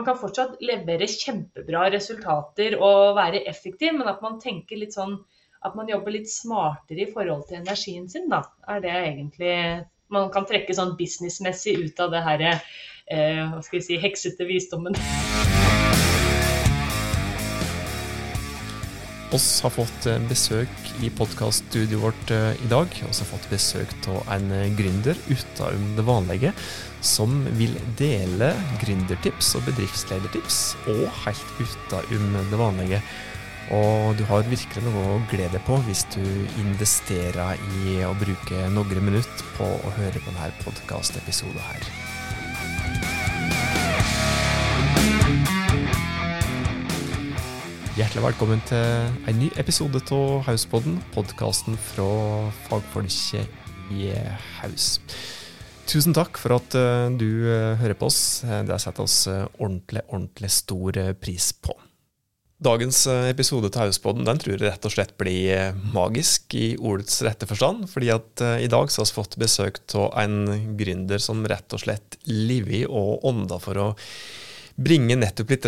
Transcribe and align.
man 0.00 0.06
kan 0.06 0.20
fortsatt 0.20 0.56
levere 0.64 1.04
kjempebra 1.08 1.90
resultater 1.92 2.78
og 2.80 3.18
være 3.18 3.44
effektiv, 3.50 3.92
men 3.98 4.08
at 4.08 4.22
man 4.24 4.38
tenker 4.40 4.80
litt 4.80 4.96
sånn 4.96 5.18
at 5.60 5.74
man 5.76 5.90
jobber 5.92 6.14
litt 6.14 6.30
smartere 6.32 7.04
i 7.04 7.10
forhold 7.12 7.44
til 7.48 7.60
energien 7.60 8.08
sin, 8.08 8.30
da. 8.32 8.40
Er 8.68 8.80
det 8.80 8.94
egentlig 8.96 9.56
Man 10.10 10.26
kan 10.34 10.42
trekke 10.42 10.74
sånn 10.74 10.96
businessmessig 10.98 11.76
ut 11.84 12.00
av 12.02 12.10
det 12.10 12.24
her 12.26 12.42
eh, 12.50 13.44
hva 13.46 13.62
skal 13.62 13.78
vi 13.78 13.84
si, 13.92 14.00
heksete 14.02 14.48
visdommen. 14.48 14.98
Oss 19.34 19.60
har 19.64 19.72
fått 19.74 20.06
eh, 20.10 20.20
besøk 20.30 20.90
i 21.04 21.10
podkaststudioet 21.14 22.02
vårt 22.02 22.32
eh, 22.34 22.52
i 22.64 22.70
dag. 22.70 22.90
Vi 22.94 23.06
har 23.06 23.28
fått 23.28 23.48
besøk 23.50 23.92
av 24.10 24.28
en 24.36 24.50
eh, 24.54 24.68
gründer 24.78 25.18
utenom 25.30 25.96
det 25.98 26.06
vanlige, 26.06 26.52
som 27.04 27.40
vil 27.58 27.76
dele 27.98 28.52
gründertips 28.82 29.54
og 29.58 29.66
bedriftsledertips, 29.70 30.60
og 30.92 31.06
helt 31.24 31.60
utenom 31.62 32.50
det 32.50 32.60
vanlige. 32.60 33.02
Og 33.76 34.16
du 34.18 34.24
har 34.26 34.48
virkelig 34.50 34.82
noe 34.82 35.06
å 35.14 35.22
glede 35.30 35.54
deg 35.54 35.66
på 35.68 35.78
hvis 35.86 36.02
du 36.16 36.24
investerer 36.58 37.60
i 37.84 38.00
å 38.02 38.16
bruke 38.18 38.66
noen 38.74 39.10
minutter 39.12 39.56
på 39.58 39.68
å 39.78 39.96
høre 40.00 40.18
på 40.18 40.32
denne 40.32 40.50
podkastepisoden 40.64 41.68
her. 41.70 41.99
Hjertelig 48.00 48.22
velkommen 48.24 48.60
til 48.64 49.10
en 49.28 49.36
ny 49.36 49.50
episode 49.60 50.00
av 50.16 50.38
Hauspodden, 50.46 50.94
podkasten 51.12 51.74
fra 51.90 52.06
fagfolket 52.64 53.92
i 53.92 54.06
Haus. 54.62 54.86
Tusen 55.84 56.16
takk 56.16 56.40
for 56.40 56.56
at 56.56 56.78
eh, 56.80 57.10
du 57.20 57.28
eh, 57.52 57.76
hører 57.76 57.98
på 58.00 58.08
oss. 58.08 58.40
Det 58.40 58.80
setter 58.80 59.04
oss 59.04 59.18
eh, 59.28 59.44
ordentlig, 59.58 60.06
ordentlig 60.08 60.48
stor 60.56 61.02
pris 61.20 61.52
på. 61.60 61.76
Dagens 62.64 63.04
episode 63.28 63.68
til 63.68 63.84
Hauspodden 63.84 64.24
den 64.24 64.40
tror 64.40 64.56
jeg 64.56 64.64
rett 64.64 64.88
og 64.88 64.96
slett 64.96 65.12
blir 65.20 65.76
magisk 65.92 66.56
i 66.56 66.70
ordets 66.80 67.20
rette 67.26 67.52
forstand. 67.52 67.84
fordi 67.92 68.14
at 68.16 68.48
i 68.64 68.72
dag 68.72 68.88
så 68.88 69.02
har 69.02 69.12
vi 69.12 69.18
fått 69.20 69.42
besøk 69.44 69.84
av 69.92 70.14
en 70.24 70.46
gründer 70.80 71.20
som 71.20 71.44
rett 71.44 71.76
og 71.76 71.84
slett 71.84 72.16
lever 72.24 72.88
og 72.88 73.28
ånder 73.28 73.60
for 73.60 73.88
å 73.90 73.90
bringe 74.76 75.16
nettopp 75.18 75.50
litt 75.52 75.66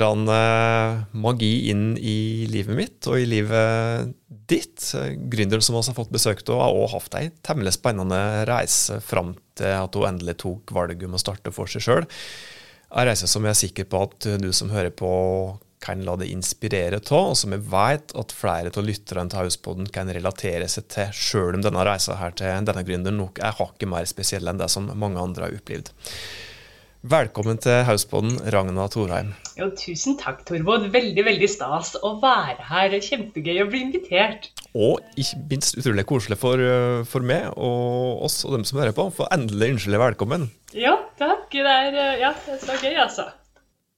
magi 1.12 1.52
inn 1.72 1.92
i 1.98 2.46
livet 2.50 2.76
mitt 2.76 3.08
og 3.10 3.18
i 3.20 3.26
livet 3.28 4.12
ditt. 4.50 4.84
Gründeren 5.32 5.64
som 5.64 5.78
også 5.78 5.92
har 5.92 6.00
fått 6.00 6.14
besøk 6.14 6.44
av, 6.48 6.60
har 6.62 6.78
også 6.78 6.98
hatt 6.98 7.18
ei 7.20 7.26
temmelig 7.44 7.76
spennende 7.78 8.22
reise 8.48 9.00
fram 9.04 9.34
til 9.58 9.74
at 9.82 9.98
hun 9.98 10.08
endelig 10.14 10.38
tok 10.44 10.72
valget 10.74 11.06
om 11.08 11.18
å 11.18 11.22
starte 11.22 11.54
for 11.54 11.70
seg 11.70 11.84
sjøl. 11.84 12.08
En 12.92 13.08
reise 13.08 13.28
som 13.30 13.44
jeg 13.46 13.54
er 13.54 13.62
sikker 13.62 13.88
på 13.88 14.06
at 14.06 14.30
du 14.40 14.50
som 14.52 14.72
hører 14.72 14.92
på, 14.92 15.12
kan 15.82 16.04
la 16.06 16.14
deg 16.20 16.30
inspirere 16.30 17.00
av, 17.02 17.32
og 17.32 17.36
som 17.38 17.54
jeg 17.54 17.64
vet 17.72 18.14
at 18.18 18.34
flere 18.36 18.70
av 18.70 18.86
lytterne 18.86 19.32
til 19.32 19.40
Hauspodden 19.40 19.88
kan 19.94 20.10
relatere 20.14 20.68
seg 20.70 20.86
til, 20.92 21.10
sjøl 21.10 21.58
om 21.58 21.64
denne 21.64 21.86
reisa 21.88 22.14
til 22.38 22.68
denne 22.68 22.84
gründeren 22.86 23.18
nok 23.18 23.42
er 23.42 23.56
hakket 23.58 23.90
mer 23.90 24.06
spesiell 24.06 24.46
enn 24.46 24.60
det 24.62 24.70
som 24.70 24.92
mange 24.94 25.18
andre 25.22 25.48
har 25.48 25.58
opplevd. 25.58 25.90
Velkommen 27.02 27.58
til 27.58 27.80
Hausboden, 27.82 28.36
Ragna 28.54 28.84
Thorheim. 28.86 29.32
Jo, 29.58 29.66
tusen 29.74 30.14
takk, 30.20 30.44
Torvod. 30.46 30.84
Veldig 30.94 31.24
veldig 31.26 31.48
stas 31.50 31.96
å 31.98 32.12
være 32.22 32.62
her. 32.68 32.94
Kjempegøy 33.02 33.58
å 33.64 33.66
bli 33.72 33.80
invitert. 33.88 34.46
Og 34.70 35.02
ikke 35.18 35.40
minst 35.50 35.74
utrolig 35.80 36.04
koselig 36.06 36.38
for, 36.38 36.62
eh, 36.62 37.02
for 37.02 37.26
meg 37.26 37.48
og 37.56 38.22
oss 38.22 38.44
og 38.44 38.52
dem 38.52 38.62
som 38.62 38.78
hører 38.78 38.94
på. 38.94 39.12
For 39.12 39.26
endelig 39.32 39.72
ønskelig 39.74 39.98
velkommen. 39.98 40.50
Ja, 40.72 40.94
takk. 41.18 41.50
Det 41.50 41.66
er, 41.66 41.90
eh, 41.90 42.20
ja, 42.20 42.32
det 42.46 42.54
er 42.54 42.66
så 42.68 42.78
gøy, 42.78 42.94
altså. 42.94 43.32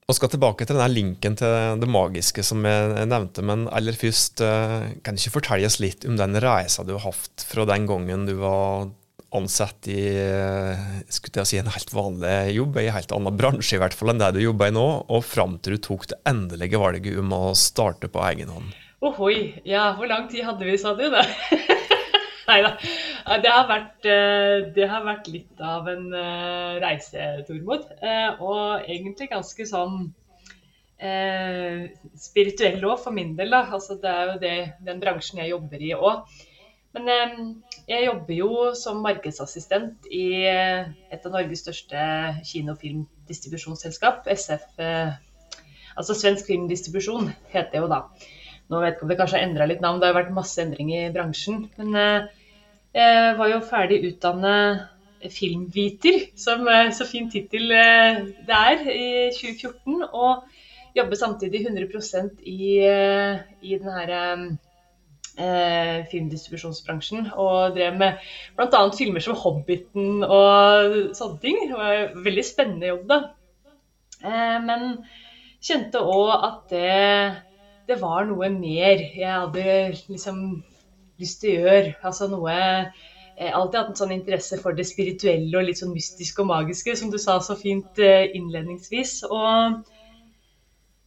Vi 0.07 0.13
skal 0.15 0.29
tilbake 0.29 0.65
til 0.65 0.75
denne 0.75 0.89
linken 0.89 1.37
til 1.37 1.79
det 1.79 1.87
magiske 1.87 2.43
som 2.43 2.63
jeg 2.63 3.07
nevnte, 3.07 3.43
men 3.43 3.67
aller 3.67 3.93
først, 3.93 4.41
eh, 4.41 4.93
kan 5.03 5.13
du 5.13 5.21
ikke 5.21 5.41
fortelle 5.41 5.65
oss 5.67 5.79
litt 5.79 6.05
om 6.05 6.17
den 6.17 6.33
reisa 6.41 6.83
du 6.83 6.93
har 6.97 7.11
hatt 7.11 7.45
fra 7.47 7.65
den 7.65 7.85
gangen 7.85 8.25
du 8.25 8.33
var 8.33 8.89
ansatt 9.35 9.87
i 9.91 10.01
skulle 11.11 11.43
jeg 11.43 11.49
si, 11.49 11.59
en 11.59 11.71
helt 11.73 11.93
vanlig 11.93 12.55
jobb, 12.55 12.79
i 12.79 12.87
en 12.89 12.97
helt 12.97 13.13
annen 13.15 13.37
bransje 13.37 13.77
i 13.77 13.81
hvert 13.81 13.95
fall 13.97 14.13
enn 14.13 14.21
det 14.23 14.31
du 14.37 14.41
jobber 14.43 14.71
i 14.71 14.75
nå, 14.75 14.87
og 15.05 15.25
fram 15.27 15.59
til 15.59 15.77
du 15.77 15.83
tok 15.89 16.07
det 16.11 16.19
endelige 16.29 16.81
valget 16.81 17.19
om 17.21 17.35
å 17.35 17.43
starte 17.59 18.09
på 18.11 18.23
egen 18.31 18.51
hånd? 18.53 18.73
Ohoi. 19.05 19.61
Ja, 19.67 19.91
hvor 19.97 20.09
lang 20.09 20.29
tid 20.31 20.45
hadde 20.47 20.65
vi, 20.65 20.77
sa 20.81 20.95
du? 20.97 21.05
da? 21.13 21.23
Nei 22.49 22.59
da. 22.61 22.71
Det, 23.41 23.51
eh, 24.09 24.67
det, 24.75 24.85
har 24.89 25.05
vært 25.05 25.29
litt 25.33 25.61
av 25.61 25.87
en 25.89 26.07
uh, 26.13 26.77
reise, 26.81 27.25
Tormod. 27.47 27.87
Uh, 28.01 28.41
og 28.41 28.85
egentlig 28.85 29.31
ganske 29.33 29.67
sånn 29.69 30.05
spirituell 30.95 32.85
òg, 32.87 33.01
for 33.03 33.11
min 33.13 33.33
del. 33.35 33.51
da. 33.51 33.65
Altså, 33.75 33.97
det 34.01 34.09
er 34.09 34.29
jo 34.29 34.35
det, 34.41 34.53
den 34.87 35.01
bransjen 35.01 35.41
jeg 35.43 35.51
jobber 35.51 35.81
i 35.83 35.91
òg. 35.93 36.23
Men 36.95 37.09
eh, 37.11 37.33
jeg 37.89 38.07
jobber 38.07 38.37
jo 38.37 38.51
som 38.77 39.01
markedsassistent 39.03 40.07
i 40.15 40.45
eh, 40.47 40.87
et 41.11 41.27
av 41.27 41.33
Norges 41.33 41.65
største 41.65 41.99
kinofilmdistribusjonsselskap, 42.47 44.29
SF. 44.31 44.65
Eh, 44.79 45.11
altså 45.99 46.15
Svensk 46.15 46.47
Filmdistribusjon 46.47 47.29
heter 47.51 47.73
det 47.73 47.83
jo 47.83 47.91
da. 47.91 48.01
Nå 48.71 48.81
vet 48.81 48.95
ikke 48.95 49.05
om 49.05 49.11
det 49.11 49.19
kanskje 49.19 49.41
har 49.41 49.47
endra 49.49 49.67
litt 49.69 49.83
navn, 49.83 49.99
det 50.01 50.09
har 50.09 50.17
vært 50.17 50.33
masse 50.33 50.57
endring 50.63 50.89
i 50.95 51.03
bransjen. 51.13 51.67
Men 51.77 51.91
jeg 52.95 53.35
var 53.37 53.51
jo 53.51 53.59
ferdig 53.67 53.99
utdannet 54.07 54.87
filmviter, 55.35 56.31
som 56.39 56.65
så 56.95 57.05
fin 57.05 57.27
tittel 57.29 57.69
det 57.69 58.57
er, 58.57 58.81
i 58.89 59.05
2014. 59.37 60.01
Og 60.09 60.97
jobber 60.97 61.19
samtidig 61.19 61.61
100% 61.67 62.41
i, 62.49 62.71
i 62.81 63.77
den 63.77 63.93
herre 63.93 64.23
eh, 65.37 66.05
filmdistribusjonsbransjen. 66.11 67.29
Og 67.35 67.75
drev 67.75 67.97
med 67.99 68.21
bl.a. 68.57 68.83
filmer 68.97 69.23
som 69.23 69.35
'Hobbiten' 69.35 70.23
og 70.23 71.15
sånne 71.17 71.39
ting. 71.41 71.59
Det 71.69 71.77
var 71.77 71.93
en 71.93 72.25
veldig 72.25 72.45
spennende 72.45 72.91
jobb, 72.93 73.07
da. 73.09 73.19
Eh, 74.23 74.59
men 74.65 74.87
kjente 75.65 76.01
òg 76.01 76.31
at 76.35 76.61
det, 76.69 77.41
det, 77.89 78.01
var 78.01 78.25
noe 78.29 78.49
mer 78.53 79.01
jeg 79.01 79.31
hadde 79.31 79.95
liksom 80.07 80.63
lyst 81.19 81.41
til 81.41 81.57
å 81.57 81.65
gjøre. 81.65 81.95
Altså 82.03 82.29
noe 82.31 82.55
jeg 82.55 83.49
har 83.51 83.57
alltid 83.59 83.79
hatt 83.79 83.89
en 83.91 83.99
sånn 83.99 84.15
interesse 84.15 84.57
for 84.61 84.77
det 84.77 84.85
spirituelle 84.87 85.57
og 85.59 85.67
litt 85.67 85.81
sånn 85.81 85.91
mystiske 85.91 86.39
og 86.43 86.47
magiske, 86.53 86.95
som 86.95 87.09
du 87.11 87.17
sa 87.19 87.41
så 87.43 87.57
fint 87.59 87.99
eh, 87.99 88.31
innledningsvis. 88.37 89.25
Og 89.27 89.81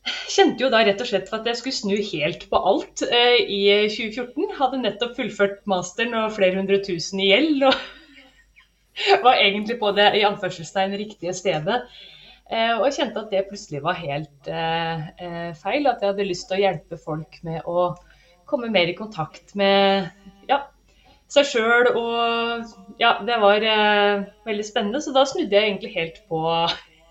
kjente 0.34 0.64
jo 0.64 0.70
da 0.72 0.82
rett 0.86 1.00
og 1.02 1.08
slett 1.10 1.30
at 1.34 1.46
jeg 1.48 1.58
skulle 1.60 1.78
snu 1.78 1.96
helt 2.12 2.46
på 2.50 2.60
alt 2.70 3.04
eh, 3.08 3.38
i 3.44 3.62
2014. 3.92 4.50
Hadde 4.58 4.82
nettopp 4.82 5.16
fullført 5.18 5.62
masteren 5.70 6.16
og 6.18 6.34
flere 6.36 6.60
hundre 6.60 6.80
tusen 6.84 7.22
i 7.22 7.32
gjeld. 7.32 7.66
Og 7.68 9.22
var 9.26 9.42
egentlig 9.42 9.78
på 9.80 9.92
det 9.96 10.12
i 10.18 10.24
anførselstegn 10.28 10.96
riktige 11.00 11.34
stedet. 11.36 11.82
Eh, 12.48 12.74
og 12.78 12.88
kjente 12.94 13.20
at 13.20 13.32
det 13.32 13.44
plutselig 13.50 13.82
var 13.84 13.98
helt 14.00 14.50
eh, 14.50 15.08
eh, 15.20 15.50
feil. 15.58 15.88
At 15.90 16.02
jeg 16.02 16.14
hadde 16.14 16.28
lyst 16.28 16.48
til 16.48 16.58
å 16.58 16.64
hjelpe 16.64 17.00
folk 17.00 17.40
med 17.46 17.68
å 17.68 17.92
komme 18.48 18.72
mer 18.72 18.88
i 18.88 18.96
kontakt 18.96 19.52
med 19.58 20.08
ja, 20.48 20.62
seg 21.28 21.50
sjøl. 21.50 21.92
Og 21.92 23.00
ja, 23.02 23.18
det 23.28 23.40
var 23.42 23.64
eh, 23.64 24.28
veldig 24.48 24.66
spennende. 24.66 25.02
Så 25.04 25.12
da 25.16 25.26
snudde 25.28 25.52
jeg 25.58 25.72
egentlig 25.72 25.94
helt 25.96 26.22
på 26.30 26.44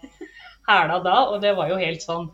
hæla 0.69 1.01
da. 1.05 1.19
Og 1.29 1.43
det 1.45 1.53
var 1.59 1.69
jo 1.69 1.81
helt 1.81 2.05
sånn 2.05 2.31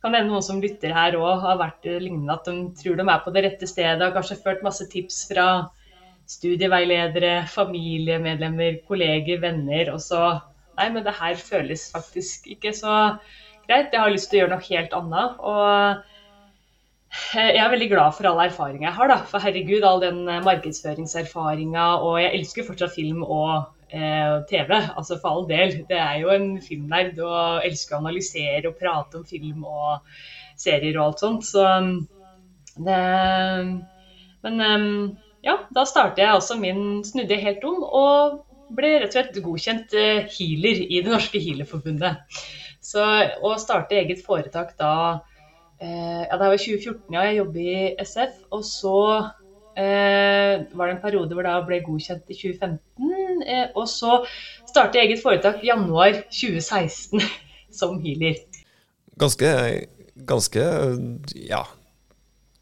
kan 0.00 0.16
hende 0.16 0.32
noen 0.32 0.44
som 0.44 0.60
lytter 0.62 0.94
her 0.96 1.16
òg 1.18 1.42
har 1.44 1.58
vært 1.60 1.88
lignende, 2.00 2.32
at 2.32 2.48
de 2.48 2.70
tror 2.80 2.96
de 2.96 3.04
er 3.04 3.24
på 3.24 3.32
det 3.34 3.44
rette 3.46 3.68
stedet. 3.68 4.00
Har 4.00 4.14
kanskje 4.16 4.40
ført 4.40 4.64
masse 4.64 4.86
tips 4.92 5.26
fra 5.28 5.48
studieveiledere, 6.30 7.44
familiemedlemmer, 7.50 8.80
kolleger, 8.88 9.42
venner. 9.42 9.92
Og 9.94 10.00
så 10.04 10.38
Nei, 10.80 10.86
men 10.94 11.04
det 11.04 11.12
her 11.18 11.34
føles 11.36 11.82
faktisk 11.92 12.46
ikke 12.48 12.70
så 12.72 12.92
greit. 13.68 13.90
Jeg 13.92 14.00
har 14.00 14.12
lyst 14.12 14.30
til 14.30 14.38
å 14.38 14.40
gjøre 14.44 14.54
noe 14.54 14.64
helt 14.64 14.94
annet. 14.96 15.42
Og 15.50 17.34
jeg 17.34 17.58
er 17.60 17.72
veldig 17.74 17.88
glad 17.90 18.14
for 18.16 18.30
all 18.30 18.40
erfaringa 18.46 18.86
jeg 18.86 18.96
har, 18.96 19.10
da. 19.12 19.18
For 19.28 19.44
herregud, 19.44 19.84
all 19.84 20.00
den 20.00 20.22
markedsføringserfaringa. 20.46 21.86
Og 22.06 22.16
jeg 22.22 22.32
elsker 22.38 22.64
fortsatt 22.70 22.94
film 22.94 23.20
og 23.26 23.50
eh, 23.58 23.68
TV. 23.90 24.70
Altså 24.70 25.16
for 25.18 25.30
all 25.30 25.48
del. 25.48 25.80
Det 25.88 25.98
er 25.98 26.20
jo 26.22 26.30
en 26.34 26.52
filmnerd 26.62 27.18
og 27.26 27.64
elsker 27.66 27.96
å 27.96 28.02
analysere 28.04 28.70
og 28.70 28.76
prate 28.78 29.18
om 29.18 29.24
film 29.26 29.64
og 29.66 30.04
serier 30.60 30.98
og 30.98 31.08
alt 31.08 31.24
sånt. 31.24 31.48
Så 31.48 31.64
um, 31.64 31.96
det 32.76 33.00
Men 34.44 34.62
um, 34.62 35.16
ja, 35.44 35.56
da 35.74 35.84
startet 35.88 36.22
jeg 36.22 36.32
altså 36.32 36.56
min 36.60 37.02
Snudde 37.04 37.40
helt 37.40 37.64
om 37.66 37.82
og 37.82 38.38
ble 38.76 38.92
rett 39.00 39.10
og 39.10 39.16
slett 39.16 39.42
godkjent 39.42 39.96
uh, 39.98 40.30
healer 40.30 40.84
i 40.86 41.02
Det 41.02 41.10
norske 41.10 41.42
healerforbundet. 41.42 42.40
Så 42.80 43.02
å 43.44 43.56
starte 43.60 43.98
eget 43.98 44.22
foretak 44.24 44.72
da 44.80 44.92
eh, 45.80 46.22
Ja, 46.24 46.38
det 46.40 46.48
var 46.48 46.56
2014, 46.56 47.12
ja. 47.12 47.26
Jeg 47.28 47.36
jobber 47.36 47.60
i 47.60 47.74
SF. 48.00 48.38
Og 48.56 48.64
så 48.64 48.96
eh, 49.76 50.64
var 50.72 50.88
det 50.88 50.94
en 50.96 51.02
periode 51.04 51.36
hvor 51.36 51.46
da 51.46 51.58
ble 51.66 51.82
godkjent 51.84 52.32
i 52.32 52.38
2015. 52.38 53.12
Eh, 53.42 53.66
og 53.74 53.88
så 53.90 54.20
startet 54.68 55.00
jeg 55.00 55.10
eget 55.10 55.24
foretak 55.24 55.64
januar 55.66 56.22
2016 56.28 57.20
som 57.80 57.98
healer. 58.02 58.38
ganske, 59.20 59.50
ganske 60.28 60.64
ja, 61.36 61.64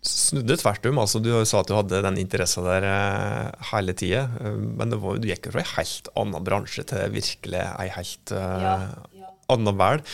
snudde 0.04 0.58
tvert 0.60 0.86
om. 0.90 1.00
Altså, 1.02 1.20
du 1.22 1.30
sa 1.46 1.62
at 1.62 1.70
du 1.70 1.76
hadde 1.76 2.02
den 2.04 2.20
interessen 2.20 2.66
der 2.66 2.86
eh, 2.88 3.68
hele 3.72 3.94
tida, 3.98 4.26
eh, 4.40 4.56
men 4.78 4.96
var, 5.02 5.20
du 5.20 5.28
gikk 5.30 5.48
jo 5.48 5.56
fra 5.56 5.64
en 5.64 5.74
helt 5.76 6.12
annen 6.18 6.46
bransje 6.46 6.86
til 6.88 7.14
virkelig 7.14 7.64
ei 7.66 7.88
helt 7.94 8.32
ja, 8.34 8.74
ja. 9.18 9.32
annen 9.52 9.78
verden. 9.78 10.06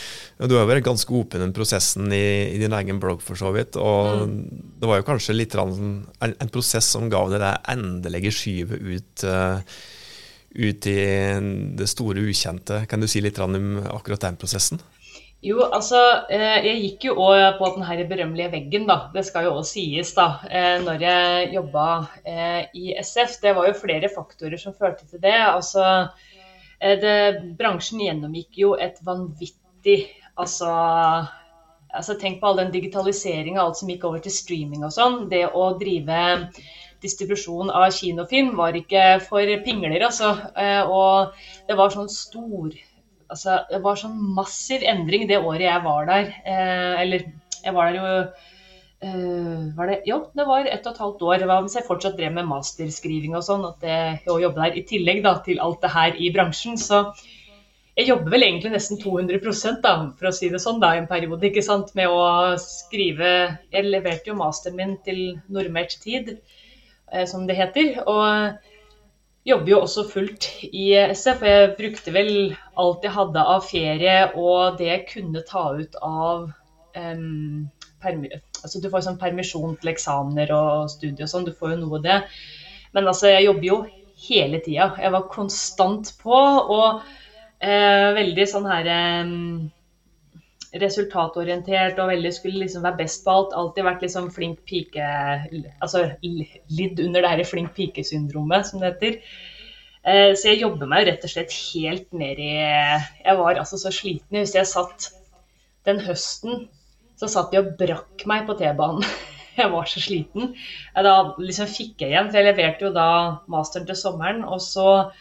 Du 0.49 0.57
har 0.57 0.69
vært 0.69 0.87
ganske 0.87 1.15
åpen 1.15 1.43
om 1.45 1.53
prosessen 1.55 2.09
i, 2.13 2.55
i, 2.55 2.61
din 2.61 2.75
egen 2.75 3.01
blogg, 3.03 3.23
for 3.25 3.39
så 3.39 3.53
vidt. 3.55 3.77
Og 3.79 4.25
mm. 4.25 4.39
det 4.81 4.91
var 4.91 5.01
jo 5.01 5.09
kanskje 5.11 5.37
litt 5.37 5.57
en, 5.59 6.05
en, 6.25 6.53
prosess 6.53 6.89
som 6.95 7.09
ga 7.11 7.25
deg 7.31 7.43
det 7.43 7.53
endelige 7.75 8.33
skyvet 8.35 8.89
ut, 8.89 9.27
uh, 9.29 9.77
ut 10.55 10.87
i 10.87 10.99
det 11.77 11.87
store 11.91 12.23
ukjente. 12.25 12.85
Kan 12.89 13.03
du 13.03 13.07
si 13.11 13.21
litt 13.23 13.39
om 13.43 13.83
akkurat 13.91 14.27
den 14.27 14.39
prosessen? 14.39 14.81
Jo, 15.45 15.59
altså, 15.69 15.99
eh, 16.33 16.63
jeg 16.65 16.77
gikk 16.81 17.03
jo 17.09 17.15
òg 17.21 17.59
på 17.59 17.67
den 17.75 18.07
berømmelige 18.09 18.51
veggen, 18.55 18.87
da. 18.89 19.11
Det 19.13 19.25
skal 19.27 19.45
jo 19.45 19.57
òg 19.59 19.67
sies, 19.69 20.13
da. 20.17 20.39
Eh, 20.49 20.79
når 20.81 21.03
jeg 21.05 21.51
jobba 21.53 21.87
eh, 22.25 22.61
i 22.73 22.95
SF. 22.97 23.37
Det 23.43 23.53
var 23.53 23.67
jo 23.69 23.77
flere 23.77 24.09
faktorer 24.09 24.57
som 24.57 24.73
førte 24.73 25.05
til 25.05 25.21
det. 25.21 25.37
Altså, 25.37 26.07
det, 26.81 27.17
bransjen 27.59 28.01
gjennomgikk 28.03 28.57
jo 28.63 28.75
et 28.79 28.97
vanvittig 29.05 30.01
Altså, 30.35 30.67
altså 31.95 32.15
tenk 32.19 32.41
på 32.41 32.49
all 32.49 32.57
den 32.59 32.73
digitaliseringa, 32.73 33.61
alt 33.61 33.77
som 33.79 33.87
gikk 33.87 34.03
over 34.07 34.19
til 34.19 34.33
streaming 34.35 34.83
og 34.83 34.91
sånn. 34.91 35.29
Det 35.31 35.45
å 35.47 35.69
drive 35.79 36.17
distribusjon 37.05 37.71
av 37.71 37.87
kinofilm 37.95 38.55
var 38.59 38.75
ikke 38.75 39.05
for 39.29 39.55
pingler, 39.63 40.03
altså. 40.09 40.33
Og 40.89 41.47
det 41.69 41.77
var 41.79 41.93
sånn 41.93 42.11
stor 42.11 42.75
altså, 43.31 43.59
det 43.69 43.81
var 43.83 43.99
sånn 43.99 44.17
massiv 44.35 44.83
endring 44.87 45.27
det 45.29 45.41
året 45.41 45.67
jeg 45.67 45.85
var 45.85 46.09
der. 46.09 46.33
Eh, 46.45 47.01
eller 47.03 47.29
jeg 47.65 47.73
var 47.75 47.89
der 47.89 47.99
jo 47.99 48.09
eh, 49.05 49.63
var 49.77 49.91
det, 49.91 50.01
Jo, 50.09 50.19
det 50.37 50.47
var 50.49 50.67
ett 50.69 50.85
og 50.85 50.93
et 50.93 51.01
halvt 51.05 51.23
år. 51.29 51.45
Hva 51.45 51.61
mens 51.61 51.77
jeg 51.77 51.87
fortsatt 51.87 52.17
drev 52.19 52.35
med 52.35 52.49
masterskriving 52.49 53.37
og 53.37 53.45
sånn. 53.47 53.65
At 53.69 53.87
jeg 53.87 54.21
jobbet 54.27 54.61
der 54.61 54.77
i 54.81 54.85
tillegg 54.91 55.23
da, 55.25 55.37
til 55.45 55.63
alt 55.63 55.81
det 55.85 55.95
her 55.95 56.19
i 56.19 56.31
bransjen. 56.35 56.77
Så 56.81 57.07
jeg 57.95 58.09
jobber 58.09 58.33
vel 58.35 58.43
egentlig 58.43 58.73
nesten 58.73 58.99
200% 58.99 59.81
da, 59.85 59.95
for 60.19 60.29
å 60.29 60.35
si 60.35 60.51
det 60.51 60.59
sånn, 60.59 60.81
da, 60.83 60.93
en 60.97 61.09
periode. 61.11 61.47
ikke 61.47 61.63
sant, 61.65 61.95
Med 61.95 62.11
å 62.11 62.55
skrive 62.61 63.31
Jeg 63.71 63.87
leverte 63.87 64.33
jo 64.33 64.39
masteren 64.39 64.77
min 64.79 64.97
til 65.05 65.39
normert 65.47 65.95
tid, 66.03 66.35
eh, 66.35 66.64
som 67.29 67.45
det 67.47 67.55
heter. 67.55 67.99
og 68.05 68.55
jobber 69.45 69.71
jo 69.71 69.81
også 69.85 70.05
fullt 70.09 70.47
i 70.73 70.89
SF. 71.13 71.41
og 71.41 71.49
Jeg 71.49 71.73
brukte 71.77 72.13
vel 72.13 72.31
alt 72.81 73.05
jeg 73.05 73.13
hadde 73.13 73.47
av 73.55 73.65
ferie 73.67 74.17
og 74.33 74.79
det 74.79 74.89
jeg 74.89 75.07
kunne 75.13 75.43
ta 75.47 75.67
ut 75.77 75.97
av 76.01 76.47
um, 76.97 77.67
altså 78.05 78.81
Du 78.81 78.89
får 78.89 79.05
sånn 79.05 79.21
permisjon 79.21 79.77
til 79.81 79.93
eksamener 79.93 80.51
og 80.53 80.89
studie 80.93 81.25
og 81.25 81.31
sånn, 81.31 81.45
du 81.47 81.53
får 81.53 81.73
jo 81.73 81.77
noe 81.83 81.99
av 81.99 82.03
det. 82.05 82.17
Men 82.93 83.07
altså, 83.09 83.31
jeg 83.33 83.47
jobber 83.47 83.65
jo 83.65 83.77
hele 84.27 84.59
tida. 84.65 84.91
Jeg 85.01 85.13
var 85.13 85.31
konstant 85.31 86.11
på 86.21 86.35
og 86.35 87.01
uh, 87.01 88.09
veldig 88.17 88.45
sånn 88.49 88.69
her 88.69 88.91
eh, 88.93 89.33
resultatorientert 90.81 91.99
og 92.01 92.11
veldig 92.11 92.31
skulle 92.35 92.63
liksom 92.63 92.85
være 92.85 92.99
best 93.03 93.23
på 93.25 93.33
alt. 93.33 93.57
Alltid 93.57 93.87
vært 93.87 94.05
liksom 94.05 94.29
flink 94.35 94.63
pike 94.67 95.09
Altså 95.81 96.05
lidd 96.21 96.99
under 97.03 97.25
det 97.25 97.33
her 97.33 97.43
flink 97.47 97.75
pike-syndromet, 97.77 98.69
som 98.69 98.81
det 98.81 98.93
heter. 98.93 99.19
Eh, 100.05 100.31
så 100.37 100.51
jeg 100.51 100.61
jobber 100.61 100.89
meg 100.91 101.07
rett 101.07 101.23
og 101.25 101.31
slett 101.31 101.53
helt 101.73 102.11
ned 102.13 102.41
i 102.41 102.53
Jeg 102.53 103.37
var 103.39 103.57
altså 103.57 103.79
så 103.81 103.93
sliten. 103.93 104.41
Husker 104.41 104.61
jeg 104.61 104.73
satt 104.73 105.11
den 105.85 106.01
høsten 106.01 106.67
så 107.19 107.29
satt 107.31 107.53
de 107.53 107.61
og 107.61 107.73
brakk 107.79 108.25
meg 108.29 108.45
på 108.47 108.57
T-banen. 108.59 109.05
Jeg 109.55 109.71
var 109.71 109.85
så 109.87 110.01
sliten. 110.03 110.49
Da 110.91 111.11
liksom 111.39 111.69
fikk 111.71 112.01
jeg 112.03 112.11
igjen, 112.11 112.25
for 112.27 112.41
jeg 112.41 112.47
leverte 112.49 112.83
jo 112.83 112.89
da 112.91 113.05
masteren 113.47 113.85
til 113.87 113.95
sommeren. 113.95 114.41
Og 114.43 114.59
så 114.59 114.87
eh, 114.99 115.13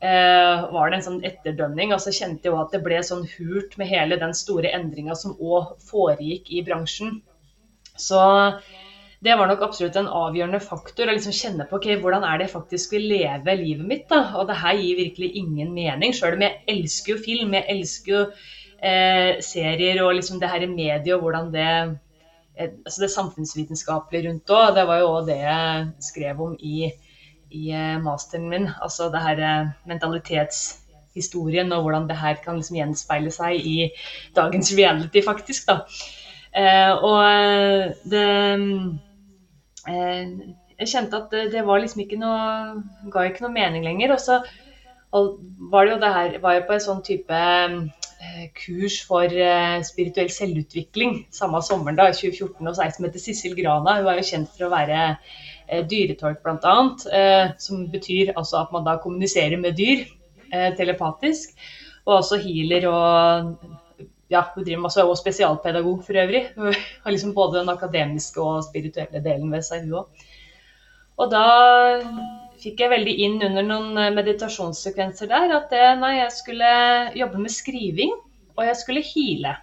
var 0.00 0.90
det 0.90 0.98
en 0.98 1.04
sånn 1.04 1.22
etterdønning. 1.26 1.94
Og 1.94 2.02
så 2.02 2.12
kjente 2.14 2.46
jeg 2.46 2.52
jo 2.52 2.60
at 2.60 2.74
det 2.74 2.82
ble 2.84 3.00
sånn 3.02 3.24
hult 3.36 3.78
med 3.80 3.90
hele 3.90 4.18
den 4.20 4.34
store 4.36 4.70
endringa 4.76 5.16
som 5.18 5.34
òg 5.38 5.74
foregikk 5.88 6.52
i 6.54 6.62
bransjen. 6.66 7.18
Så 7.98 8.20
det 9.20 9.34
var 9.34 9.50
nok 9.50 9.64
absolutt 9.66 9.96
en 9.98 10.10
avgjørende 10.20 10.60
faktor. 10.62 11.08
Å 11.10 11.16
liksom 11.16 11.34
kjenne 11.34 11.66
på 11.66 11.80
okay, 11.80 11.98
hvordan 11.98 12.26
er 12.26 12.38
det 12.38 12.46
jeg 12.46 12.54
faktisk 12.54 12.94
vil 12.94 13.08
leve 13.10 13.56
livet 13.58 13.86
mitt. 13.90 14.06
da, 14.10 14.20
Og 14.38 14.46
det 14.50 14.60
her 14.60 14.78
gir 14.78 15.00
virkelig 15.00 15.32
ingen 15.42 15.72
mening. 15.74 16.14
Sjøl 16.14 16.38
om 16.38 16.46
jeg 16.46 16.62
elsker 16.70 17.16
jo 17.16 17.22
film, 17.24 17.56
jeg 17.58 17.66
elsker 17.74 18.14
jo 18.14 18.20
eh, 18.78 19.32
serier 19.42 20.02
og 20.04 20.14
liksom 20.20 20.38
det 20.38 20.52
her 20.52 20.62
i 20.62 20.70
mediet 20.70 21.16
og 21.16 21.26
hvordan 21.26 21.50
det 21.54 21.66
eh, 21.66 22.70
altså 22.84 23.02
det 23.02 23.10
samfunnsvitenskapelige 23.16 24.28
rundt 24.28 24.54
òg. 24.54 24.70
Det 24.78 24.86
var 24.86 25.02
jo 25.02 25.12
òg 25.16 25.28
det 25.32 25.40
jeg 25.42 25.90
skrev 26.12 26.46
om 26.46 26.54
i 26.62 26.92
i 27.50 27.70
eh, 27.72 27.96
masteren 28.02 28.48
min. 28.48 28.68
Altså 28.82 29.08
det 29.12 29.22
her 29.24 29.42
eh, 29.42 29.72
mentalitetshistorien 29.88 31.72
og 31.72 31.82
hvordan 31.82 32.08
det 32.08 32.18
her 32.20 32.40
kan 32.44 32.58
liksom 32.58 32.78
gjenspeile 32.78 33.32
seg 33.34 33.58
i 33.58 33.90
dagens 34.36 34.72
reality, 34.76 35.22
faktisk. 35.24 35.68
da. 35.68 35.80
Eh, 36.52 36.92
og 36.92 37.94
det 38.10 38.28
Jeg 40.78 40.88
kjente 40.88 41.16
at 41.16 41.30
det, 41.52 41.62
var 41.64 41.78
liksom 41.80 42.00
ikke 42.02 42.18
noe 42.20 43.10
Ga 43.12 43.22
ikke 43.28 43.44
noe 43.44 43.52
mening 43.52 43.84
lenger. 43.84 44.12
Og 44.12 44.20
så 44.20 44.42
var 45.72 45.86
det 45.86 45.94
jo 45.94 46.00
det 46.02 46.12
her 46.12 46.34
Var 46.42 46.52
jeg 46.52 46.66
på 46.66 46.74
en 46.74 46.84
sånn 46.84 47.00
type 47.06 47.38
kurs 48.58 48.96
for 49.06 49.30
spirituell 49.86 50.30
selvutvikling 50.34 51.12
samme 51.30 51.60
sommeren, 51.62 51.96
da, 51.96 52.08
2014, 52.10 52.66
hos 52.66 52.80
ei 52.82 52.90
som 52.90 53.06
heter 53.06 53.22
Sissel 53.22 53.54
Grana. 53.54 54.00
Hun 54.00 54.08
var 54.08 54.18
jo 54.18 54.26
kjent 54.26 54.50
for 54.56 54.66
å 54.66 54.72
være 54.72 54.98
dyretolk 55.68 56.40
bl.a., 56.44 56.76
eh, 57.12 57.50
som 57.60 57.84
betyr 57.92 58.32
altså 58.36 58.62
at 58.62 58.72
man 58.74 58.86
da 58.86 58.96
kommuniserer 59.02 59.60
med 59.60 59.76
dyr 59.78 60.06
eh, 60.52 60.72
telepatisk. 60.78 61.54
Og 62.06 62.20
også 62.20 62.40
healer 62.40 62.88
og 62.88 63.54
ja, 64.32 64.42
hun 64.54 64.64
driver 64.64 64.84
masse, 64.84 65.04
og 65.04 65.16
spesialpedagog 65.20 66.02
for 66.04 66.20
øvrig. 66.20 66.46
Hun 66.56 66.74
har 67.04 67.12
liksom 67.12 67.34
både 67.36 67.60
den 67.60 67.72
akademiske 67.72 68.40
og 68.40 68.64
spirituelle 68.64 69.22
delen 69.24 69.52
ved 69.52 69.64
seg, 69.64 69.86
hun 69.86 70.02
òg. 70.02 70.26
Og 71.18 71.30
da 71.32 71.44
fikk 72.62 72.82
jeg 72.82 72.92
veldig 72.92 73.14
inn 73.24 73.38
under 73.42 73.64
noen 73.66 74.14
meditasjonssekvenser 74.14 75.30
der 75.30 75.54
at 75.56 75.72
det, 75.72 75.86
nei, 76.02 76.18
jeg 76.18 76.34
skulle 76.36 76.68
jobbe 77.16 77.40
med 77.42 77.54
skriving, 77.54 78.12
og 78.58 78.66
jeg 78.66 78.76
skulle 78.80 79.06
heale. 79.06 79.54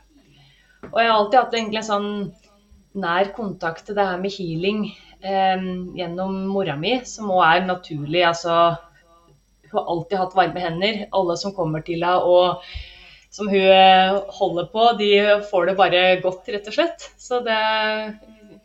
Og 0.91 0.99
jeg 0.99 1.09
har 1.09 1.15
alltid 1.15 1.39
hatt 1.39 1.55
egentlig 1.57 1.81
en 1.83 1.89
sånn 1.89 2.11
nær 3.05 3.31
kontakt 3.35 3.85
til 3.87 3.97
det 3.97 4.05
her 4.07 4.19
med 4.21 4.33
healing 4.35 4.85
eh, 4.87 5.04
gjennom 5.21 6.35
mora 6.49 6.75
mi, 6.79 6.97
som 7.07 7.31
òg 7.33 7.43
er 7.45 7.67
naturlig. 7.67 8.23
Altså, 8.27 8.75
hun 9.69 9.79
har 9.79 9.93
alltid 9.93 10.19
hatt 10.21 10.35
varme 10.37 10.63
hender. 10.63 11.05
Alle 11.15 11.37
som 11.41 11.55
kommer 11.55 11.85
til 11.85 12.03
henne 12.03 12.19
og 12.25 12.65
som 13.35 13.49
hun 13.51 13.67
eh, 13.67 14.17
holder 14.37 14.67
på, 14.71 14.83
de 14.99 15.09
får 15.49 15.65
det 15.67 15.77
bare 15.79 16.03
godt, 16.23 16.47
rett 16.53 16.67
og 16.71 16.75
slett. 16.77 17.07
Så 17.19 17.41
det 17.43 17.61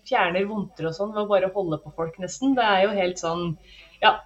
fjerner 0.07 0.47
vondter 0.47 0.91
og 0.91 0.95
sånn 0.95 1.15
ved 1.15 1.25
å 1.25 1.31
bare 1.31 1.51
holde 1.55 1.81
på 1.83 1.91
folk, 1.97 2.19
nesten. 2.23 2.55
Det 2.59 2.67
er 2.67 2.85
jo 2.85 2.99
helt 2.99 3.23
sånn 3.23 3.49
Ja, 4.01 4.21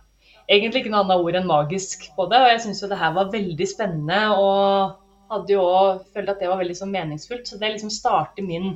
egentlig 0.44 0.84
ikke 0.84 0.92
noe 0.92 1.04
annet 1.06 1.24
ord 1.24 1.38
enn 1.40 1.48
magisk 1.48 2.10
på 2.16 2.28
det. 2.28 2.42
Og 2.42 2.52
jeg 2.52 2.60
syns 2.66 2.84
jo 2.84 2.90
det 2.92 3.00
her 3.00 3.16
var 3.16 3.32
veldig 3.32 3.70
spennende. 3.70 4.20
og 4.36 5.00
hadde 5.32 5.54
jo 5.54 5.64
òg 5.64 6.04
følt 6.14 6.30
at 6.30 6.42
det 6.42 6.50
var 6.50 6.60
veldig 6.60 6.76
sånn 6.78 6.92
meningsfullt. 6.94 7.48
Så 7.48 7.58
det 7.60 7.72
liksom 7.74 7.92
starter 7.92 8.44
min 8.46 8.74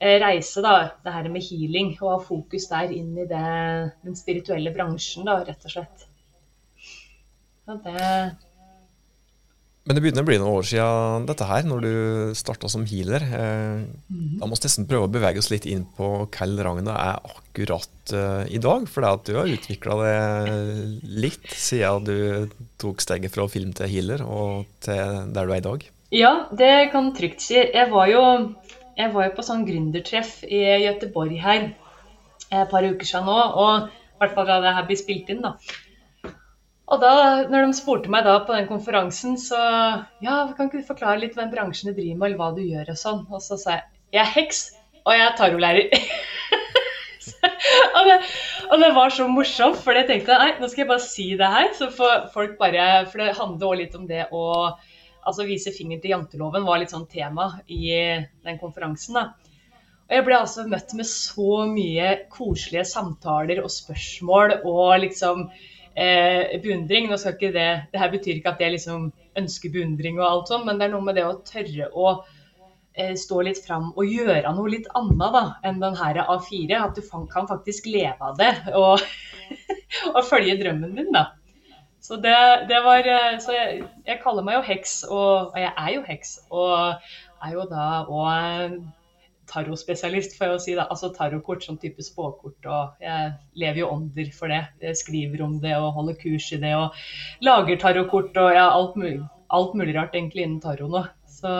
reise, 0.00 0.62
da, 0.64 0.74
det 1.04 1.14
her 1.14 1.28
med 1.32 1.44
healing, 1.44 1.92
og 2.00 2.10
ha 2.10 2.16
fokus 2.24 2.66
der 2.70 2.94
inn 2.94 3.12
i 3.18 3.28
det, 3.30 3.44
den 4.04 4.18
spirituelle 4.18 4.72
bransjen, 4.74 5.28
da, 5.28 5.38
rett 5.46 5.68
og 5.68 5.76
slett. 5.76 6.08
Ja, 7.64 7.78
det 7.80 7.94
men 9.84 9.98
det 9.98 10.00
begynner 10.00 10.24
å 10.24 10.28
bli 10.28 10.36
noen 10.40 10.56
år 10.62 10.64
siden 10.64 11.26
dette 11.28 11.44
her, 11.44 11.66
når 11.68 11.82
du 11.84 11.96
starta 12.38 12.70
som 12.72 12.86
healer. 12.88 13.20
Eh, 13.20 13.82
mm. 13.84 14.38
Da 14.40 14.48
må 14.48 14.56
vi 14.56 14.64
nesten 14.64 14.86
prøve 14.88 15.10
å 15.10 15.12
bevege 15.12 15.42
oss 15.42 15.50
litt 15.52 15.66
inn 15.68 15.82
på 15.98 16.08
hva 16.24 16.46
Ragna 16.64 16.94
er 16.96 17.18
akkurat 17.28 18.14
uh, 18.16 18.46
i 18.48 18.60
dag. 18.64 18.86
For 18.88 19.04
det 19.04 19.10
at 19.10 19.28
du 19.28 19.36
har 19.36 19.52
utvikla 19.52 19.98
det 20.00 20.14
litt 21.26 21.52
siden 21.52 22.08
du 22.08 22.54
tok 22.80 23.04
steget 23.04 23.34
fra 23.34 23.44
film 23.52 23.76
til 23.76 23.92
healer 23.92 24.24
og 24.24 24.64
til 24.84 25.28
der 25.36 25.44
du 25.44 25.52
er 25.52 25.60
i 25.60 25.68
dag. 25.68 25.84
Ja, 26.14 26.32
det 26.56 26.72
kan 26.94 27.12
trygt 27.12 27.44
si. 27.44 27.60
Jeg 27.60 27.92
var 27.92 28.08
jo 28.08 28.24
jeg 28.98 29.14
var 29.14 29.28
jo 29.28 29.34
på 29.36 29.44
sånn 29.46 29.64
gründertreff 29.66 30.42
i 30.46 30.60
Gøteborg 30.84 31.34
her 31.42 31.62
eh, 31.64 32.60
et 32.62 32.70
par 32.70 32.86
uker 32.86 33.08
siden 33.08 33.26
nå. 33.28 33.38
Og 33.64 33.88
i 33.88 34.22
hvert 34.22 34.36
fall 34.36 34.48
da 34.50 34.60
det 34.62 34.76
her 34.76 34.86
blir 34.88 35.00
spilt 35.00 35.32
inn, 35.34 35.42
da. 35.44 35.56
Og 36.92 37.00
da 37.00 37.14
når 37.48 37.64
de 37.64 37.76
spurte 37.78 38.12
meg 38.12 38.26
da 38.26 38.36
på 38.44 38.54
den 38.54 38.68
konferansen, 38.68 39.38
så 39.40 39.58
Ja, 40.22 40.36
kan 40.52 40.68
ikke 40.68 40.82
du 40.82 40.90
forklare 40.92 41.22
litt 41.22 41.36
hvem 41.38 41.50
bransjen 41.52 41.90
du 41.90 41.96
driver 41.96 42.20
med, 42.20 42.26
eller 42.28 42.40
hva 42.40 42.50
du 42.54 42.62
gjør 42.62 42.92
og 42.92 43.00
sånn? 43.00 43.26
Og 43.32 43.42
så 43.42 43.58
sa 43.60 43.78
jeg 43.78 43.90
jeg 44.14 44.22
er 44.22 44.30
heks, 44.30 44.58
og 45.02 45.16
jeg 45.16 45.24
er 45.26 45.32
tarolærer. 45.34 45.88
og, 47.96 48.02
det, 48.06 48.18
og, 48.68 48.76
det, 48.78 48.90
var 48.94 49.10
så 49.10 49.26
morsomt, 49.26 49.80
for 49.82 49.98
jeg 49.98 50.06
tenkte 50.06 50.36
nei, 50.38 50.52
nå 50.60 50.68
skal 50.70 50.84
jeg 50.84 50.90
bare 50.92 51.02
si 51.02 51.26
det 51.40 51.48
her. 51.50 51.72
Så 51.74 51.88
får 51.96 52.28
folk 52.34 52.54
bare 52.60 52.84
For 53.10 53.22
det 53.24 53.34
handler 53.40 53.72
òg 53.72 53.80
litt 53.80 53.96
om 53.98 54.06
det 54.06 54.28
å 54.30 54.44
altså 55.24 55.46
vise 55.48 55.72
fingeren 55.74 56.02
til 56.02 56.14
janteloven 56.14 56.66
var 56.66 56.80
litt 56.80 56.92
sånn 56.94 57.08
tema 57.10 57.50
i 57.66 57.90
den 58.44 58.60
konferansen. 58.60 59.18
da. 59.18 59.54
Og 60.04 60.12
jeg 60.12 60.24
ble 60.26 60.36
altså 60.36 60.66
møtt 60.68 60.92
med 60.98 61.08
så 61.08 61.64
mye 61.70 62.08
koselige 62.32 62.84
samtaler 62.90 63.62
og 63.64 63.72
spørsmål 63.72 64.58
og 64.60 64.98
liksom 65.06 65.46
eh, 65.96 66.54
beundring. 66.60 67.08
Nå 67.08 67.16
skal 67.20 67.38
ikke 67.38 67.54
det, 67.54 67.68
det 67.92 68.02
her 68.02 68.12
betyr 68.12 68.36
ikke 68.36 68.52
at 68.52 68.60
jeg 68.60 68.74
liksom 68.76 69.08
ønsker 69.40 69.72
beundring 69.72 70.20
og 70.20 70.26
alt 70.28 70.52
sånn, 70.52 70.66
men 70.68 70.78
det 70.78 70.88
er 70.88 70.94
noe 70.94 71.06
med 71.06 71.16
det 71.18 71.24
å 71.24 71.38
tørre 71.48 71.88
å 71.88 72.10
eh, 72.92 73.14
stå 73.18 73.40
litt 73.48 73.62
fram 73.64 73.94
og 73.94 74.12
gjøre 74.12 74.52
noe 74.54 74.74
litt 74.76 74.90
annet 74.98 75.38
da, 75.38 75.44
enn 75.64 75.80
den 75.80 75.96
her 76.02 76.20
A4. 76.26 76.82
At 76.82 77.00
du 77.00 77.24
kan 77.32 77.48
faktisk 77.48 77.88
leve 77.88 78.28
av 78.28 78.36
det 78.40 78.52
og, 78.76 79.00
og 80.14 80.22
følge 80.28 80.60
drømmen 80.60 81.00
din, 81.00 81.10
da. 81.16 81.30
Så 82.04 82.18
det, 82.20 82.36
det 82.68 82.80
var 82.84 83.06
eh, 83.08 83.38
Så 83.40 83.54
jeg, 83.56 83.84
jeg, 84.04 84.20
kaller 84.20 84.44
meg 84.44 84.58
jo 84.58 84.66
heks, 84.66 84.98
og, 85.08 85.54
og 85.54 85.60
jeg 85.60 85.72
er 85.72 85.94
jo 85.94 86.02
heks. 86.04 86.36
Og 86.52 86.74
er 87.44 87.56
jo 87.56 87.64
da 87.70 87.86
òg 88.08 88.76
tarotspesialist, 89.48 90.36
får 90.38 90.46
jeg 90.46 90.54
jo 90.54 90.60
si. 90.64 90.74
da, 90.78 90.86
altså 90.92 91.10
Tarotkort, 91.14 91.64
sånn 91.64 91.80
type 91.80 92.04
spåkort. 92.04 92.58
og 92.64 93.04
Jeg 93.04 93.34
lever 93.60 93.82
jo 93.82 93.90
ånder 93.92 94.30
for 94.36 94.52
det. 94.52 94.62
Jeg 94.84 95.00
skriver 95.00 95.44
om 95.44 95.58
det 95.62 95.74
og 95.78 95.92
holder 95.98 96.18
kurs 96.20 96.50
i 96.56 96.60
det. 96.62 96.72
Og 96.78 97.44
lager 97.44 97.80
tarotkort 97.80 98.36
og 98.40 98.52
ja, 98.56 98.68
alt 98.70 98.96
mulig, 99.00 99.18
alt 99.54 99.76
mulig 99.78 99.96
rart 99.96 100.16
egentlig 100.16 100.46
innen 100.46 100.62
tarot 100.64 100.92
nå. 100.92 101.04
Så 101.28 101.52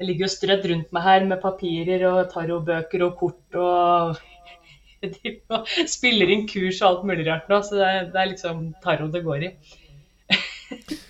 det 0.00 0.08
ligger 0.08 0.26
jo 0.26 0.32
strødd 0.32 0.68
rundt 0.70 0.92
meg 0.96 1.06
her 1.06 1.26
med 1.28 1.42
papirer 1.42 2.06
og 2.08 2.20
tarotbøker 2.32 3.02
og 3.04 3.18
kort 3.20 3.58
og 3.60 4.20
jeg 5.04 5.88
spiller 5.88 6.32
inn 6.32 6.48
kurs 6.48 6.80
og 6.82 6.88
alt 6.88 7.06
mulig 7.08 7.28
rart 7.28 7.48
nå, 7.50 7.60
så 7.64 7.78
det 7.78 7.86
er, 7.86 8.10
det 8.12 8.20
er 8.20 8.32
liksom 8.34 8.66
taro 8.84 9.08
det 9.12 9.24
går 9.26 9.46
i. 9.48 9.54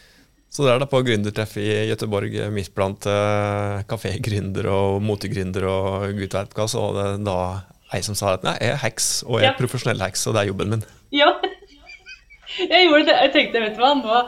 Så 0.51 0.65
det 0.67 0.73
er 0.73 0.81
da 0.83 0.87
på 0.91 0.99
gründertreff 1.07 1.53
i 1.63 1.69
Gøteborg, 1.87 2.33
midt 2.51 2.73
blant 2.75 3.05
uh, 3.07 3.85
kafégründere 3.87 4.73
og 4.75 4.97
motegründere 5.07 5.71
og 5.71 6.17
gud 6.19 6.35
veit 6.35 6.57
hva, 6.59 6.67
så 6.67 6.89
det 6.97 7.05
da 7.23 7.37
ei 7.95 8.01
som 8.03 8.17
sa 8.19 8.33
at 8.35 8.43
nei, 8.43 8.57
jeg 8.59 8.75
er 8.75 8.81
heks, 8.83 9.07
og 9.29 9.39
jeg 9.39 9.47
er 9.47 9.53
ja. 9.53 9.59
profesjonell 9.61 10.03
heks, 10.03 10.27
og 10.27 10.35
det 10.35 10.43
er 10.43 10.51
jobben 10.51 10.75
min. 10.75 10.83
Ja, 11.15 11.31
jeg 12.73 12.89
gjorde 12.89 13.07
det. 13.13 13.17
Jeg 13.29 13.33
tenkte, 13.37 13.63
vet 13.63 13.79
du 13.79 13.85
hva, 13.85 13.93
nå 14.01 14.19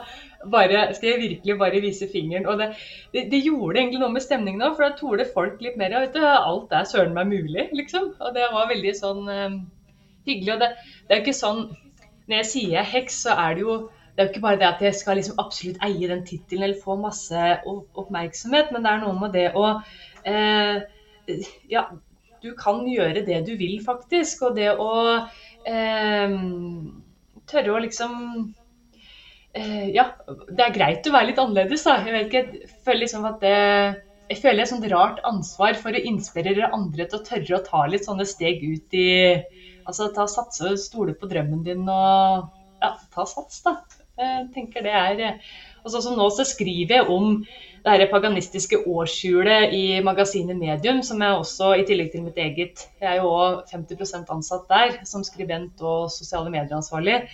bare, 0.51 0.87
skal 0.97 1.09
jeg 1.11 1.21
virkelig 1.21 1.59
bare 1.59 1.83
vise 1.85 2.09
fingeren. 2.13 2.47
Og 2.51 2.59
det, 2.59 2.73
det, 3.15 3.27
det 3.33 3.43
gjorde 3.45 3.79
egentlig 3.81 4.03
noe 4.03 4.15
med 4.15 4.25
stemningen 4.25 4.65
òg, 4.67 4.77
for 4.77 4.87
da 4.87 4.99
torde 4.99 5.29
folk 5.35 5.63
litt 5.65 5.79
mer. 5.81 5.95
Vet 6.05 6.17
du, 6.17 6.23
alt 6.27 6.75
er 6.75 6.89
søren 6.89 7.17
meg 7.17 7.31
mulig, 7.31 7.69
liksom. 7.77 8.13
Og 8.21 8.37
det 8.37 8.51
var 8.55 8.71
veldig 8.71 8.95
sånn 8.99 9.25
um, 9.29 9.59
hyggelig. 10.29 10.55
Og 10.57 10.63
det, 10.65 10.71
det 11.09 11.15
er 11.15 11.21
jo 11.21 11.27
ikke 11.27 11.41
sånn 11.43 11.67
Når 12.31 12.39
jeg 12.39 12.49
sier 12.53 12.87
heks, 12.87 13.25
så 13.27 13.37
er 13.39 13.59
det 13.59 13.67
jo 13.67 13.77
det 14.13 14.21
er 14.21 14.27
jo 14.27 14.33
ikke 14.35 14.45
bare 14.45 14.59
det 14.61 14.67
at 14.69 14.83
jeg 14.85 14.95
skal 14.95 15.17
liksom 15.17 15.39
absolutt 15.41 15.79
eie 15.87 16.09
den 16.09 16.25
tittelen 16.29 16.67
eller 16.67 16.81
få 16.83 16.99
masse 17.01 17.45
oppmerksomhet, 17.65 18.69
men 18.69 18.85
det 18.85 18.91
er 18.91 18.99
noe 19.01 19.15
med 19.17 19.33
det 19.33 19.47
å 19.57 19.71
eh, 20.29 20.83
Ja, 21.73 21.87
du 22.43 22.51
kan 22.59 22.83
gjøre 22.91 23.23
det 23.25 23.39
du 23.47 23.55
vil, 23.57 23.79
faktisk. 23.85 24.43
Og 24.49 24.59
det 24.59 24.69
å 24.77 24.91
eh, 25.65 26.35
tørre 27.49 27.73
å 27.73 27.81
liksom 27.81 28.13
Ja, 29.53 30.07
det 30.49 30.65
er 30.65 30.73
greit 30.73 31.07
å 31.07 31.13
være 31.13 31.29
litt 31.29 31.41
annerledes, 31.43 31.85
da. 31.85 31.99
Jeg 32.07 32.15
vet 32.15 32.31
ikke, 32.31 32.63
jeg 32.63 32.81
føler 32.87 33.03
liksom 33.05 33.27
at 33.29 33.43
det 33.45 33.59
jeg 34.33 34.41
føler 34.41 34.65
et 34.65 34.71
sånt 34.71 34.87
rart 34.89 35.19
ansvar 35.29 35.77
for 35.77 35.93
å 35.93 36.05
inspirere 36.09 36.71
andre 36.73 37.05
til 37.05 37.19
å 37.19 37.27
tørre 37.27 37.59
å 37.59 37.65
ta 37.67 37.83
litt 37.91 38.07
sånne 38.09 38.25
steg 38.29 38.63
ut 38.65 38.97
i 38.97 39.11
Altså 39.83 40.13
ta 40.15 40.29
satse 40.31 40.69
og 40.71 40.79
stole 40.79 41.13
på 41.19 41.27
drømmen 41.27 41.65
din 41.67 41.89
og 41.91 42.45
ja, 42.79 42.93
ta 43.11 43.25
sats, 43.27 43.65
da. 43.65 43.81
Jeg 44.15 44.45
tenker 44.55 44.85
det 44.85 44.93
er 44.95 45.23
eh, 45.27 45.51
og 45.83 45.91
sånn 45.91 46.05
som 46.05 46.15
Nå 46.19 46.29
så 46.31 46.45
skriver 46.47 47.01
jeg 47.01 47.09
om 47.11 47.41
det 47.83 47.91
her 47.91 48.05
paganistiske 48.13 48.79
årshjulet 48.87 49.73
i 49.75 49.99
magasinet 50.07 50.55
Medium, 50.55 51.01
som 51.03 51.19
jeg 51.25 51.41
også, 51.41 51.73
i 51.81 51.87
tillegg 51.89 52.13
til 52.13 52.23
mitt 52.29 52.39
eget 52.39 52.85
Jeg 53.03 53.09
er 53.11 53.19
jo 53.19 53.33
òg 53.33 53.65
50% 53.73 54.31
ansatt 54.37 54.69
der 54.71 55.01
som 55.09 55.27
skribent 55.27 55.83
og 55.83 56.07
sosiale 56.15 56.53
medieansvarlig. 56.55 57.25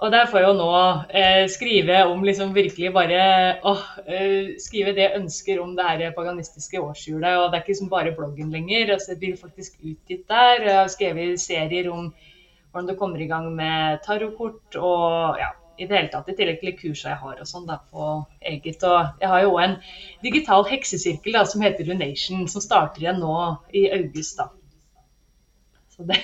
Og 0.00 0.08
der 0.12 0.28
får 0.30 0.40
jeg 0.40 0.48
jo 0.48 0.56
nå 0.56 0.68
eh, 1.12 1.42
skrive 1.52 1.96
om 2.08 2.22
liksom 2.24 2.54
virkelig 2.56 2.88
bare 2.94 3.20
åh, 3.68 3.82
eh, 4.08 4.54
Skrive 4.62 4.94
det 4.96 5.04
jeg 5.04 5.18
ønsker 5.18 5.60
om 5.60 5.74
det 5.76 5.84
her 5.84 6.14
paganistiske 6.16 6.80
årshjulet. 6.80 7.36
Og 7.36 7.50
det 7.50 7.58
er 7.58 7.64
ikke 7.64 7.74
liksom 7.74 7.92
bare 7.92 8.14
bloggen 8.16 8.52
lenger. 8.54 8.94
altså 8.94 9.12
Det 9.12 9.20
blir 9.20 9.36
faktisk 9.36 9.76
utgitt 9.82 10.24
der. 10.28 10.64
Jeg 10.64 10.78
har 10.78 10.88
skrevet 10.88 11.40
serier 11.40 11.90
om 11.92 12.14
hvordan 12.70 12.88
du 12.88 12.96
kommer 12.96 13.20
i 13.20 13.28
gang 13.28 13.52
med 13.52 14.00
tarotkort 14.06 14.76
og 14.80 15.36
ja, 15.42 15.52
i 15.76 15.84
det 15.84 15.96
hele 15.98 16.12
tatt. 16.14 16.32
I 16.32 16.38
tillegg 16.38 16.64
til 16.64 16.78
kursa 16.80 17.12
jeg 17.12 17.20
har 17.20 17.44
og 17.44 17.52
sånn 17.52 17.68
da, 17.68 17.80
på 17.92 18.10
eget. 18.40 18.80
Og 18.88 19.20
jeg 19.20 19.32
har 19.34 19.44
jo 19.44 19.52
òg 19.52 19.62
en 19.66 19.78
digital 20.24 20.64
heksesirkel 20.70 21.36
da, 21.36 21.44
som 21.44 21.60
heter 21.66 21.84
Lunation, 21.84 22.48
som 22.48 22.64
starter 22.64 23.04
igjen 23.04 23.20
nå 23.20 23.36
i 23.76 23.90
august. 24.00 24.40
da. 24.40 24.48
Så 25.92 26.08
det 26.08 26.22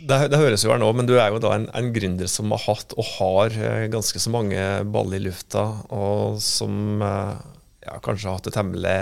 det, 0.00 0.18
det, 0.32 0.38
høres 0.40 0.64
jo 0.64 0.72
her 0.72 0.80
nå, 0.80 0.90
men 0.96 1.08
du 1.08 1.16
er 1.18 1.32
jo 1.32 1.40
da 1.42 1.54
en, 1.56 1.66
en 1.76 1.90
gründer 1.94 2.30
som 2.30 2.52
har 2.54 2.62
hatt 2.64 2.94
og 2.96 3.08
har 3.16 3.56
eh, 3.56 3.88
ganske 3.92 4.22
så 4.22 4.32
mange 4.32 4.60
baller 4.92 5.20
i 5.20 5.26
lufta, 5.28 5.64
og 5.94 6.40
som 6.44 7.02
eh, 7.04 7.34
ja, 7.86 7.98
kanskje 8.04 8.30
har 8.30 8.38
hatt 8.38 8.50
et 8.50 8.56
temmelig 8.56 8.96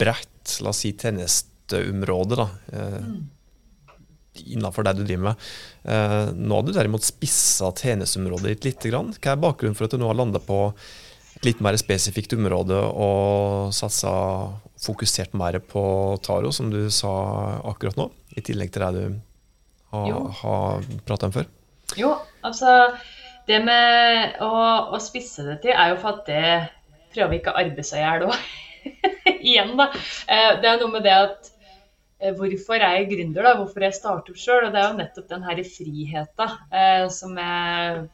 bredt, 0.00 0.58
la 0.64 0.72
oss 0.72 0.82
si, 0.84 0.92
tjenesteområde. 0.96 2.42
da. 2.42 2.50
Eh, 2.72 3.00
mm 3.00 3.24
innenfor 4.36 4.84
det 4.84 4.92
du 4.98 4.98
driver 5.00 5.30
med. 5.30 5.44
Nå 6.36 6.58
har 6.58 6.64
du 6.66 6.68
derimot 6.76 7.00
spissa 7.06 7.70
tjenesteområdet 7.72 8.50
ditt 8.50 8.66
litt. 8.66 8.82
Grann. 8.92 9.14
Hva 9.16 9.32
er 9.32 9.40
bakgrunnen 9.40 9.72
for 9.78 9.88
at 9.88 9.94
du 9.94 10.02
nå 10.02 10.10
har 10.10 10.18
landa 10.18 10.42
på 10.44 10.58
et 11.38 11.46
litt 11.48 11.62
mer 11.64 11.78
spesifikt 11.80 12.34
område 12.36 12.76
og 12.76 13.72
satsa 13.72 14.12
fokusert 14.84 15.32
mer 15.40 15.56
på 15.64 15.86
taro, 16.20 16.52
som 16.52 16.68
du 16.68 16.90
sa 16.92 17.14
akkurat 17.64 17.96
nå, 17.96 18.10
i 18.36 18.44
tillegg 18.44 18.76
til 18.76 18.84
det 18.84 18.92
du 18.92 19.16
har, 20.04 20.28
ha 20.42 21.00
prata 21.08 21.30
om 21.30 21.34
før? 21.34 21.50
Jo, 21.96 22.12
altså 22.46 22.76
det 23.46 23.62
med 23.64 24.38
å, 24.42 24.52
å, 24.92 25.00
spisse 25.02 25.44
det 25.46 25.60
til 25.64 25.74
er 25.74 25.92
jo 25.94 25.98
for 26.02 26.18
at 26.18 26.30
det 26.30 26.46
prøver 27.14 27.38
ikke 27.38 27.52
å 27.54 27.60
arbeide 27.60 27.86
seg 27.86 28.02
i 28.02 28.06
hjel 28.06 28.26
òg. 28.28 28.40
Igjen, 29.50 29.76
da. 29.78 29.90
Eh, 30.26 30.50
det 30.62 30.70
er 30.70 30.80
noe 30.82 30.92
med 30.94 31.06
det 31.06 31.14
at 31.14 31.52
Eh, 32.18 32.32
hvorfor 32.32 32.80
er 32.80 32.94
jeg 32.96 33.10
gründer, 33.10 33.44
da? 33.44 33.56
Hvorfor 33.58 33.84
jeg 33.84 33.96
starter 33.96 34.32
opp 34.32 34.40
sjøl? 34.40 34.70
Det 34.72 34.80
er 34.80 34.86
jo 34.88 35.00
nettopp 35.00 35.26
den 35.28 35.42
her 35.44 35.58
friheten 35.68 36.54
eh, 36.72 37.08
som 37.12 37.36
jeg 37.36 38.06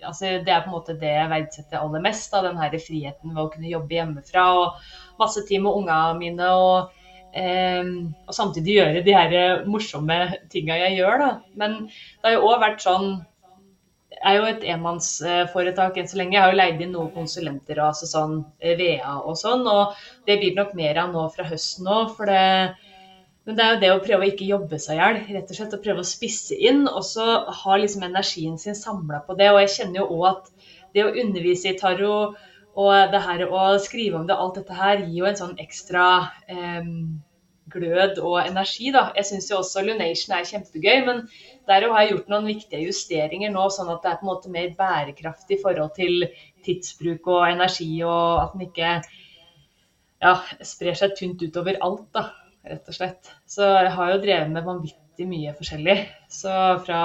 altså 0.00 0.30
Det 0.46 0.48
er 0.48 0.62
på 0.64 0.70
en 0.70 0.72
måte 0.72 0.94
det 0.96 1.10
jeg 1.12 1.28
verdsetter 1.28 1.76
aller 1.76 2.00
mest. 2.00 2.30
Da, 2.32 2.40
den 2.46 2.56
her 2.56 2.72
friheten 2.80 3.34
ved 3.34 3.42
å 3.42 3.50
kunne 3.52 3.68
jobbe 3.68 3.98
hjemmefra 3.98 4.46
og 4.56 4.86
masse 5.20 5.44
tid 5.44 5.60
med 5.60 5.76
ungene 5.76 6.16
mine. 6.16 6.48
Og, 6.56 6.94
eh, 7.36 7.90
og, 8.26 8.34
samtidig 8.36 8.78
gjøre 8.78 9.02
de 9.06 9.16
her 9.16 9.64
morsomme 9.70 10.20
tinga 10.52 10.78
jeg 10.84 11.00
gjør. 11.00 11.24
Da. 11.24 11.32
Men 11.60 11.82
det 11.88 12.28
har 12.28 12.38
jo 12.38 12.48
òg 12.50 12.62
vært 12.64 12.86
sånn 12.86 13.12
jeg 14.20 14.36
er 14.36 14.36
jo 14.36 14.48
et 14.50 14.64
enmannsforetak 14.74 15.96
enn 15.96 16.08
så 16.10 16.18
lenge. 16.18 16.34
Jeg 16.34 16.42
har 16.44 16.52
jo 16.52 16.58
leid 16.58 16.80
inn 16.84 16.90
noen 16.92 17.12
konsulenter 17.14 17.78
og 17.78 17.86
altså 17.86 18.08
sånn 18.10 18.34
eh, 18.60 18.76
VA 18.76 19.14
og 19.16 19.38
sånn. 19.40 19.62
Og 19.64 19.94
det 20.28 20.36
blir 20.42 20.56
nok 20.58 20.74
mer 20.76 21.00
av 21.00 21.14
nå 21.14 21.22
fra 21.32 21.46
høsten 21.48 21.88
òg. 21.88 22.10
For 22.18 22.28
det, 22.28 22.42
men 23.48 23.56
det 23.56 23.64
er 23.64 23.72
jo 23.72 23.80
det 23.84 23.92
å 23.94 24.02
prøve 24.04 24.26
å 24.26 24.32
ikke 24.32 24.50
jobbe 24.50 24.80
seg 24.82 24.98
i 24.98 25.00
hjel, 25.00 25.22
rett 25.38 25.54
og 25.54 25.56
slett. 25.56 25.78
Å 25.78 25.84
prøve 25.86 26.04
å 26.04 26.10
spisse 26.10 26.58
inn, 26.58 26.84
og 26.90 27.00
så 27.06 27.30
ha 27.62 27.78
liksom 27.80 28.04
energien 28.10 28.60
sin 28.60 28.76
samla 28.76 29.22
på 29.24 29.38
det. 29.40 29.48
Og 29.54 29.62
jeg 29.64 29.74
kjenner 29.78 30.02
jo 30.02 30.10
òg 30.18 30.28
at 30.34 30.52
det 30.92 31.06
å 31.06 31.14
undervise 31.22 31.72
i 31.72 31.78
tarot 31.80 32.36
og 32.78 33.12
det 33.12 33.22
her 33.24 33.46
å 33.48 33.64
skrive 33.82 34.20
om 34.20 34.28
det, 34.28 34.36
alt 34.36 34.60
dette 34.60 34.76
her, 34.78 35.02
gir 35.02 35.22
jo 35.22 35.28
en 35.30 35.38
sånn 35.40 35.56
ekstra 35.62 36.04
eh, 36.50 36.90
glød 37.70 38.18
og 38.22 38.36
energi, 38.42 38.90
da. 38.94 39.08
Jeg 39.16 39.28
syns 39.28 39.50
jo 39.50 39.60
også 39.60 39.84
Lunation 39.86 40.36
er 40.36 40.46
kjempegøy, 40.48 41.00
men 41.06 41.24
der 41.70 41.86
har 41.86 42.04
jeg 42.04 42.14
gjort 42.14 42.30
noen 42.32 42.50
viktige 42.50 42.84
justeringer 42.86 43.52
nå, 43.54 43.68
sånn 43.74 43.90
at 43.94 44.02
det 44.04 44.12
er 44.12 44.20
på 44.20 44.26
en 44.26 44.32
måte 44.32 44.52
mer 44.54 44.74
bærekraftig 44.78 45.58
i 45.58 45.62
forhold 45.62 45.94
til 45.98 46.28
tidsbruk 46.66 47.30
og 47.30 47.48
energi, 47.48 47.90
og 48.06 48.44
at 48.44 48.54
den 48.54 48.68
ikke 48.68 48.92
ja, 50.20 50.36
sprer 50.66 50.98
seg 50.98 51.16
tynt 51.18 51.42
utover 51.46 51.78
alt, 51.82 52.06
da 52.16 52.28
rett 52.68 52.90
og 52.90 52.96
slett. 52.96 53.30
Så 53.48 53.64
jeg 53.64 53.92
har 53.96 54.12
jo 54.12 54.20
drevet 54.22 54.52
med 54.52 54.66
vanvittig 54.66 55.26
mye 55.28 55.54
forskjellig. 55.56 55.96
Så 56.32 56.52
fra 56.84 57.00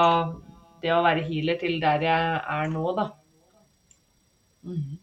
det 0.83 0.93
å 0.93 1.03
være 1.05 1.25
healer 1.27 1.59
til 1.61 1.79
der 1.83 2.05
jeg 2.05 2.39
er 2.57 2.71
nå, 2.73 2.85
da. 2.97 3.09
Mm. 4.65 4.97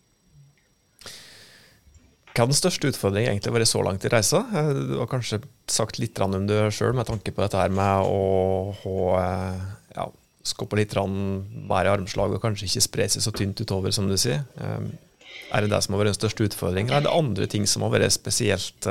Hva 2.32 2.46
er 2.46 2.48
den 2.48 2.56
største 2.56 2.88
utfordringen 2.88 3.34
egentlig 3.34 3.52
vært 3.52 3.68
så 3.68 3.82
langt 3.84 4.04
i 4.08 4.10
reisa? 4.12 4.40
Du 4.72 4.94
har 5.02 5.08
kanskje 5.10 5.42
sagt 5.68 5.98
litt 6.00 6.16
om 6.24 6.46
det 6.48 6.62
sjøl 6.72 6.96
med 6.96 7.08
tanke 7.10 7.34
på 7.34 7.44
dette 7.44 7.60
her 7.60 7.72
med 7.72 8.08
å 8.08 8.72
ha 8.78 9.20
ja, 9.92 10.06
skoppe 10.40 10.78
litt 10.80 10.96
i 10.96 11.00
armslag 11.02 12.32
og 12.32 12.40
kanskje 12.40 12.70
ikke 12.70 12.84
spre 12.88 13.08
seg 13.12 13.24
så 13.24 13.34
tynt 13.36 13.60
utover, 13.60 13.92
som 13.92 14.08
du 14.08 14.16
sier. 14.16 14.46
Er 15.52 15.60
det 15.60 15.72
det 15.74 15.82
som 15.84 15.92
har 15.92 16.00
vært 16.02 16.14
den 16.14 16.20
største 16.22 16.48
utfordringen, 16.48 16.88
eller 16.88 17.04
er 17.04 17.08
det 17.10 17.16
andre 17.20 17.48
ting 17.52 17.68
som 17.68 17.84
har 17.84 17.92
vært 17.92 18.16
spesielt 18.16 18.88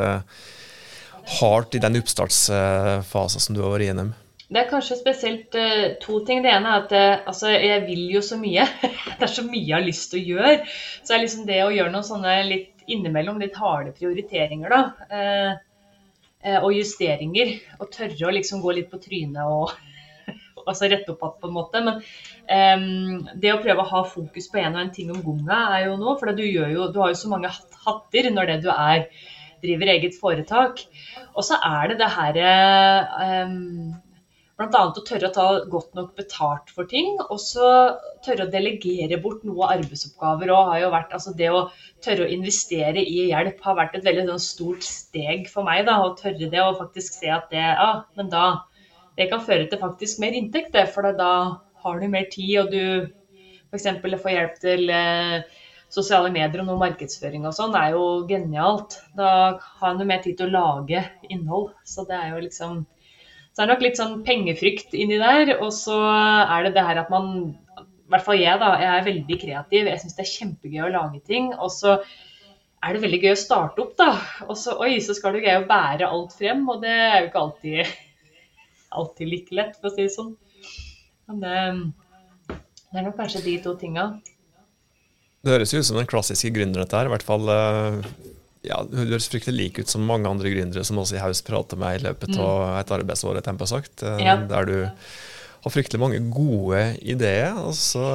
hardt 1.39 1.77
i 1.77 1.81
den 1.81 1.98
oppstartsfasen 1.98 3.41
som 3.41 3.57
du 3.57 3.63
har 3.65 3.74
vært 3.74 3.89
gjennom? 3.89 4.13
Det 4.51 4.60
er 4.60 4.67
kanskje 4.67 4.98
spesielt 5.00 5.55
to 6.03 6.17
ting. 6.27 6.41
Det 6.43 6.51
ene 6.51 6.74
er 6.74 6.81
at 6.83 7.27
altså, 7.29 7.53
jeg 7.55 7.86
vil 7.88 8.10
jo 8.12 8.21
så 8.25 8.36
mye. 8.38 8.65
det 9.17 9.24
er 9.24 9.31
så 9.31 9.45
mye 9.48 9.63
jeg 9.63 9.77
har 9.77 9.86
lyst 9.86 10.12
til 10.12 10.19
å 10.19 10.25
gjøre. 10.36 10.55
Så 11.07 11.15
er 11.15 11.24
liksom 11.24 11.45
det 11.48 11.62
å 11.63 11.71
gjøre 11.71 11.93
noen 11.93 12.07
sånne 12.07 12.36
litt 12.50 12.71
innimellom 12.88 13.41
litt 13.41 13.57
harde 13.59 13.93
prioriteringer, 13.97 14.73
da. 14.73 14.81
Eh, 16.41 16.57
og 16.61 16.73
justeringer. 16.73 17.55
Og 17.79 17.89
tørre 17.93 18.27
å 18.27 18.33
liksom 18.33 18.61
gå 18.63 18.73
litt 18.77 18.89
på 18.91 19.00
trynet 19.01 19.41
og 19.45 19.73
altså 20.69 20.89
rette 20.89 21.13
opp 21.13 21.21
igjen, 21.21 21.38
på 21.41 21.50
en 21.50 21.57
måte. 21.57 21.83
Men 21.85 22.00
eh, 22.45 23.35
det 23.41 23.53
å 23.53 23.61
prøve 23.61 23.85
å 23.85 23.91
ha 23.91 24.05
fokus 24.07 24.50
på 24.51 24.61
en 24.61 24.77
og 24.77 24.85
en 24.85 24.95
ting 24.95 25.11
om 25.13 25.21
gonga 25.25 25.61
er 25.75 25.88
jo 25.89 26.00
nå. 26.01 26.15
For 26.19 26.33
du, 26.38 26.43
jo, 26.47 26.89
du 26.89 27.01
har 27.03 27.13
jo 27.13 27.21
så 27.21 27.31
mange 27.31 27.53
hatter 27.85 28.31
når 28.33 28.55
det 28.55 28.59
du 28.65 28.71
er 28.73 29.05
driver 29.61 29.93
eget 29.93 30.17
foretak. 30.17 30.85
Og 31.35 31.45
så 31.45 31.59
er 31.61 31.91
det 31.91 32.00
det 32.01 32.13
herre 32.15 32.53
um, 33.45 33.91
Bl.a. 34.62 34.82
å 34.88 35.03
tørre 35.08 35.30
å 35.30 35.34
ta 35.34 35.46
godt 35.74 35.96
nok 35.98 36.12
betalt 36.20 36.70
for 36.75 36.89
ting, 36.89 37.15
og 37.24 37.39
så 37.41 37.70
tørre 38.25 38.46
å 38.46 38.51
delegere 38.53 39.18
bort 39.24 39.46
noe 39.48 39.70
arbeidsoppgaver. 39.74 40.51
Og 40.53 40.70
har 40.70 40.84
jo 40.84 40.91
vært, 40.94 41.15
altså 41.18 41.34
det 41.38 41.50
å 41.50 41.63
tørre 42.06 42.27
å 42.27 42.34
investere 42.36 43.01
i 43.01 43.32
hjelp 43.32 43.63
har 43.65 43.80
vært 43.80 43.98
et 43.98 44.06
veldig 44.06 44.27
sånn, 44.30 44.44
stort 44.46 44.86
steg 44.86 45.50
for 45.50 45.65
meg. 45.65 45.88
da, 45.89 45.98
Å 46.03 46.13
tørre 46.20 46.51
det 46.51 46.62
og 46.62 46.77
faktisk 46.84 47.18
se 47.18 47.34
at 47.34 47.50
det, 47.53 47.63
ja, 47.63 47.89
men 48.20 48.30
da, 48.30 48.46
det 49.18 49.32
kan 49.32 49.41
føre 49.44 49.65
til 49.72 49.82
faktisk 49.82 50.22
mer 50.22 50.38
inntekt, 50.38 50.72
det, 50.77 50.86
for 50.94 51.10
da 51.18 51.34
har 51.82 52.00
du 52.00 52.08
mer 52.12 52.30
tid, 52.30 52.60
og 52.62 52.72
du 52.72 53.10
f.eks. 53.72 53.89
får 54.22 54.34
hjelp 54.36 54.58
til 54.62 54.89
eh, 54.94 55.60
sosiale 55.91 56.32
medier 56.32 56.62
og 56.62 56.70
noe 56.70 56.80
markedsføring 56.86 57.48
og 57.48 57.56
sånn, 57.56 57.75
er 57.75 57.96
jo 57.96 58.06
genialt. 58.30 59.00
Da 59.18 59.58
har 59.82 59.98
du 59.98 60.06
mer 60.08 60.22
tid 60.24 60.38
til 60.39 60.51
å 60.51 60.56
lage 60.56 61.03
innhold. 61.30 61.72
Så 61.88 62.06
det 62.08 62.18
er 62.18 62.36
jo 62.36 62.44
liksom 62.46 62.82
så 63.51 63.62
er 63.62 63.67
det 63.67 63.74
nok 63.74 63.84
litt 63.84 64.00
sånn 64.00 64.20
pengefrykt 64.27 64.93
inni 64.96 65.17
der. 65.20 65.55
Og 65.60 65.72
så 65.75 65.98
er 66.01 66.67
det 66.67 66.75
det 66.77 66.86
her 66.88 67.01
at 67.03 67.12
man, 67.12 67.31
i 67.81 68.13
hvert 68.13 68.25
fall 68.27 68.39
jeg, 68.39 68.60
da, 68.62 68.74
jeg 68.79 68.91
er 68.93 69.08
veldig 69.10 69.39
kreativ. 69.41 69.89
Jeg 69.91 70.03
syns 70.03 70.15
det 70.17 70.24
er 70.24 70.31
kjempegøy 70.36 70.84
å 70.88 70.91
lage 70.93 71.24
ting. 71.27 71.51
Og 71.58 71.74
så 71.75 71.98
er 72.81 72.96
det 72.96 73.03
veldig 73.03 73.20
gøy 73.25 73.34
å 73.34 73.41
starte 73.41 73.84
opp, 73.84 73.98
da. 74.00 74.13
Og 74.48 74.55
så 74.60 74.77
oi, 74.79 74.93
så 75.03 75.15
skal 75.17 75.36
du 75.36 75.41
greie 75.43 75.60
å 75.60 75.67
bære 75.67 76.08
alt 76.08 76.36
frem. 76.38 76.63
Og 76.72 76.79
det 76.86 76.96
er 76.96 77.17
jo 77.20 77.27
ikke 77.27 77.43
alltid, 77.43 77.96
alltid 79.01 79.34
like 79.34 79.60
lett, 79.60 79.75
for 79.81 79.91
å 79.91 79.96
si 79.98 80.08
det 80.08 80.15
sånn. 80.15 80.31
Men 81.27 81.43
det, 81.43 81.58
det 82.88 83.01
er 83.01 83.10
nok 83.10 83.20
kanskje 83.20 83.43
de 83.50 83.58
to 83.65 83.75
tinga. 83.79 84.13
Det 85.41 85.58
høres 85.58 85.74
jo 85.74 85.81
ut 85.81 85.88
som 85.89 86.00
den 86.00 86.08
klassiske 86.08 86.53
gründeren, 86.55 86.86
dette 86.86 86.96
her. 86.96 87.10
I 87.10 87.15
hvert 87.17 87.27
fall 87.27 87.51
eh, 87.51 88.12
ja, 88.68 88.77
Hun 88.86 89.10
høres 89.10 89.30
fryktelig 89.32 89.58
like 89.58 89.84
ut 89.84 89.91
som 89.91 90.03
mange 90.06 90.30
andre 90.30 90.51
gründere 90.53 90.86
som 90.86 91.00
også 91.01 91.18
i 91.18 91.24
Haus 91.24 91.41
prater 91.46 91.80
med 91.82 92.00
i 92.00 92.03
løpet 92.06 92.36
av 92.38 92.60
mm. 92.62 92.75
et 92.82 92.94
arbeidsår, 93.00 93.39
tempo 93.46 93.68
sagt, 93.70 94.03
eh, 94.06 94.22
ja. 94.22 94.38
der 94.50 94.70
du 94.70 94.75
har 95.62 95.74
fryktelig 95.74 96.01
mange 96.01 96.22
gode 96.34 96.84
ideer. 97.01 97.58
og 97.58 97.74
så 97.77 98.06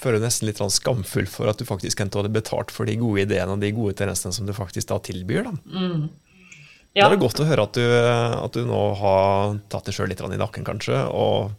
føler 0.00 0.18
du 0.18 0.24
nesten 0.24 0.48
litt 0.48 0.62
skamfull 0.72 1.28
for 1.28 1.50
at 1.50 1.60
du 1.60 1.66
faktisk 1.68 2.00
kan 2.00 2.10
ta 2.12 2.22
det 2.24 2.32
betalt 2.32 2.72
for 2.72 2.88
de 2.88 2.96
gode 2.98 3.26
ideene 3.26 3.54
og 3.54 3.62
de 3.62 3.72
gode 3.76 3.98
tjenestene 3.98 4.32
som 4.32 4.48
du 4.48 4.54
faktisk 4.56 4.88
da 4.90 4.98
tilbyr. 5.04 5.50
Da. 5.50 5.54
Mm. 5.68 6.04
Ja. 6.96 7.04
Da 7.04 7.10
er 7.10 7.14
det 7.14 7.22
godt 7.22 7.42
å 7.42 7.46
høre 7.46 7.66
at 7.68 7.76
du, 7.78 7.84
at 7.86 8.56
du 8.56 8.64
nå 8.66 8.82
har 8.98 9.58
tatt 9.70 9.86
deg 9.86 9.94
sjøl 9.94 10.10
litt 10.10 10.22
i 10.24 10.40
nakken, 10.40 10.66
kanskje, 10.66 11.04
og 11.06 11.52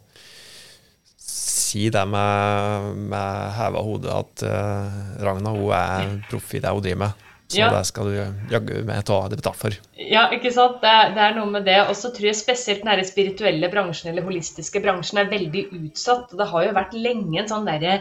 si 1.16 1.86
det 1.92 2.02
med, 2.04 2.98
med 3.08 3.54
heva 3.56 3.80
hode 3.80 4.12
at 4.12 4.42
uh, 4.44 4.98
Ragna 5.24 5.54
hun 5.54 5.70
er 5.72 6.18
proff 6.28 6.52
i 6.52 6.60
det 6.60 6.72
hun 6.72 6.84
driver 6.84 7.04
med. 7.06 7.28
Så 7.52 7.60
ja. 7.60 7.68
det 7.72 7.84
skal 7.88 8.08
du 8.08 8.18
jaggu 8.52 8.74
meg 8.88 9.04
ta 9.08 9.18
det 9.28 9.38
betalt 9.42 9.60
for. 9.60 9.78
Ja, 10.00 10.26
ikke 10.34 10.52
sant. 10.54 10.78
Det 10.82 10.90
er, 10.90 11.10
det 11.16 11.24
er 11.26 11.34
noe 11.36 11.50
med 11.52 11.66
det. 11.68 11.78
Og 11.84 11.96
så 11.98 12.12
tror 12.14 12.30
jeg 12.30 12.38
spesielt 12.38 12.86
den 12.86 13.08
spirituelle 13.08 13.68
bransjen 13.72 14.12
eller 14.12 14.24
holistiske 14.26 14.80
bransjen 14.84 15.20
er 15.20 15.32
veldig 15.32 15.66
utsatt. 15.82 16.32
Det 16.38 16.48
har 16.52 16.68
jo 16.68 16.78
vært 16.78 16.96
lenge 16.96 17.42
en 17.42 17.50
sånn 17.50 17.68
derre 17.68 18.00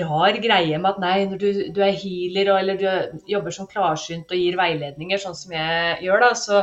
rar 0.00 0.36
greie 0.42 0.78
med 0.82 0.90
at 0.90 1.00
nei, 1.02 1.16
når 1.30 1.40
du, 1.40 1.48
du 1.70 1.80
er 1.84 1.94
healer 1.94 2.50
og, 2.50 2.58
eller 2.58 2.78
du 2.80 3.20
jobber 3.30 3.54
som 3.54 3.68
klarsynt 3.70 4.32
og 4.34 4.40
gir 4.40 4.58
veiledninger, 4.58 5.20
sånn 5.22 5.36
som 5.38 5.54
jeg 5.54 6.00
gjør, 6.02 6.24
da, 6.24 6.30
så 6.34 6.62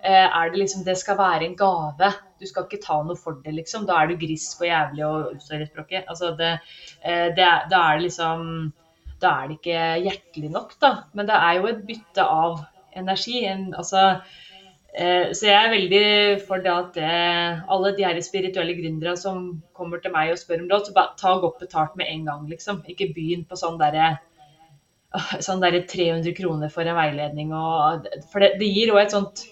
eh, 0.00 0.24
er 0.24 0.52
det 0.52 0.62
liksom 0.62 0.84
Det 0.86 0.96
skal 0.98 1.18
være 1.20 1.46
en 1.46 1.56
gave. 1.58 2.12
Du 2.40 2.48
skal 2.48 2.66
ikke 2.66 2.82
ta 2.82 3.02
noe 3.04 3.18
for 3.18 3.42
det, 3.44 3.52
liksom. 3.60 3.84
Da 3.86 4.00
er 4.00 4.10
du 4.10 4.16
grisk 4.20 4.64
og 4.64 4.70
jævlig 4.70 5.04
og 5.06 5.42
sorry 5.44 5.68
språket. 5.68 6.08
Altså 6.08 6.32
det, 6.38 6.54
eh, 7.04 7.28
det, 7.36 7.50
da 7.70 7.82
er 7.90 8.00
det 8.00 8.08
liksom 8.08 8.72
da 9.22 9.32
er 9.40 9.50
det 9.50 9.58
ikke 9.60 9.82
hjertelig 10.06 10.52
nok, 10.52 10.76
da. 10.82 10.92
Men 11.16 11.28
det 11.28 11.36
er 11.38 11.58
jo 11.58 11.68
et 11.70 11.84
bytte 11.88 12.24
av 12.24 12.62
energi. 12.98 13.44
En, 13.48 13.68
altså, 13.78 14.02
eh, 14.94 15.30
så 15.32 15.48
jeg 15.48 15.58
er 15.58 15.72
veldig 15.72 16.04
for 16.48 16.64
det 16.64 16.72
at 16.72 16.98
det, 16.98 17.14
alle 17.76 17.94
de 17.96 18.06
her 18.06 18.20
spirituelle 18.24 18.76
gründere 18.78 19.16
som 19.20 19.46
kommer 19.76 20.02
til 20.02 20.14
meg 20.14 20.34
og 20.34 20.40
spør 20.40 20.64
om 20.64 20.68
råd, 20.72 20.90
så 20.90 20.98
bare 20.98 21.16
ta 21.20 21.38
godt 21.40 21.64
betalt 21.64 21.96
med 22.00 22.10
en 22.10 22.28
gang, 22.28 22.44
liksom. 22.50 22.84
Ikke 22.90 23.12
begynn 23.14 23.46
på 23.48 23.58
sånn 23.58 23.80
derre 23.80 24.16
sånn 25.44 25.62
der 25.62 25.78
300 25.88 26.34
kroner 26.36 26.70
for 26.72 26.88
en 26.88 26.96
veiledning. 26.96 27.52
Og, 27.56 28.06
for 28.32 28.44
det, 28.44 28.54
det 28.60 28.70
gir 28.72 28.92
òg 28.94 29.02
et 29.04 29.14
sånt 29.14 29.44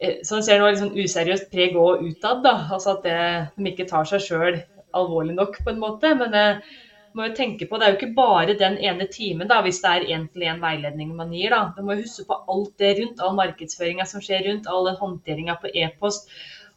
eh, 0.00 0.20
sånn 0.26 0.44
ser 0.46 0.60
noe 0.60 0.72
liksom 0.72 0.94
useriøst 0.96 1.50
preg 1.52 1.76
òg 1.78 2.04
utad. 2.08 2.46
altså 2.46 2.96
At 2.96 3.06
det, 3.06 3.18
de 3.56 3.72
ikke 3.72 3.88
tar 3.90 4.08
seg 4.08 4.24
sjøl 4.24 4.62
alvorlig 4.96 5.36
nok, 5.36 5.60
på 5.64 5.74
en 5.74 5.82
måte. 5.82 6.14
Men 6.18 6.36
eh, 6.36 6.78
må 7.16 7.26
jo 7.26 7.34
tenke 7.34 7.66
på, 7.66 7.78
Det 7.78 7.86
er 7.86 7.92
jo 7.92 7.98
ikke 7.98 8.14
bare 8.16 8.54
den 8.58 8.78
ene 8.78 9.06
timen 9.10 9.48
da, 9.50 9.60
hvis 9.66 9.80
det 9.82 9.90
er 9.90 10.08
én-til-én 10.16 10.62
veiledning 10.62 11.14
man 11.16 11.32
gir. 11.34 11.50
da. 11.50 11.72
Du 11.76 11.82
må 11.82 11.96
jo 11.96 12.04
huske 12.06 12.26
på 12.28 12.38
alt 12.54 12.72
det 12.78 12.94
rundt, 13.00 13.20
all 13.20 13.36
markedsføringa 13.38 14.06
som 14.06 14.22
skjer 14.24 14.46
rundt, 14.48 14.68
all 14.70 14.86
den 14.86 14.98
håndteringa 15.00 15.56
på 15.62 15.72
e-post. 15.74 16.30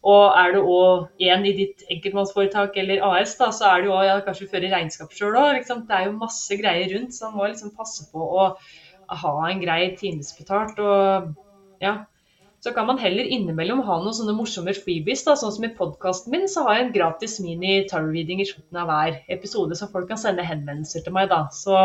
Og 0.04 0.34
er 0.36 0.52
du 0.52 0.60
òg 0.68 1.22
én 1.24 1.46
i 1.48 1.54
ditt 1.56 1.86
enkeltmannsforetak 1.94 2.76
eller 2.82 3.04
AS, 3.08 3.38
da, 3.40 3.52
så 3.56 3.70
er 3.70 3.84
du 3.84 3.94
òg 3.96 4.08
ja, 4.08 4.18
kanskje 4.26 4.50
fører 4.52 4.74
regnskap 4.74 5.14
sjøl 5.16 5.38
òg. 5.40 5.54
Liksom. 5.60 5.86
Det 5.88 5.96
er 5.96 6.10
jo 6.10 6.18
masse 6.18 6.58
greier 6.60 6.90
rundt, 6.96 7.16
så 7.16 7.30
man 7.30 7.38
må 7.38 7.52
liksom 7.52 7.76
passe 7.78 8.10
på 8.12 8.20
å 8.20 8.50
ha 9.24 9.36
en 9.48 9.62
grei 9.64 9.94
timesbetalt. 10.00 10.82
Og 10.84 11.32
ja, 11.84 12.02
så 12.64 12.72
kan 12.72 12.88
man 12.88 13.00
heller 13.02 13.28
innimellom 13.28 13.82
ha 13.84 13.98
noen 14.00 14.16
sånne 14.16 14.36
morsomme 14.38 14.72
freebies. 14.78 15.26
Da. 15.28 15.36
Sånn 15.36 15.52
som 15.52 15.66
i 15.68 15.74
podkasten 15.76 16.32
min, 16.32 16.46
så 16.48 16.64
har 16.64 16.78
jeg 16.78 16.86
en 16.86 16.94
gratis 16.96 17.36
mini-tarot-reading 17.44 18.40
i 18.40 18.48
slutten 18.48 18.80
av 18.80 18.88
hver 18.88 19.18
episode, 19.36 19.76
så 19.76 19.90
folk 19.92 20.08
kan 20.08 20.22
sende 20.22 20.46
henvendelser 20.48 21.04
til 21.04 21.16
meg. 21.16 21.28
da. 21.34 21.42
Så 21.52 21.76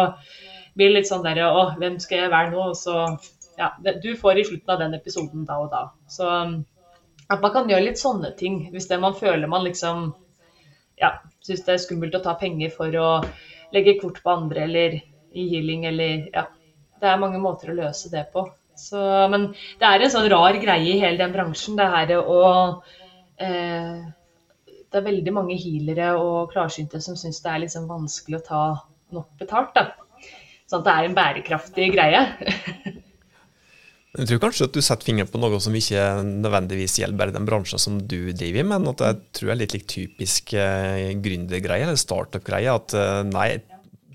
blir 0.79 0.93
det 0.93 1.01
litt 1.01 1.11
sånn 1.11 1.25
derre 1.27 1.49
Å, 1.51 1.64
hvem 1.81 1.99
skal 1.99 2.23
jeg 2.23 2.35
være 2.35 2.53
nå? 2.55 2.71
Og 2.71 2.79
så 2.79 2.95
Ja, 3.59 3.73
du 3.83 4.12
får 4.14 4.38
i 4.38 4.45
slutten 4.47 4.71
av 4.71 4.79
den 4.85 4.95
episoden 4.95 5.43
da 5.49 5.57
og 5.64 5.73
da. 5.73 5.81
Så 6.07 6.29
at 7.29 7.43
man 7.43 7.53
kan 7.53 7.67
gjøre 7.69 7.88
litt 7.88 7.99
sånne 7.99 8.31
ting 8.38 8.61
hvis 8.71 8.87
det 8.87 9.01
man 9.03 9.17
føler 9.19 9.51
man 9.51 9.67
liksom 9.67 10.12
ja, 11.03 11.11
syns 11.43 11.64
det 11.67 11.75
er 11.75 11.83
skummelt 11.83 12.14
å 12.14 12.23
ta 12.23 12.37
penger 12.38 12.71
for 12.71 12.95
å 12.95 13.09
legge 13.75 13.99
kort 13.99 14.23
på 14.23 14.31
andre 14.31 14.62
eller 14.69 14.95
i 15.35 15.49
healing 15.51 15.88
eller 15.91 16.31
ja. 16.31 16.47
Det 16.99 17.07
er 17.07 17.21
mange 17.21 17.38
måter 17.38 17.71
å 17.71 17.77
løse 17.79 18.11
det 18.11 18.25
på. 18.33 18.47
Så, 18.79 19.01
men 19.33 19.51
det 19.81 19.88
er 19.88 20.05
en 20.05 20.12
sånn 20.12 20.29
rar 20.31 20.57
greie 20.62 20.95
i 20.95 21.01
hele 21.03 21.19
den 21.21 21.35
bransjen, 21.35 21.77
det 21.79 21.88
her 21.91 22.14
å 22.21 22.43
eh, 23.43 24.07
Det 24.88 25.01
er 25.01 25.09
veldig 25.09 25.35
mange 25.35 25.59
healere 25.59 26.12
og 26.21 26.53
klarsynte 26.53 27.03
som 27.05 27.19
syns 27.19 27.43
det 27.45 27.51
er 27.53 27.64
liksom 27.67 27.91
vanskelig 27.91 28.38
å 28.38 28.47
ta 28.47 28.62
nok 29.17 29.35
betalt. 29.41 29.75
da. 29.75 29.91
Sånn 30.69 30.83
at 30.83 30.87
det 30.87 30.95
er 30.95 31.09
en 31.09 31.19
bærekraftig 31.19 31.93
greie. 31.97 32.25
Jeg 34.19 34.27
tror 34.31 34.41
kanskje 34.43 34.67
at 34.67 34.75
du 34.75 34.81
setter 34.83 35.07
fingeren 35.07 35.29
på 35.31 35.38
noe 35.38 35.59
som 35.62 35.75
ikke 35.77 36.01
nødvendigvis 36.27 36.97
gjelder 36.99 37.19
bare 37.21 37.35
den 37.35 37.47
bransjen 37.47 37.81
som 37.83 37.99
du 38.01 38.33
driver 38.33 38.62
i, 38.62 38.67
men 38.67 38.88
at 38.91 39.03
jeg 39.05 39.19
tror 39.37 39.51
det 39.51 39.53
er 39.53 39.61
litt 39.61 39.75
like 39.77 39.91
typisk 39.93 40.55
eh, 40.59 41.11
gründergreie 41.23 41.85
eller 41.85 42.01
startup-greie. 42.01 42.73
At 42.73 42.97
eh, 42.97 43.21
nei, 43.29 43.61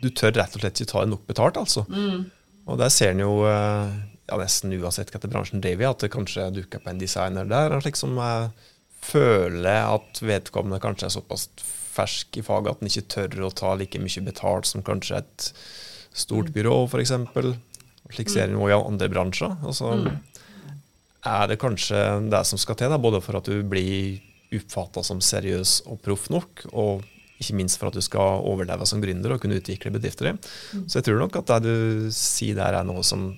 du 0.01 0.09
tør 0.09 0.33
rett 0.35 0.57
og 0.57 0.63
slett 0.63 0.81
ikke 0.81 0.91
ta 0.91 1.05
nok 1.07 1.23
betalt, 1.29 1.59
altså. 1.61 1.85
Mm. 1.93 2.25
Og 2.67 2.81
der 2.81 2.91
ser 2.91 3.13
en 3.13 3.21
jo 3.23 3.37
eh, 3.47 3.93
ja, 4.33 4.39
nesten 4.41 4.73
uansett 4.79 5.13
hva 5.13 5.21
bransjen 5.29 5.61
driver 5.61 5.85
i, 5.85 5.89
at 5.91 6.03
det 6.03 6.13
kanskje 6.13 6.49
dukker 6.55 6.81
opp 6.81 6.89
en 6.89 7.01
designer 7.01 7.49
der 7.49 7.77
slik 7.83 7.99
som 7.99 8.17
jeg 8.17 8.49
føler 9.03 9.93
at 9.93 10.21
vedkommende 10.23 10.81
kanskje 10.81 11.09
er 11.09 11.15
såpass 11.17 11.49
fersk 11.93 12.39
i 12.39 12.43
faget 12.45 12.71
at 12.71 12.81
han 12.81 12.89
ikke 12.89 13.09
tør 13.13 13.47
å 13.47 13.53
ta 13.53 13.73
like 13.77 14.01
mye 14.01 14.25
betalt 14.25 14.69
som 14.69 14.85
kanskje 14.85 15.21
et 15.21 15.49
stort 16.13 16.49
mm. 16.49 16.55
byrå, 16.55 16.75
f.eks. 16.87 17.13
Slik 18.13 18.31
ser 18.31 18.49
en 18.49 18.57
jo 18.57 18.69
i 18.69 18.75
andre 18.75 19.09
bransjer. 19.11 19.55
Altså, 19.65 19.93
er 21.23 21.49
det 21.49 21.59
kanskje 21.61 21.99
det 22.31 22.43
som 22.49 22.61
skal 22.61 22.77
til, 22.79 22.91
da, 22.93 22.99
både 23.01 23.21
for 23.23 23.39
at 23.39 23.49
du 23.49 23.61
blir 23.67 24.21
oppfatta 24.53 25.03
som 25.05 25.21
seriøs 25.23 25.81
og 25.89 26.01
proff 26.05 26.29
nok, 26.33 26.65
og 26.73 27.05
ikke 27.41 27.57
minst 27.57 27.79
for 27.79 27.89
at 27.89 27.97
du 27.97 28.03
skal 28.03 28.43
overleve 28.45 28.85
som 28.87 29.01
gründer 29.03 29.33
og 29.33 29.41
kunne 29.43 29.57
utvikle 29.59 29.91
bedrifter 29.93 30.31
i. 30.31 30.35
Mm. 30.35 30.85
Så 30.87 30.99
jeg 30.99 31.09
tror 31.09 31.19
nok 31.23 31.39
at 31.41 31.55
det 31.55 31.63
du 31.65 32.11
sier 32.15 32.57
der, 32.59 32.77
er 32.77 32.87
noe 32.87 33.03
som 33.07 33.31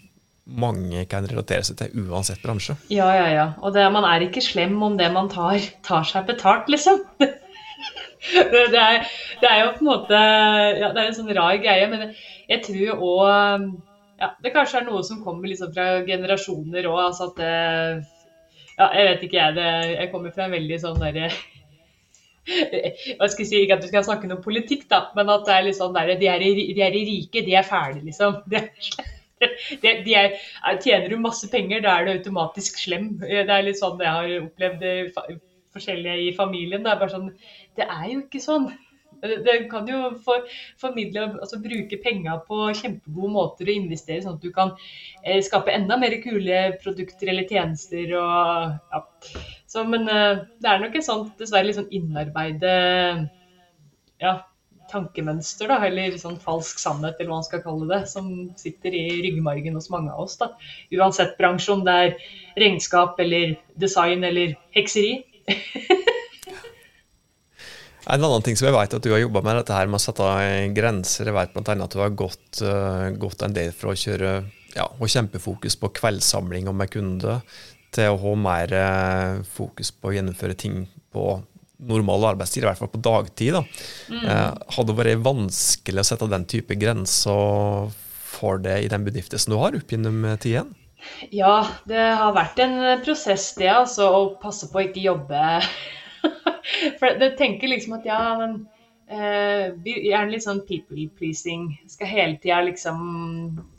mange 0.45 1.05
kan 1.09 1.25
relatere 1.25 1.65
seg 1.65 1.79
til 1.79 2.05
uansett 2.05 2.41
bransje. 2.43 2.75
Ja, 2.93 3.07
ja, 3.17 3.25
ja. 3.33 3.45
Og 3.65 3.73
det, 3.73 3.85
man 3.93 4.05
er 4.07 4.25
ikke 4.25 4.43
slem 4.45 4.77
om 4.85 4.97
det 4.99 5.09
man 5.13 5.29
tar, 5.31 5.57
tar 5.85 6.05
seg 6.07 6.27
betalt, 6.29 6.69
liksom. 6.69 7.01
det, 7.19 8.61
det, 8.73 8.81
er, 8.81 9.09
det, 9.41 9.49
er, 9.49 9.59
jo 9.63 9.73
på 9.73 9.83
en 9.83 9.89
måte 9.89 10.19
ja, 10.19 10.91
Det 10.91 11.01
er 11.01 11.07
en 11.07 11.17
sånn 11.17 11.33
rar 11.37 11.57
greie, 11.61 11.89
men 11.91 12.13
jeg 12.49 12.61
tror 12.65 13.01
òg 13.09 13.65
ja, 14.21 14.29
Det 14.41 14.53
kanskje 14.55 14.79
er 14.79 14.87
noe 14.87 15.01
som 15.05 15.23
kommer 15.25 15.49
liksom 15.49 15.73
fra 15.75 15.87
generasjoner 16.07 16.87
òg. 16.91 17.01
Altså 17.09 17.31
at 17.31 17.41
det, 17.41 17.57
Ja, 18.75 18.89
jeg 18.91 19.09
vet 19.09 19.27
ikke, 19.27 19.41
jeg. 19.41 19.57
Det, 19.57 19.67
jeg 19.95 20.13
kommer 20.13 20.33
fra 20.35 20.47
en 20.47 20.57
veldig 20.59 20.81
sånn 20.85 21.01
derre 21.01 21.29
hva 23.17 23.25
skal 23.25 23.41
jeg 23.41 23.49
si, 23.49 23.59
Ikke 23.63 23.79
at 23.79 23.81
du 23.81 23.89
skal 23.89 24.03
snakke 24.05 24.27
noe 24.29 24.43
politikk, 24.43 24.83
da, 24.91 25.07
men 25.17 25.31
at 25.33 25.47
det 25.47 25.53
er 25.55 25.63
litt 25.65 25.79
sånn 25.79 25.95
der, 25.95 26.11
de 26.19 26.27
er, 26.29 26.43
de 26.45 26.83
er 26.85 26.93
rike, 26.93 27.41
de 27.41 27.55
er 27.57 27.65
ferdige, 27.65 28.05
liksom. 28.05 28.35
De, 28.51 28.61
de, 29.83 29.91
de 30.05 30.15
er, 30.15 30.37
tjener 30.81 31.09
du 31.11 31.17
masse 31.21 31.49
penger, 31.51 31.83
da 31.83 31.97
er 31.97 32.07
du 32.07 32.13
automatisk 32.15 32.79
slem. 32.81 33.13
Det 33.19 33.43
er 33.45 33.67
litt 33.67 33.81
sånn 33.81 34.01
jeg 34.01 34.15
har 34.17 34.33
opplevd 34.45 34.87
forskjellige 35.75 36.17
i 36.29 36.33
familien. 36.37 36.83
Det 36.85 36.91
er 36.91 36.99
bare 37.01 37.15
sånn 37.15 37.31
Det 37.75 37.87
er 37.87 38.09
jo 38.13 38.19
ikke 38.23 38.43
sånn. 38.43 38.69
Den 39.25 39.67
kan 39.71 39.87
jo 39.89 40.11
for, 40.25 40.43
formidle, 40.81 41.23
altså 41.39 41.57
bruke 41.63 41.97
penger 42.03 42.41
på 42.45 42.67
kjempegode 42.77 43.31
måter 43.33 43.71
å 43.71 43.77
investere, 43.79 44.21
sånn 44.21 44.35
at 44.37 44.43
du 44.43 44.51
kan 44.53 44.73
eh, 45.23 45.39
skape 45.41 45.73
enda 45.73 45.97
mer 45.97 46.13
kule 46.21 46.59
produkter 46.83 47.31
eller 47.31 47.47
tjenester. 47.49 48.11
Og, 48.19 48.75
ja. 48.91 49.01
Så, 49.71 49.85
men 49.87 50.05
eh, 50.11 50.43
det 50.61 50.69
er 50.69 50.83
nok 50.83 50.99
et 50.99 51.07
sånt 51.07 51.33
dessverre 51.41 51.67
litt 51.67 51.79
sånn 51.79 51.89
innarbeide 51.95 52.75
ja, 54.21 54.35
tankemønster, 54.95 55.69
da, 55.69 55.77
eller 55.85 56.17
sånn 56.21 56.39
falsk 56.41 56.81
sannhet, 56.81 57.19
eller 57.19 57.33
hva 57.33 57.41
man 57.43 57.47
skal 57.47 57.63
kalle 57.65 57.91
det, 57.91 58.01
som 58.09 58.31
sitter 58.59 58.95
i 58.95 59.05
ryggmargen 59.27 59.77
hos 59.77 59.91
mange 59.93 60.15
av 60.15 60.25
oss. 60.25 60.39
da. 60.41 60.53
Uansett 60.95 61.37
bransje, 61.37 61.75
om 61.75 61.85
det 61.85 61.99
er 62.07 62.17
regnskap 62.65 63.19
eller 63.21 63.57
design 63.75 64.25
eller 64.27 64.57
hekseri. 64.75 65.19
En 68.05 68.21
annen 68.21 68.43
ting 68.45 68.57
som 68.57 68.67
jeg 68.67 68.75
vet 68.75 68.93
at 68.93 69.01
du 69.01 69.09
har 69.15 69.23
jobba 69.23 69.41
med, 69.41 69.57
dette 69.57 69.73
her 69.73 69.89
med 69.89 69.97
å 69.97 70.03
sette 70.03 70.25
grenser. 70.77 71.25
Jeg 71.25 71.33
vet 71.33 71.55
bl.a. 71.55 71.73
at 71.73 71.95
du 71.95 72.01
har 72.03 72.13
gått, 72.13 72.59
uh, 72.61 73.09
gått, 73.17 73.41
en 73.41 73.55
del 73.55 73.71
fra 73.73 73.93
å 73.93 73.97
kjøre 73.97 74.33
ja, 74.75 74.85
og 74.85 75.09
kjempefokus 75.09 75.77
på 75.81 75.89
kveldssamling 75.97 76.69
med 76.69 76.91
kunder, 76.93 77.41
til 77.95 78.13
å 78.13 78.19
ha 78.21 78.35
mer 78.37 78.75
uh, 78.77 79.41
fokus 79.57 79.89
på 79.89 80.11
å 80.11 80.15
gjennomføre 80.19 80.57
ting 80.59 80.83
på 81.15 81.39
normal 81.77 82.31
arbeidstid, 82.31 82.63
i 82.63 82.69
hvert 82.69 82.79
fall 82.79 82.91
på 82.93 83.03
dagtid. 83.03 83.57
Da. 83.57 83.63
Mm. 84.11 84.23
Uh, 84.23 84.71
hadde 84.77 84.91
det 84.91 84.97
vært 85.01 85.25
vanskelig 85.25 86.03
å 86.03 86.07
sette 86.07 86.31
den 86.31 86.47
type 86.49 86.77
grenser 86.79 87.91
for 88.35 88.59
det 88.63 88.81
i 88.83 88.89
den 88.91 89.05
bedriften 89.07 89.41
som 89.41 89.55
du 89.55 89.59
har 89.61 89.77
opp 89.77 89.91
gjennom 89.91 90.25
tiden? 90.43 90.73
Ja, 91.29 91.67
det 91.85 92.01
har 92.19 92.33
vært 92.35 92.59
en 92.63 92.79
prosess 93.05 93.51
det, 93.59 93.69
altså, 93.69 94.07
å 94.09 94.21
passe 94.41 94.71
på 94.71 94.79
å 94.79 94.85
ikke 94.87 95.03
jobbe 95.03 95.41
For 96.99 97.11
jeg 97.11 97.35
tenker 97.37 97.69
liksom 97.69 97.99
at 97.99 98.07
ja, 98.09 98.19
men 98.39 98.55
eh, 99.05 99.75
vi 99.85 100.09
er 100.09 100.23
en 100.23 100.31
litt 100.33 100.45
sånn 100.45 100.63
people 100.65 101.07
pleasing. 101.17 101.69
Skal 101.89 102.09
hele 102.09 102.39
tida 102.41 102.63
liksom 102.65 102.97
eh, 103.59 103.74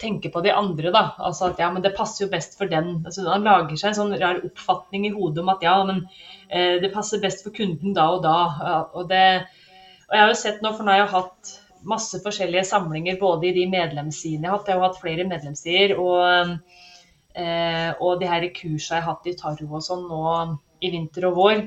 tenke 0.00 0.30
på 0.32 0.40
de 0.40 0.52
andre, 0.54 0.90
da. 0.94 1.04
Altså 1.18 1.50
at 1.50 1.60
ja, 1.60 1.68
men 1.72 1.84
det 1.84 1.94
passer 1.96 2.24
jo 2.24 2.32
best 2.32 2.56
for 2.58 2.70
den. 2.70 2.98
Altså, 3.04 3.26
han 3.28 3.46
lager 3.46 3.76
seg 3.76 3.92
en 3.92 3.98
sånn 4.00 4.18
rar 4.20 4.40
oppfatning 4.46 5.06
i 5.08 5.14
hodet 5.14 5.44
om 5.44 5.52
at 5.52 5.64
ja, 5.64 5.76
men 5.88 6.02
eh, 6.48 6.78
det 6.82 6.92
passer 6.94 7.22
best 7.22 7.44
for 7.44 7.54
kunden 7.56 7.96
da 7.96 8.08
og 8.16 8.22
da. 8.24 8.36
Og, 8.94 9.08
det, 9.10 9.24
og 10.08 10.16
jeg 10.16 10.24
har 10.24 10.32
jo 10.32 10.42
sett 10.42 10.62
nå, 10.64 10.72
for 10.76 10.86
nå 10.86 10.94
har 10.94 11.04
jeg 11.04 11.14
hatt 11.16 11.56
masse 11.88 12.18
forskjellige 12.24 12.66
samlinger 12.66 13.20
både 13.20 13.50
i 13.50 13.56
de 13.60 13.66
medlemssidene 13.70 14.48
jeg 14.48 14.52
har 14.52 14.58
hatt. 14.58 14.70
Jeg 14.72 14.80
har 14.80 14.88
hatt 14.88 15.02
flere 15.02 15.28
medlemssider. 15.28 15.96
Og, 16.00 16.84
eh, 17.36 17.90
og 17.98 18.22
de 18.22 18.30
her 18.30 18.48
kursene 18.56 19.00
jeg 19.00 19.04
har 19.04 19.10
hatt 19.12 19.28
i 19.28 19.36
Taro 19.38 19.68
og 19.68 19.84
sånn 19.84 20.08
nå 20.08 20.22
i 20.80 20.94
vinter 20.94 21.28
og 21.28 21.38
vår. 21.38 21.66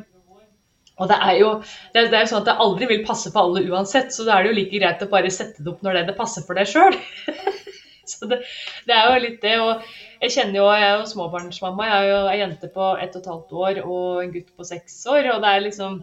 Og 1.01 1.07
det 1.09 1.17
er, 1.17 1.35
jo, 1.39 1.53
det, 1.95 2.01
er, 2.03 2.19
jo 2.19 2.27
sånn 2.29 2.43
at 2.43 2.49
det 2.51 2.61
aldri 2.61 2.87
vil 2.89 3.05
passe 3.07 3.31
for 3.33 3.47
alle 3.47 3.63
uansett, 3.71 4.11
så 4.13 4.25
da 4.27 4.35
er 4.35 4.43
det 4.43 4.51
jo 4.51 4.57
like 4.59 4.81
greit 4.81 5.01
å 5.01 5.09
bare 5.09 5.31
sette 5.33 5.63
det 5.63 5.71
opp 5.71 5.81
når 5.85 5.97
det, 5.97 6.03
det 6.11 6.17
passer 6.19 6.45
for 6.45 6.59
deg 6.59 6.69
sjøl. 6.69 6.97
så 8.11 8.29
det, 8.29 8.41
det, 8.87 8.95
er 8.95 9.09
jo 9.09 9.19
litt 9.25 9.43
det. 9.43 9.57
Og 9.63 9.85
jeg 10.21 10.35
kjenner 10.37 10.59
jo, 10.61 10.65
jeg 10.71 10.87
er 10.87 10.97
jo 10.99 11.11
småbarnsmamma. 11.11 11.89
Jeg 11.89 11.99
er 11.99 12.09
jo 12.11 12.23
ei 12.31 12.39
jente 12.41 12.71
på 12.73 12.89
ett 12.97 13.15
og 13.15 13.21
et 13.21 13.29
halvt 13.33 13.53
år 13.65 13.83
og 13.83 14.23
en 14.23 14.33
gutt 14.33 14.51
på 14.57 14.67
seks 14.67 14.97
år. 15.11 15.31
Og 15.35 15.45
det 15.45 15.53
er 15.53 15.63
liksom 15.67 16.01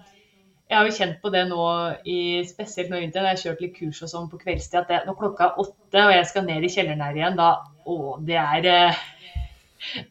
Jeg 0.68 0.76
har 0.76 0.84
jo 0.84 0.96
kjent 0.98 1.22
på 1.22 1.30
det 1.32 1.46
nå, 1.48 1.66
i, 2.04 2.44
spesielt 2.44 2.90
nå 2.92 2.98
i 2.98 3.06
vinteren, 3.06 3.24
jeg 3.30 3.38
har 3.38 3.40
kjørt 3.40 3.62
litt 3.64 3.78
kurs 3.78 4.02
og 4.04 4.10
sånn 4.10 4.26
på 4.28 4.36
kveldstid, 4.42 4.82
at 4.82 4.90
det, 4.90 4.98
når 5.06 5.14
klokka 5.16 5.46
er 5.46 5.62
åtte 5.62 6.02
og 6.04 6.12
jeg 6.12 6.26
skal 6.28 6.44
ned 6.44 6.66
i 6.66 6.70
kjelleren 6.74 7.00
her 7.06 7.16
igjen, 7.16 7.38
da 7.38 7.46
Å, 7.88 7.94
det 8.20 8.36
er 8.36 8.68
eh, 8.68 8.98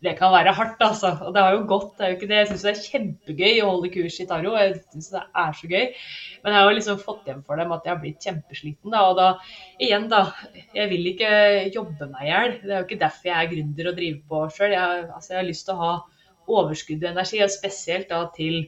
det 0.04 0.14
kan 0.20 0.34
være 0.34 0.54
hardt, 0.56 0.82
altså. 0.84 1.12
Og 1.28 1.34
det 1.36 1.44
har 1.44 1.56
jo 1.56 1.66
gått. 1.70 1.94
det 1.98 2.06
er 2.06 2.12
jo 2.12 2.18
ikke 2.18 2.30
det. 2.32 2.40
Jeg 2.40 2.50
syns 2.52 2.66
det 2.66 2.72
er 2.72 2.84
kjempegøy 2.92 3.62
å 3.62 3.70
holde 3.72 3.92
kurs 3.94 4.20
i 4.24 4.28
taro. 4.30 4.54
Jeg 4.60 4.76
syns 4.80 5.10
det 5.14 5.24
er 5.44 5.58
så 5.60 5.72
gøy. 5.72 5.86
Men 6.44 6.54
jeg 6.54 6.60
har 6.60 6.70
jo 6.70 6.78
liksom 6.78 7.02
fått 7.04 7.30
hjem 7.30 7.44
for 7.48 7.62
dem 7.62 7.74
at 7.76 7.88
jeg 7.88 7.94
har 7.94 8.02
blitt 8.04 8.28
kjempesliten. 8.30 8.94
Da. 8.96 9.04
Og 9.12 9.20
da, 9.20 9.28
igjen, 9.84 10.08
da. 10.12 10.24
Jeg 10.78 10.92
vil 10.94 11.12
ikke 11.14 11.32
jobbe 11.76 12.10
meg 12.14 12.26
i 12.26 12.32
hjel. 12.32 12.58
Det 12.64 12.74
er 12.74 12.82
jo 12.82 12.88
ikke 12.90 13.02
derfor 13.04 13.32
jeg 13.32 13.38
er 13.42 13.52
gründer 13.54 13.92
og 13.92 14.00
driver 14.00 14.24
på 14.32 14.44
sjøl. 14.58 14.78
Jeg, 14.78 15.06
altså, 15.08 15.34
jeg 15.34 15.42
har 15.42 15.50
lyst 15.52 15.68
til 15.68 15.78
å 15.78 15.84
ha 15.84 15.94
overskudd 16.58 17.04
og 17.04 17.12
energi, 17.12 17.44
og 17.44 17.52
spesielt 17.52 18.12
da 18.12 18.24
til 18.36 18.62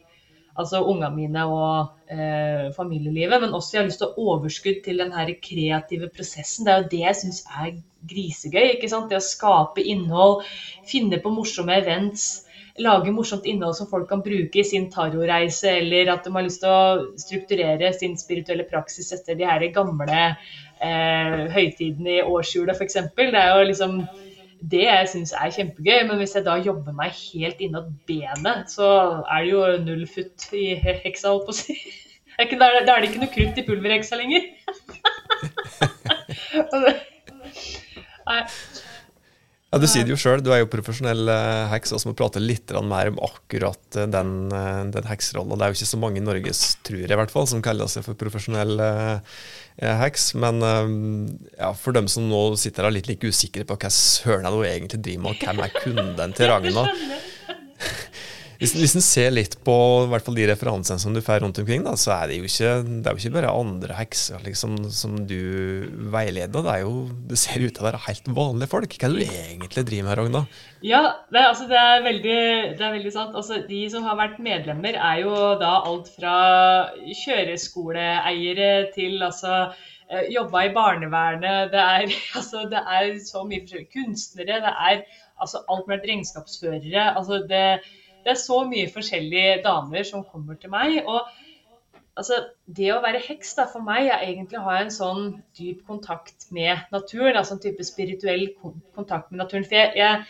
altså 0.59 0.81
ungene 0.83 1.15
mine 1.15 1.45
og 1.47 2.11
eh, 2.11 2.67
familielivet. 2.75 3.39
Men 3.41 3.55
også 3.55 3.77
jeg 3.77 3.81
har 3.83 3.87
lyst 3.89 4.01
til 4.03 4.09
å 4.09 4.33
overskudd 4.33 4.81
til 4.85 4.99
den 5.03 5.13
her 5.15 5.31
kreative 5.43 6.09
prosessen. 6.15 6.67
Det 6.67 6.73
er 6.73 6.83
jo 6.83 6.91
det 6.91 7.03
jeg 7.05 7.19
syns 7.21 7.45
er 7.47 7.71
grisegøy. 8.07 8.75
ikke 8.75 8.89
sant? 8.91 9.09
Det 9.09 9.19
å 9.19 9.23
skape 9.23 9.83
innhold, 9.83 10.45
finne 10.87 11.19
på 11.23 11.33
morsomme 11.33 11.75
events. 11.81 12.45
Lage 12.79 13.11
morsomt 13.11 13.47
innhold 13.49 13.75
som 13.75 13.89
folk 13.91 14.07
kan 14.09 14.23
bruke 14.23 14.61
i 14.61 14.63
sin 14.67 14.87
tarotreise, 14.91 15.73
eller 15.81 16.13
at 16.13 16.23
de 16.23 16.31
har 16.35 16.45
lyst 16.45 16.63
til 16.63 16.71
å 16.71 17.17
strukturere 17.19 17.91
sin 17.95 18.15
spirituelle 18.19 18.67
praksis 18.69 19.11
etter 19.15 19.35
de 19.35 19.47
her 19.47 19.65
gamle 19.75 20.21
eh, 20.23 21.45
høytidene 21.51 22.19
i 22.19 22.23
årshjulet, 22.23 22.77
f.eks. 22.77 23.01
Det 23.17 23.29
er 23.35 23.51
jo 23.51 23.67
liksom 23.67 24.01
det 24.71 24.83
jeg 24.83 25.07
syns 25.11 25.33
er 25.35 25.51
kjempegøy. 25.55 26.05
Men 26.07 26.21
hvis 26.21 26.35
jeg 26.37 26.47
da 26.47 26.55
jobber 26.63 26.95
meg 26.95 27.15
helt 27.19 27.59
innad 27.63 27.91
benet, 28.07 28.71
så 28.71 28.87
er 29.25 29.43
det 29.43 29.51
jo 29.51 29.65
null 29.83 30.05
futt 30.07 30.47
i 30.55 30.71
heksa, 30.79 31.33
holdt 31.33 31.49
på 31.49 31.55
å 31.55 31.63
si. 31.63 31.79
Da 32.39 32.55
er 32.55 32.85
det 32.87 33.09
ikke 33.09 33.19
noe 33.19 33.33
krutt 33.33 33.57
i 33.59 33.65
pulverheksa 33.67 34.15
lenger. 34.15 34.45
Nei. 38.29 38.43
Ja, 39.69 39.77
Du 39.77 39.85
sier 39.85 40.05
det 40.05 40.09
jo 40.09 40.17
sjøl, 40.17 40.41
du 40.41 40.49
er 40.49 40.63
jo 40.63 40.69
profesjonell 40.71 41.29
uh, 41.29 41.69
heks 41.69 41.93
og 41.93 42.01
så 42.01 42.09
må 42.09 42.15
prate 42.17 42.41
litt 42.41 42.71
mer 42.89 43.11
om 43.11 43.19
akkurat 43.21 43.97
eh, 44.01 44.07
den, 44.09 44.31
uh, 44.49 44.81
den 44.89 45.05
heksrollen. 45.05 45.53
Det 45.53 45.65
er 45.67 45.73
jo 45.73 45.77
ikke 45.77 45.89
så 45.91 45.99
mange 46.01 46.17
i 46.17 46.25
Norges, 46.25 46.63
tror 46.81 47.03
jeg 47.03 47.11
i 47.13 47.19
hvert 47.19 47.33
fall, 47.33 47.45
som 47.51 47.61
kaller 47.65 47.91
seg 47.91 48.05
for 48.07 48.17
profesjonell 48.17 48.81
heks. 49.79 50.31
Men 50.41 50.57
ja, 51.53 51.69
for 51.77 51.95
dem 51.95 52.09
som 52.11 52.25
nå 52.31 52.41
sitter 52.59 52.87
der 52.87 52.97
litt 52.97 53.11
like 53.11 53.29
usikre 53.29 53.67
på 53.69 53.77
hva 53.77 53.93
søren 53.93 54.47
er 54.47 54.49
det 54.49 54.57
hun 54.57 54.71
egentlig 54.71 55.03
driver 55.05 55.27
med, 55.27 55.37
og 55.37 55.45
hvem 55.45 55.61
er 55.67 55.77
kunden 55.77 56.35
til 56.35 56.49
Ragna 56.49 56.87
hvis, 58.59 58.73
hvis 58.75 58.93
en 58.97 59.03
ser 59.03 59.29
litt 59.31 59.53
på 59.63 59.73
de 60.35 60.45
referansene 60.49 60.99
som 60.99 61.13
du 61.15 61.21
får 61.23 61.39
rundt 61.45 61.61
omkring, 61.61 61.85
da, 61.85 61.93
så 61.95 62.11
er 62.17 62.27
det 62.27 62.39
jo 62.41 62.47
ikke, 62.49 62.71
det 63.05 63.13
jo 63.13 63.21
ikke 63.21 63.35
bare 63.37 63.53
andre 63.55 63.95
hekser 63.95 64.41
liksom, 64.43 64.73
som 64.91 65.13
du 65.29 65.87
veileder. 66.11 66.51
Det, 66.51 66.73
er 66.73 66.81
jo, 66.83 67.05
det 67.29 67.39
ser 67.39 67.63
ut 67.63 67.71
til 67.77 67.85
å 67.85 67.87
være 67.87 68.01
helt 68.09 68.27
vanlige 68.35 68.71
folk. 68.73 68.97
Hva 68.99 69.07
er 69.07 69.15
det 69.15 69.27
du 69.29 69.37
egentlig 69.37 69.83
driver 69.87 70.09
med, 70.09 70.17
Ragna? 70.19 70.41
Ja, 70.83 70.99
det, 71.31 71.43
altså, 71.45 71.69
det, 71.71 71.77
er 71.79 72.03
veldig, 72.03 72.41
det, 72.73 72.83
er 72.83 72.97
veldig, 72.97 73.13
sant. 73.15 73.37
Altså, 73.39 73.61
de 73.69 73.79
som 73.93 74.09
har 74.09 74.19
vært 74.19 74.43
medlemmer, 74.43 74.99
er 75.07 75.21
jo 75.23 75.37
da 75.63 75.71
alt 75.87 76.11
fra 76.17 76.35
kjøreskoleeiere 77.21 78.69
til 78.91 79.23
altså 79.23 79.53
eh, 80.09 80.27
jobba 80.35 80.65
i 80.67 80.73
barnevernet. 80.75 81.71
Det 81.71 81.85
er, 81.85 82.11
altså, 82.41 82.67
det 82.67 82.83
er 82.83 83.15
så 83.23 83.47
mye 83.47 83.63
forskjellig. 83.63 83.87
Kunstnere. 83.95 84.59
Det 84.67 84.75
er 84.91 85.01
altså 85.39 85.63
alt 85.71 85.87
med 85.87 86.03
regnskapsførere. 86.03 87.07
altså 87.15 87.39
det 87.47 87.79
det 88.23 88.33
er 88.33 88.39
så 88.39 88.63
mye 88.67 88.89
forskjellige 88.91 89.61
damer 89.65 90.05
som 90.07 90.25
kommer 90.27 90.57
til 90.59 90.71
meg. 90.73 90.99
og 91.05 91.27
altså, 92.19 92.41
Det 92.65 92.91
å 92.93 93.01
være 93.03 93.23
heks 93.23 93.55
da, 93.57 93.65
for 93.71 93.85
meg 93.85 94.09
er 94.09 94.25
egentlig 94.27 94.59
å 94.59 94.67
ha 94.67 94.77
en 94.81 94.93
sånn 94.93 95.25
dyp 95.57 95.85
kontakt 95.87 96.49
med 96.55 96.85
naturen. 96.93 97.37
altså 97.37 97.57
En 97.57 97.65
type 97.65 97.85
spirituell 97.87 98.47
kontakt 98.95 99.31
med 99.31 99.43
naturen. 99.43 99.67
For 99.67 99.79
jeg, 99.79 99.93
jeg 99.99 100.23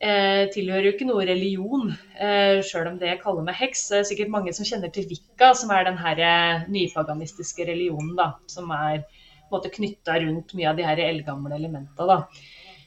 eh, 0.00 0.44
tilhører 0.54 0.90
jo 0.90 0.94
ikke 0.96 1.08
noe 1.08 1.26
religion, 1.28 1.94
eh, 2.18 2.60
sjøl 2.66 2.92
om 2.92 2.98
det 3.00 3.12
jeg 3.12 3.22
kaller 3.24 3.46
meg 3.46 3.58
heks. 3.60 3.88
Det 3.90 4.00
er 4.00 4.10
sikkert 4.10 4.34
mange 4.36 4.56
som 4.56 4.68
kjenner 4.68 4.92
til 4.94 5.08
Wicca, 5.10 5.54
som 5.56 5.72
er 5.74 5.88
den 5.88 6.00
her 6.00 6.24
eh, 6.30 6.66
nypaganistiske 6.68 7.68
religionen. 7.70 8.14
da, 8.20 8.34
Som 8.50 8.74
er 8.74 9.06
på 9.50 9.60
knytta 9.78 10.18
rundt 10.22 10.54
mye 10.56 10.70
av 10.70 10.76
de 10.76 10.86
her 10.86 11.00
eldgamle 11.00 11.56
elementene. 11.56 12.24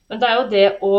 Men 0.08 0.21
det 0.21 0.28
er 0.28 0.38
jo 0.38 0.47
det 0.52 0.67
å 0.84 0.93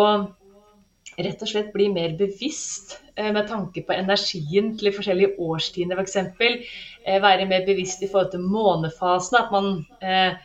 rett 1.18 1.42
og 1.42 1.50
slett 1.50 1.72
bli 1.74 1.88
mer 1.92 2.14
bevisst 2.18 2.98
eh, 3.16 3.30
med 3.34 3.48
tanke 3.50 3.82
på 3.86 3.94
energien 3.96 4.72
til 4.76 4.90
de 4.90 4.94
forskjellige 4.96 5.34
årstidene 5.42 5.98
f.eks. 5.98 6.16
Eh, 6.18 7.18
være 7.24 7.48
mer 7.50 7.66
bevisst 7.66 8.04
i 8.04 8.10
forhold 8.10 8.32
til 8.34 8.46
månefasene. 8.46 9.42
At 9.44 9.54
man 9.54 9.70
eh, 10.02 10.38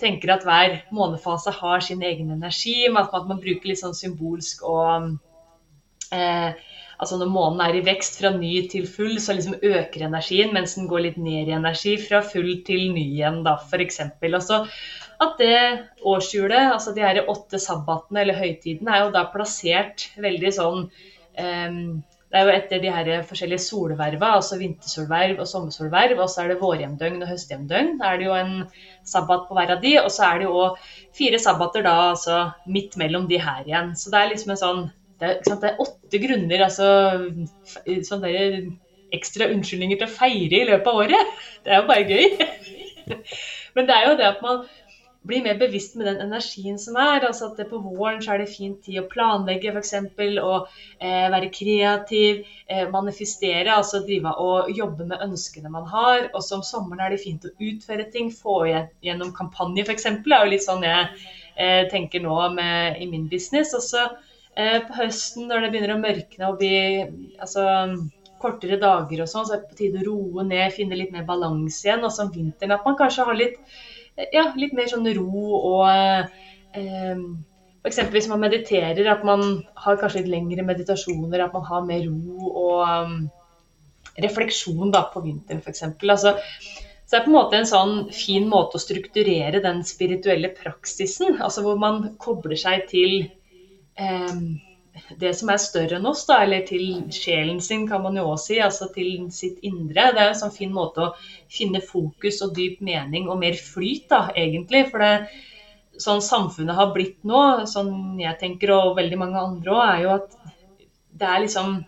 tenker 0.00 0.34
at 0.34 0.46
hver 0.48 0.78
månefase 0.94 1.52
har 1.60 1.84
sin 1.84 2.02
egen 2.02 2.32
energi. 2.34 2.80
At 2.88 3.12
man, 3.28 3.40
bruker 3.42 3.70
litt 3.70 3.82
sånn 3.82 3.96
symbolsk 3.96 4.64
og 4.68 5.16
Altså 6.98 7.14
når 7.14 7.28
månen 7.30 7.60
er 7.62 7.76
i 7.78 7.82
vekst 7.86 8.16
fra 8.18 8.32
ny 8.34 8.64
til 8.72 8.86
full, 8.90 9.20
så 9.22 9.36
liksom 9.36 9.60
øker 9.62 10.02
energien, 10.08 10.50
mens 10.54 10.72
den 10.74 10.88
går 10.90 11.04
litt 11.04 11.18
ned 11.22 11.46
i 11.46 11.54
energi 11.54 11.92
fra 12.02 12.24
full 12.26 12.56
til 12.66 12.88
ny 12.90 13.04
igjen, 13.12 13.44
da, 13.46 13.52
f.eks. 13.68 14.00
Og 14.18 14.42
så 14.42 14.58
at 15.24 15.40
det 15.40 15.58
årshjulet, 16.06 16.72
altså 16.74 16.94
de 16.94 17.02
her 17.02 17.24
åtte 17.30 17.58
sabbatene 17.62 18.22
eller 18.22 18.38
høytidene, 18.38 18.92
er 18.94 19.06
jo 19.06 19.14
da 19.16 19.24
plassert 19.32 20.08
veldig 20.22 20.52
sånn 20.54 20.84
um, 20.86 21.80
det 22.28 22.36
er 22.36 22.44
jo 22.44 22.52
etter 22.52 22.80
de 22.82 22.90
her 22.92 23.08
forskjellige 23.24 23.64
solverva, 23.64 24.34
altså 24.36 24.58
vintersolverv 24.60 25.38
og 25.40 25.48
sommersolverv, 25.48 26.18
og 26.20 26.28
så 26.28 26.42
er 26.42 26.50
det 26.52 26.58
vårhjemdøgn 26.60 27.22
og 27.24 27.30
høsthjemdøgn. 27.30 27.94
Da 28.02 28.10
er 28.10 28.20
det 28.20 28.26
jo 28.26 28.34
en 28.36 28.50
sabbat 29.08 29.46
på 29.48 29.56
hver 29.56 29.72
av 29.72 29.80
de, 29.80 29.94
og 30.02 30.10
så 30.12 30.26
er 30.26 30.42
det 30.42 30.50
jo 30.50 30.66
fire 31.16 31.40
sabbater 31.40 31.86
da 31.86 31.94
altså 32.10 32.42
midt 32.68 32.98
mellom 33.00 33.24
de 33.30 33.40
her 33.40 33.62
igjen. 33.64 33.94
Så 33.96 34.12
det 34.12 34.20
er 34.20 34.32
liksom 34.34 34.54
en 34.54 34.62
sånn 34.64 34.86
Det 35.18 35.26
er, 35.26 35.38
det 35.42 35.66
er 35.66 35.80
åtte 35.82 36.18
grunner, 36.22 36.60
altså 36.62 36.88
sånn 38.06 38.26
ekstra 39.16 39.48
unnskyldninger 39.50 39.98
til 39.98 40.06
å 40.06 40.12
feire 40.12 40.60
i 40.60 40.68
løpet 40.68 40.90
av 40.92 41.00
året. 41.00 41.32
Det 41.64 41.72
er 41.72 41.80
jo 41.80 41.88
bare 41.88 42.04
gøy. 42.06 43.16
Men 43.74 43.88
det 43.88 43.96
er 43.96 44.04
jo 44.06 44.12
det 44.20 44.28
at 44.28 44.44
man 44.44 44.62
bli 45.22 45.40
mer 45.42 45.58
bevisst 45.58 45.96
med 45.98 46.06
den 46.06 46.20
energien 46.20 46.78
som 46.78 46.96
er. 46.96 47.24
altså 47.26 47.50
at 47.50 47.70
På 47.70 47.78
våren 47.82 48.22
så 48.22 48.34
er 48.34 48.42
det 48.42 48.52
fin 48.52 48.76
tid 48.82 49.00
å 49.02 49.08
planlegge 49.10 49.72
f.eks. 49.72 49.94
Og 50.42 50.68
eh, 51.00 51.26
være 51.32 51.50
kreativ, 51.54 52.44
eh, 52.68 52.86
manifestere, 52.92 53.74
altså 53.74 54.04
drive 54.06 54.34
og 54.38 54.70
jobbe 54.76 55.08
med 55.10 55.24
ønskene 55.26 55.72
man 55.74 55.88
har. 55.90 56.30
Og 56.32 56.42
så 56.44 56.58
om 56.58 56.64
sommeren 56.66 57.04
er 57.04 57.14
det 57.14 57.22
fint 57.24 57.44
å 57.44 57.52
utføre 57.58 58.08
ting, 58.14 58.30
få 58.32 58.60
gjennom 59.04 59.34
kampanje 59.36 59.84
f.eks. 59.86 60.06
Er 60.06 60.22
jo 60.44 60.52
litt 60.54 60.66
sånn 60.66 60.86
jeg 60.86 61.10
eh, 61.56 61.84
tenker 61.90 62.24
nå 62.24 62.38
med, 62.54 63.02
i 63.02 63.10
min 63.10 63.26
business. 63.28 63.74
Og 63.76 63.84
så 63.84 64.06
eh, 64.54 64.78
på 64.86 65.00
høsten 65.00 65.50
når 65.50 65.66
det 65.66 65.74
begynner 65.74 65.96
å 65.96 66.00
mørkne 66.04 66.52
og 66.52 66.62
bli 66.62 66.78
altså, 67.42 67.66
kortere 68.38 68.78
dager 68.80 69.24
og 69.24 69.30
sånn, 69.30 69.46
så 69.46 69.56
er 69.56 69.62
det 69.62 69.70
på 69.72 69.78
tide 69.82 70.02
å 70.02 70.08
roe 70.08 70.46
ned, 70.46 70.70
finne 70.72 70.98
litt 70.98 71.12
mer 71.14 71.26
balanse 71.28 71.84
igjen. 71.88 72.06
Og 72.06 72.22
om 72.22 72.32
vinteren 72.34 72.78
at 72.78 72.86
man 72.86 72.96
kanskje 72.98 73.26
har 73.28 73.38
litt 73.38 73.58
ja, 74.32 74.48
litt 74.58 74.74
mer 74.76 74.90
sånn 74.90 75.06
ro 75.18 75.44
og 75.58 75.84
eh, 75.88 77.20
F.eks. 77.78 78.00
hvis 78.12 78.28
man 78.28 78.42
mediterer, 78.42 79.06
at 79.08 79.24
man 79.24 79.42
har 79.78 79.98
kanskje 80.00 80.24
litt 80.24 80.32
lengre 80.32 80.64
meditasjoner, 80.66 81.44
at 81.44 81.54
man 81.54 81.64
har 81.68 81.86
mer 81.86 82.04
ro 82.08 82.50
og 82.50 82.80
um, 82.84 83.16
refleksjon 84.18 84.92
da, 84.92 85.04
på 85.12 85.22
vinteren 85.24 85.62
f.eks. 85.62 85.84
Altså, 85.86 86.34
så 87.08 87.14
det 87.14 87.20
er 87.20 87.24
på 87.24 87.30
en 87.30 87.38
måte 87.38 87.56
en 87.56 87.70
sånn 87.70 87.94
fin 88.12 88.48
måte 88.50 88.76
å 88.76 88.82
strukturere 88.82 89.62
den 89.64 89.84
spirituelle 89.86 90.50
praksisen, 90.56 91.38
altså 91.38 91.64
hvor 91.64 91.78
man 91.80 92.02
kobler 92.20 92.58
seg 92.58 92.84
til 92.90 93.14
eh, 93.96 94.34
det 95.20 95.34
som 95.38 95.50
er 95.52 95.60
større 95.62 95.98
enn 95.98 96.08
oss, 96.10 96.24
da, 96.28 96.40
eller 96.44 96.64
til 96.68 96.86
sjelen 97.14 97.60
sin, 97.64 97.86
kan 97.88 98.02
man 98.04 98.16
jo 98.18 98.26
også 98.30 98.52
si. 98.52 98.58
Altså 98.64 98.88
til 98.94 99.28
sitt 99.34 99.60
indre. 99.66 100.10
Det 100.14 100.22
er 100.22 100.32
en 100.32 100.40
sånn 100.40 100.54
fin 100.54 100.72
måte 100.74 101.04
å 101.04 101.12
finne 101.52 101.82
fokus 101.84 102.42
og 102.46 102.54
dyp 102.56 102.80
mening 102.84 103.28
og 103.28 103.40
mer 103.42 103.58
flyt, 103.58 104.08
da, 104.12 104.26
egentlig. 104.36 104.86
For 104.92 105.04
det 105.04 106.02
sånn 106.02 106.22
samfunnet 106.22 106.78
har 106.78 106.92
blitt 106.94 107.20
nå, 107.26 107.42
sånn 107.66 108.20
jeg 108.22 108.38
tenker 108.40 108.74
og 108.76 108.96
veldig 108.98 109.20
mange 109.20 109.40
andre 109.42 109.74
òg, 109.74 109.84
er 109.88 110.02
jo 110.04 110.16
at 110.16 110.36
det 111.18 111.28
er 111.28 111.46
liksom 111.46 111.78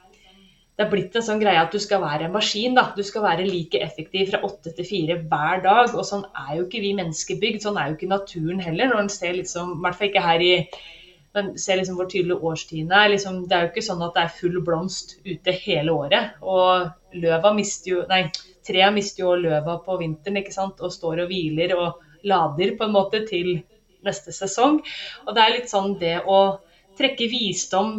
det 0.80 0.86
er 0.86 0.92
blitt 0.94 1.16
en 1.18 1.24
sånn 1.26 1.40
greie 1.42 1.60
at 1.60 1.74
du 1.74 1.76
skal 1.82 2.00
være 2.00 2.24
en 2.24 2.32
maskin. 2.32 2.72
da, 2.72 2.86
Du 2.96 3.02
skal 3.04 3.20
være 3.26 3.44
like 3.44 3.76
effektiv 3.84 4.30
fra 4.30 4.38
åtte 4.46 4.72
til 4.72 4.86
fire 4.88 5.18
hver 5.28 5.60
dag. 5.60 5.92
og 5.92 6.06
Sånn 6.08 6.24
er 6.32 6.54
jo 6.56 6.62
ikke 6.64 6.80
vi 6.80 6.94
mennesker 6.96 7.36
bygd. 7.36 7.60
Sånn 7.66 7.76
er 7.76 7.90
jo 7.90 7.98
ikke 7.98 8.08
naturen 8.08 8.62
heller. 8.64 8.88
når 8.88 9.02
en 9.02 9.12
ser 9.12 9.36
liksom, 9.36 9.74
I 9.76 9.82
hvert 9.84 9.98
fall 9.98 10.08
ikke 10.08 10.24
her 10.24 10.40
i 10.40 10.54
men 11.36 11.50
ser 11.58 11.78
liksom 11.78 11.98
hvor 11.98 12.08
tydelig 12.10 12.38
årstiden 12.42 12.92
er. 12.92 13.10
Liksom, 13.12 13.42
det 13.48 13.56
er 13.56 13.66
jo 13.66 13.72
ikke 13.72 13.86
sånn 13.86 14.02
at 14.06 14.16
det 14.16 14.22
er 14.24 14.38
full 14.38 14.60
blomst 14.66 15.16
ute 15.26 15.54
hele 15.62 15.94
året. 15.94 16.40
Og 16.42 17.18
løva 17.22 17.52
mister 17.56 17.92
jo 17.94 18.06
Nei, 18.10 18.24
trea 18.66 18.90
mister 18.94 19.24
jo 19.24 19.36
løva 19.38 19.78
på 19.84 19.98
vinteren 20.00 20.40
ikke 20.42 20.54
sant? 20.54 20.80
og 20.82 20.94
står 20.94 21.24
og 21.24 21.30
hviler 21.30 21.76
og 21.78 22.26
lader 22.26 22.74
på 22.76 22.86
en 22.86 22.96
måte 22.96 23.22
til 23.28 23.60
neste 24.06 24.34
sesong. 24.34 24.80
Og 25.26 25.36
det 25.36 25.44
er 25.44 25.54
litt 25.54 25.70
sånn 25.70 25.94
det 26.00 26.18
å 26.26 26.40
trekke 26.98 27.30
visdom 27.30 27.94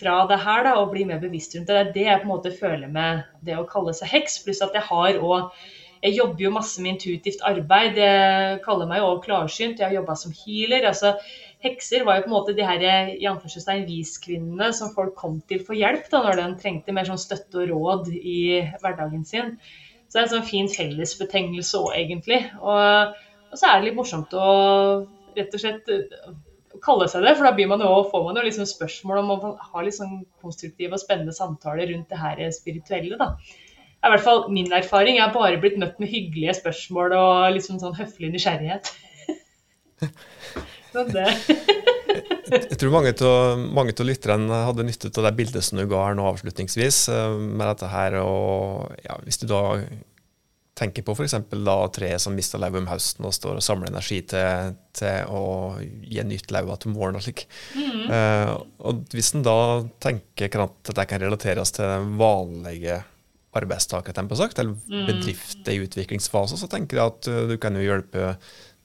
fra 0.00 0.22
det 0.30 0.38
her 0.44 0.64
da, 0.64 0.76
og 0.78 0.92
bli 0.94 1.04
mer 1.08 1.18
bevisst 1.20 1.56
rundt 1.56 1.68
det. 1.68 1.74
Det 1.74 1.82
er 1.82 1.92
det 1.96 2.06
jeg 2.06 2.22
på 2.22 2.28
en 2.28 2.34
måte 2.36 2.54
føler 2.54 2.88
med 2.92 3.24
det 3.44 3.58
å 3.58 3.66
kalle 3.68 3.92
seg 3.96 4.12
heks. 4.14 4.40
Pluss 4.44 4.62
at 4.64 4.76
jeg 4.76 4.86
har 4.86 5.18
òg 5.18 5.50
jeg 6.00 6.16
jobber 6.16 6.46
jo 6.46 6.50
masse 6.54 6.80
med 6.80 6.94
intuitivt 6.94 7.42
arbeid. 7.44 7.98
Jeg 8.00 8.60
kaller 8.64 8.88
meg 8.88 9.02
jo 9.02 9.10
òg 9.10 9.18
klarsynt. 9.26 9.80
Jeg 9.80 9.84
har 9.90 9.98
jobba 9.98 10.14
som 10.16 10.32
healer. 10.32 10.86
altså 10.88 11.12
hekser 11.64 12.04
var 12.06 12.18
jo 12.18 12.24
på 12.24 12.30
en 12.30 12.34
måte 12.34 12.54
de 12.56 12.64
her 12.64 12.82
i 13.12 13.28
anførselstegn 13.28 13.86
viskvinnene 13.88 14.70
som 14.76 14.92
folk 14.94 15.14
kom 15.18 15.38
til 15.48 15.62
for 15.66 15.76
hjelp 15.76 16.08
da, 16.12 16.22
når 16.24 16.40
de 16.40 16.48
trengte 16.62 16.94
mer 16.96 17.08
sånn 17.08 17.20
støtte 17.20 17.62
og 17.62 17.72
råd 17.72 18.12
i 18.16 18.40
hverdagen 18.80 19.26
sin. 19.28 19.56
Så 20.10 20.16
det 20.16 20.20
er 20.20 20.26
en 20.26 20.34
sånn 20.34 20.48
fin 20.48 20.70
fellesbetegnelse 20.72 21.80
òg, 21.80 21.90
egentlig. 21.94 22.40
Og, 22.58 23.18
og, 23.50 23.56
så 23.56 23.68
er 23.68 23.78
det 23.78 23.90
litt 23.90 23.98
morsomt 23.98 24.32
å 24.34 24.46
rett 25.36 25.52
og 25.54 25.62
slett 25.62 25.92
uh, 25.92 26.32
kalle 26.82 27.06
seg 27.12 27.22
det, 27.26 27.36
for 27.38 27.46
da 27.46 27.68
man 27.70 27.84
jo, 27.84 27.92
får 28.10 28.24
man 28.26 28.40
jo 28.40 28.46
liksom 28.48 28.66
spørsmål 28.66 29.20
om 29.20 29.30
å 29.36 29.52
ha 29.70 29.84
litt 29.84 29.98
sånn 30.00 30.24
konstruktive 30.42 30.96
og 30.96 31.02
spennende 31.02 31.36
samtaler 31.36 31.92
rundt 31.92 32.10
det 32.10 32.18
her 32.18 32.42
spirituelle. 32.56 33.20
da. 33.20 33.36
Er 34.00 34.08
i 34.08 34.14
hvert 34.16 34.24
fall 34.24 34.46
min 34.48 34.72
erfaring. 34.72 35.18
Jeg 35.18 35.26
har 35.26 35.36
bare 35.36 35.60
blitt 35.60 35.78
møtt 35.78 36.00
med 36.00 36.08
hyggelige 36.08 36.56
spørsmål 36.56 37.14
og 37.20 37.54
liksom 37.58 37.78
sånn 37.82 37.98
høflig 38.00 38.32
nysgjerrighet. 38.32 38.90
jeg 42.50 42.78
tror 42.80 42.94
mange 42.94 43.12
av, 43.14 44.06
lytterne 44.06 44.62
hadde 44.66 44.86
nytte 44.86 45.12
av 45.14 45.28
det 45.28 45.34
bildet 45.38 45.66
som 45.66 45.78
du 45.78 45.86
ga 45.90 46.08
her 46.08 46.16
nå 46.18 46.26
avslutningsvis, 46.32 47.02
eh, 47.14 47.34
med 47.38 47.66
dette 47.68 47.90
her. 47.90 48.18
Og 48.24 48.96
ja, 49.04 49.18
hvis 49.26 49.40
du 49.42 49.46
da 49.50 49.62
tenker 50.80 51.04
på 51.04 51.12
f.eks. 51.12 51.36
tre 51.92 52.10
som 52.22 52.36
mister 52.36 52.60
lauvet 52.60 52.80
om 52.80 52.88
høsten 52.88 53.26
og 53.28 53.34
står 53.36 53.58
og 53.58 53.64
samler 53.64 53.90
energi 53.92 54.22
til, 54.30 54.74
til 54.96 55.28
å 55.28 55.44
gi 55.80 56.24
nytt 56.24 56.52
lauv 56.54 56.72
til 56.80 56.96
våren 56.96 57.18
og 57.20 57.24
slik. 57.26 57.44
Mm. 57.76 58.06
Uh, 58.08 58.52
og 58.88 59.04
hvis 59.12 59.34
en 59.36 59.44
da 59.44 59.58
tenker 60.02 60.64
at 60.64 60.78
dette 60.88 61.08
kan 61.10 61.22
relateres 61.22 61.74
til 61.76 61.84
den 61.84 62.14
vanlige 62.20 63.02
arbeidstaker, 63.56 64.14
eller 64.14 64.72
mm. 64.72 65.06
bedrifter 65.10 65.74
i 65.74 65.84
utviklingsfase, 65.84 66.56
så 66.56 66.70
tenker 66.70 67.00
jeg 67.00 67.12
at 67.12 67.30
uh, 67.30 67.42
du 67.50 67.56
kan 67.60 67.76
jo 67.76 67.84
hjelpe 67.84 68.34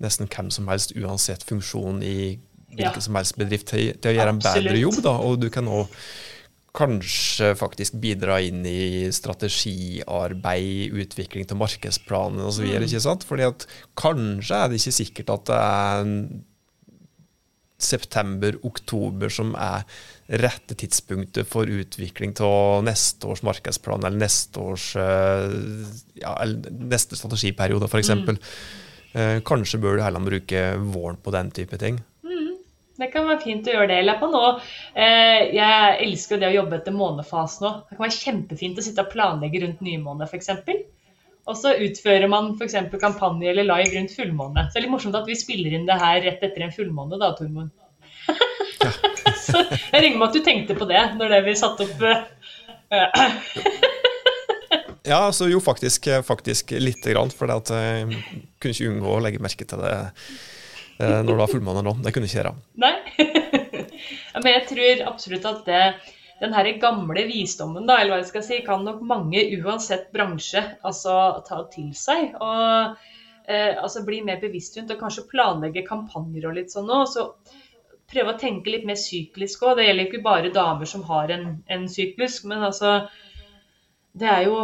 nesten 0.04 0.30
hvem 0.32 0.52
som 0.54 0.70
helst, 0.72 0.96
uansett 1.00 1.46
funksjon 1.48 2.04
i 2.04 2.38
hvilken 2.76 3.00
ja. 3.00 3.04
som 3.04 3.16
helst 3.16 3.38
bedrift, 3.40 3.70
til, 3.72 3.94
til 4.02 4.12
å 4.12 4.16
gjøre 4.18 4.34
en 4.36 4.42
bedre 4.44 4.80
jobb. 4.80 4.98
Da. 5.06 5.14
Og 5.24 5.38
du 5.44 5.50
kan 5.54 5.70
òg 5.72 5.92
kanskje 6.76 7.54
faktisk 7.56 7.96
bidra 8.04 8.42
inn 8.44 8.66
i 8.68 9.08
strategiarbeid, 9.16 10.92
utvikling 11.06 11.48
til 11.48 11.60
markedsplanen 11.62 12.44
osv. 12.44 12.68
Mm. 12.68 13.24
Fordi 13.24 13.48
at 13.48 13.64
kanskje 13.96 14.60
er 14.60 14.68
det 14.72 14.82
ikke 14.82 15.00
sikkert 15.00 15.32
at 15.38 15.48
det 15.52 15.62
er 15.62 16.12
september-oktober 17.86 19.32
som 19.32 19.52
er 19.60 19.84
rette 20.42 20.78
tidspunktet 20.80 21.48
for 21.50 21.70
utvikling 21.70 22.32
av 22.44 22.86
neste 22.88 23.28
års 23.28 23.44
markedsplan 23.46 24.06
eller 24.08 24.22
neste 24.22 24.64
års 24.64 24.94
eh, 25.00 25.56
ja, 26.22 26.38
eller 26.40 26.72
neste 26.96 27.20
strategiperiode, 27.20 27.90
f.eks. 27.92 28.14
Mm. 28.16 28.40
Eh, 29.16 29.38
kanskje 29.48 29.80
bør 29.80 29.96
du 29.96 30.04
heller 30.04 30.24
bruke 30.24 30.66
våren 30.92 31.18
på 31.24 31.32
den 31.32 31.52
type 31.56 31.78
ting. 31.80 32.02
Mm, 32.28 32.58
det 33.00 33.08
kan 33.14 33.30
være 33.30 33.44
fint 33.46 33.70
å 33.70 33.78
gjøre 33.78 33.88
det. 33.94 34.00
Eller 34.04 34.20
på 34.20 34.28
nå. 34.32 34.44
Eh, 34.92 35.56
jeg 35.56 35.96
elsker 36.04 36.42
det 36.42 36.50
å 36.52 36.58
jobbe 36.58 36.82
etter 36.82 36.96
månefasen 36.96 37.64
nå. 37.64 37.72
Det 37.88 37.96
kan 37.96 38.06
være 38.08 38.18
kjempefint 38.18 38.82
å 38.82 38.86
sitte 38.86 39.06
og 39.06 39.14
planlegge 39.14 39.64
rundt 39.64 39.86
nymåne 39.86 40.28
f.eks. 40.28 40.52
Og 41.46 41.58
så 41.60 41.76
utfører 41.86 42.28
man 42.28 42.56
f.eks. 42.58 42.76
kampanje 43.00 43.52
eller 43.54 43.68
live 43.70 43.94
rundt 43.96 44.16
fullmåne. 44.18 44.68
Så 44.68 44.76
det 44.76 44.82
er 44.82 44.88
litt 44.88 44.96
morsomt 44.98 45.18
at 45.18 45.30
vi 45.30 45.40
spiller 45.40 45.78
inn 45.78 45.88
det 45.88 46.00
her 46.02 46.20
rett 46.26 46.44
etter 46.44 46.66
en 46.66 46.76
fullmåne, 46.76 47.22
da, 47.22 47.32
Tormod. 47.38 47.72
Ja. 47.72 47.82
så 49.46 49.62
jeg 49.62 50.02
regner 50.02 50.18
med 50.18 50.28
at 50.28 50.36
du 50.36 50.44
tenkte 50.44 50.76
på 50.78 50.88
det 50.90 51.02
når 51.16 51.38
det 51.38 51.44
vi 51.46 51.54
satte 51.58 51.86
opp 51.86 52.02
uh, 52.04 52.26
Ja, 55.06 55.20
altså 55.28 55.48
jo, 55.50 55.60
faktisk, 55.62 56.08
faktisk 56.26 56.74
lite 56.82 57.14
grann. 57.14 57.32
For 57.34 57.52
jeg 57.52 57.66
eh, 57.78 58.20
kunne 58.60 58.76
ikke 58.76 58.92
unngå 58.92 59.14
å 59.14 59.22
legge 59.24 59.42
merke 59.44 59.68
til 59.70 59.84
det 59.84 59.96
eh, 59.96 61.22
når 61.22 61.32
det 61.32 61.40
var 61.44 61.52
fullmåne 61.52 61.86
nå. 61.86 61.96
Det 62.06 62.14
kunne 62.16 62.30
ikke 62.30 62.42
gjøre. 62.42 62.54
Nei. 62.82 62.94
Men 64.42 64.52
jeg 64.52 64.68
tror 64.72 65.04
absolutt 65.12 65.46
at 65.50 65.68
det, 65.70 65.82
den 66.42 66.56
her 66.56 66.70
gamle 66.82 67.26
visdommen, 67.30 67.86
da, 67.88 68.00
eller 68.00 68.16
hva 68.16 68.22
jeg 68.24 68.32
skal 68.32 68.48
si, 68.48 68.62
kan 68.66 68.84
nok 68.86 69.04
mange, 69.06 69.44
uansett 69.62 70.10
bransje, 70.16 70.64
altså 70.86 71.18
ta 71.48 71.62
til 71.72 71.94
seg. 71.98 72.34
Og 72.42 72.98
eh, 73.48 73.76
altså 73.78 74.04
bli 74.08 74.24
mer 74.26 74.42
bevisst 74.42 74.78
rundt 74.80 74.94
og 74.96 75.04
kanskje 75.06 75.28
planlegge 75.32 75.86
kampanjer 75.88 76.50
og 76.50 76.58
litt 76.58 76.74
sånn 76.74 76.92
òg. 76.92 77.06
Så 77.14 77.30
prøve 78.12 78.34
å 78.34 78.42
tenke 78.42 78.74
litt 78.74 78.88
mer 78.88 79.00
syklisk 79.00 79.64
òg. 79.66 79.78
Det 79.80 79.88
gjelder 79.88 80.10
ikke 80.10 80.26
bare 80.26 80.54
damer 80.56 80.90
som 80.90 81.06
har 81.08 81.32
en, 81.36 81.48
en 81.72 81.88
syklus, 81.92 82.42
men 82.48 82.66
altså 82.66 83.06
Det 84.16 84.28
er 84.32 84.46
jo 84.48 84.62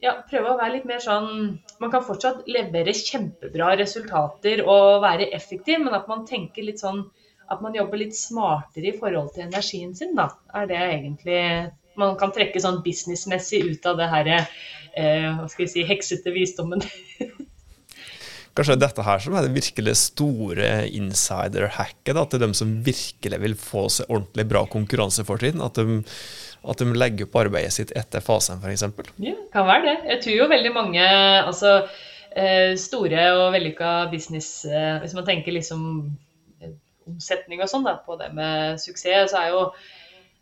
ja, 0.00 0.14
prøve 0.30 0.52
å 0.52 0.58
være 0.58 0.78
litt 0.78 0.86
mer 0.88 1.02
sånn 1.04 1.58
Man 1.80 1.92
kan 1.92 2.04
fortsatt 2.04 2.46
levere 2.48 2.94
kjempebra 2.96 3.74
resultater 3.80 4.62
og 4.64 5.02
være 5.04 5.30
effektiv, 5.36 5.82
men 5.84 5.96
at 5.96 6.08
man 6.10 6.24
tenker 6.28 6.66
litt 6.66 6.80
sånn 6.82 7.04
At 7.50 7.60
man 7.64 7.76
jobber 7.76 8.00
litt 8.00 8.16
smartere 8.16 8.92
i 8.92 8.96
forhold 8.96 9.34
til 9.34 9.48
energien 9.48 9.92
sin, 9.96 10.16
da. 10.16 10.30
Er 10.56 10.70
det 10.70 10.80
egentlig 10.80 11.42
Man 12.00 12.16
kan 12.20 12.32
trekke 12.32 12.62
sånn 12.62 12.82
businessmessig 12.84 13.64
ut 13.68 13.88
av 13.90 14.00
det 14.00 14.10
herre 14.12 14.40
eh, 14.40 15.28
hva 15.36 15.46
skal 15.50 15.66
vi 15.66 15.72
si, 15.74 15.86
heksete 15.86 16.32
visdommen. 16.34 16.82
kanskje 18.60 18.76
dette 18.80 19.04
her 19.06 19.20
som 19.22 19.36
er 19.36 19.46
det 19.46 19.54
virkelig 19.54 19.94
store 20.00 20.70
insider-hacket 20.96 22.18
til 22.32 22.42
dem 22.42 22.54
som 22.56 22.72
virkelig 22.86 23.38
vil 23.44 23.56
få 23.58 23.86
seg 23.92 24.10
ordentlig 24.10 24.46
bra 24.50 24.64
konkurransefortrinn. 24.70 25.62
At 25.64 25.78
de, 25.78 26.00
at 26.60 26.80
de 26.80 26.88
legger 26.92 27.28
opp 27.28 27.38
arbeidet 27.40 27.72
sitt 27.74 27.92
etter 27.96 28.22
fasen, 28.24 28.60
f.eks. 28.60 28.84
Ja, 29.22 29.36
kan 29.52 29.68
være 29.68 29.86
det. 29.86 29.96
Jeg 30.12 30.24
tror 30.24 30.36
jo 30.36 30.48
veldig 30.50 30.72
mange 30.74 31.04
altså, 31.06 31.76
eh, 32.36 32.74
store 32.80 33.30
og 33.38 33.46
vellykka 33.54 33.94
business 34.12 34.66
eh, 34.68 34.98
Hvis 35.00 35.16
man 35.16 35.26
tenker 35.28 35.56
liksom 35.56 35.86
eh, 36.60 36.74
omsetning 37.08 37.62
og 37.64 37.72
sånn 37.72 37.88
på 38.04 38.18
det 38.20 38.28
med 38.36 38.82
suksess, 38.82 39.32
så 39.32 39.46
er 39.46 39.56
jo 39.56 39.64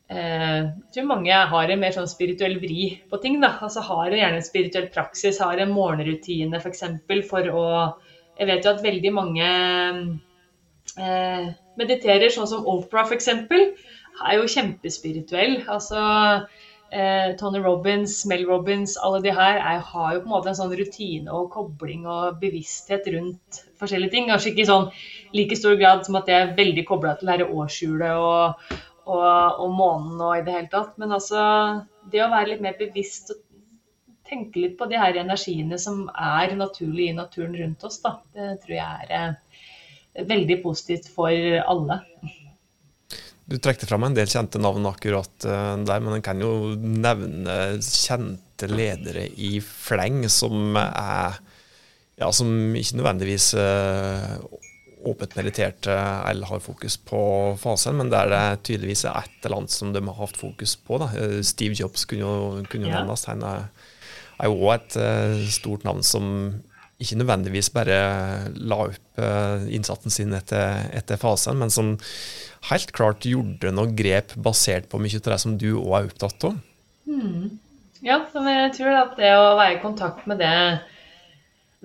jeg 0.08 0.70
tror 0.94 1.04
mange 1.04 1.36
har 1.50 1.68
en 1.68 1.80
mer 1.82 1.92
sånn 1.92 2.06
spirituell 2.08 2.54
vri 2.62 2.94
på 3.10 3.18
ting. 3.20 3.34
da, 3.42 3.50
altså 3.60 3.82
Har 3.84 4.14
gjerne 4.16 4.38
en 4.40 4.46
spirituell 4.46 4.86
praksis, 4.88 5.36
har 5.44 5.60
en 5.60 5.74
morgenrutine 5.74 6.56
f.eks. 6.56 6.80
For, 7.04 7.20
for 7.28 7.50
å 7.52 7.64
Jeg 8.38 8.48
vet 8.48 8.64
jo 8.64 8.72
at 8.72 8.80
veldig 8.80 9.12
mange 9.12 9.50
eh, 10.96 11.50
mediterer, 11.76 12.32
sånn 12.32 12.48
som 12.48 12.64
Opera 12.72 13.04
f.eks 13.04 13.28
er 14.26 14.38
jo 14.38 14.48
kjempespirituell. 14.50 15.60
Altså, 15.70 16.00
eh, 16.90 17.36
Tony 17.40 17.60
Robins, 17.64 18.24
Mel 18.26 18.44
Robins, 18.48 18.96
alle 18.96 19.22
de 19.22 19.32
her 19.34 19.58
er, 19.58 19.80
har 19.80 20.14
jo 20.14 20.20
på 20.20 20.28
en 20.28 20.34
måte 20.34 20.52
en 20.52 20.58
sånn 20.58 20.74
rutine 20.78 21.32
og 21.34 21.50
kobling 21.54 22.06
og 22.08 22.38
bevissthet 22.42 23.08
rundt 23.14 23.62
forskjellige 23.80 24.14
ting. 24.14 24.28
Kanskje 24.30 24.52
ikke 24.52 24.64
i 24.64 24.70
sånn 24.70 24.88
like 25.36 25.58
stor 25.58 25.78
grad 25.80 26.06
som 26.06 26.18
at 26.20 26.30
jeg 26.30 26.44
er 26.44 26.56
veldig 26.58 26.86
kobla 26.88 27.16
til 27.18 27.32
dette 27.32 27.48
årshjulet 27.48 28.14
og, 28.14 28.72
og, 29.06 29.26
og, 29.26 29.68
månen 29.74 30.22
og 30.22 30.38
i 30.38 30.46
det 30.46 30.56
hele 30.56 30.72
tatt. 30.72 30.96
Men 31.00 31.14
altså 31.18 31.42
det 32.12 32.24
å 32.24 32.32
være 32.32 32.54
litt 32.54 32.64
mer 32.64 32.78
bevisst 32.80 33.34
og 33.34 33.44
tenke 34.28 34.60
litt 34.60 34.76
på 34.76 34.88
de 34.90 34.98
her 35.00 35.16
energiene 35.16 35.78
som 35.80 36.04
er 36.12 36.52
naturlig 36.56 37.08
i 37.08 37.16
naturen 37.16 37.54
rundt 37.56 37.84
oss, 37.88 38.02
da. 38.04 38.18
Det 38.34 38.58
tror 38.64 38.74
jeg 38.76 39.08
er 39.08 39.30
eh, 39.32 40.26
veldig 40.28 40.58
positivt 40.64 41.08
for 41.14 41.32
alle. 41.64 42.02
Du 43.48 43.56
trekte 43.56 43.88
fram 43.88 44.04
en 44.04 44.16
del 44.16 44.28
kjente 44.28 44.60
navn 44.60 44.84
akkurat 44.90 45.46
uh, 45.48 45.74
der, 45.80 46.02
men 46.04 46.18
en 46.18 46.24
kan 46.24 46.40
jo 46.42 46.74
nevne 46.76 47.78
kjente 47.80 48.68
ledere 48.68 49.24
i 49.40 49.56
fleng 49.64 50.26
som 50.32 50.76
er 50.76 51.38
ja, 52.18 52.28
som 52.34 52.50
ikke 52.76 52.98
nødvendigvis 52.98 53.52
uh, 53.56 54.36
åpent 55.08 55.36
mediterte 55.38 55.94
eller 56.28 56.50
har 56.50 56.60
fokus 56.60 56.98
på 57.08 57.20
fasen, 57.62 57.96
men 58.00 58.10
der 58.12 58.28
det 58.34 58.44
tydeligvis 58.68 59.06
er 59.06 59.22
et 59.22 59.46
eller 59.46 59.62
annet 59.62 59.72
som 59.72 59.94
de 59.94 60.02
har 60.02 60.18
hatt 60.18 60.36
fokus 60.36 60.74
på. 60.84 60.98
Da. 61.00 61.08
Eh, 61.14 61.38
Steve 61.46 61.78
Jobs 61.78 62.04
kunne 62.10 62.26
jo, 62.26 62.64
kunne 62.68 62.90
nevnes. 62.90 63.28
Han 63.30 63.44
er, 63.46 63.68
er 64.42 64.50
jo 64.50 64.58
òg 64.58 64.74
et 64.74 64.98
stort 65.54 65.86
navn 65.86 66.02
som 66.02 66.26
ikke 66.98 67.20
nødvendigvis 67.20 67.70
bare 67.70 67.98
la 68.58 68.80
opp 68.88 69.20
innsatsen 69.70 70.10
sin 70.10 70.34
etter, 70.34 70.88
etter 70.98 71.20
fasen, 71.20 71.58
men 71.60 71.70
som 71.70 71.92
helt 72.72 72.90
klart 72.96 73.26
gjorde 73.28 73.70
noen 73.70 73.94
grep 73.98 74.34
basert 74.34 74.88
på 74.90 74.98
mye 74.98 75.20
av 75.20 75.30
det 75.30 75.38
som 75.44 75.54
du 75.60 75.68
òg 75.76 75.94
er 76.00 76.08
opptatt 76.10 76.48
av. 76.50 76.58
Mm. 77.06 77.58
Ja, 78.04 78.18
men 78.34 78.50
jeg 78.50 78.74
tror 78.76 78.94
at 78.94 79.16
det 79.18 79.30
å 79.34 79.56
være 79.58 79.78
i 79.78 79.80
kontakt 79.82 80.26
med 80.30 80.42
det, 80.42 80.52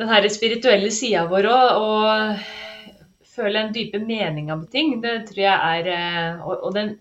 den 0.01 0.09
her 0.09 0.27
spirituelle 0.33 0.91
sida 0.93 1.25
vår 1.29 1.49
òg, 1.49 1.79
og 1.81 2.43
føle 3.33 3.63
en 3.63 3.73
dype 3.73 4.01
mening 4.01 4.51
med 4.51 4.69
ting, 4.73 4.99
det 5.01 5.23
tror 5.29 5.41
jeg 5.41 5.79
er 5.79 5.89
eh, 5.89 6.43
Og, 6.45 6.67
og 6.67 6.75
den 6.75 6.93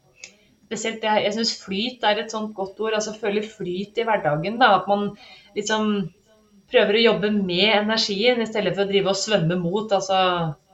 spesielt 0.65 1.05
Jeg, 1.05 1.25
jeg 1.27 1.35
syns 1.37 1.53
flyt 1.61 2.05
er 2.09 2.23
et 2.23 2.33
sånt 2.33 2.55
godt 2.57 2.81
ord. 2.81 2.97
altså 2.97 3.13
Føle 3.13 3.43
flyt 3.45 3.99
i 4.01 4.07
hverdagen. 4.09 4.57
da, 4.61 4.79
At 4.79 4.89
man 4.89 5.11
liksom 5.57 6.09
prøver 6.73 6.99
å 6.99 7.07
jobbe 7.07 7.31
med 7.37 7.69
energien 7.69 8.43
i 8.43 8.49
stedet 8.49 8.75
for 8.75 8.85
å 8.85 8.91
drive 8.91 9.13
og 9.13 9.19
svømme 9.21 9.61
mot. 9.61 9.93
altså 9.93 10.19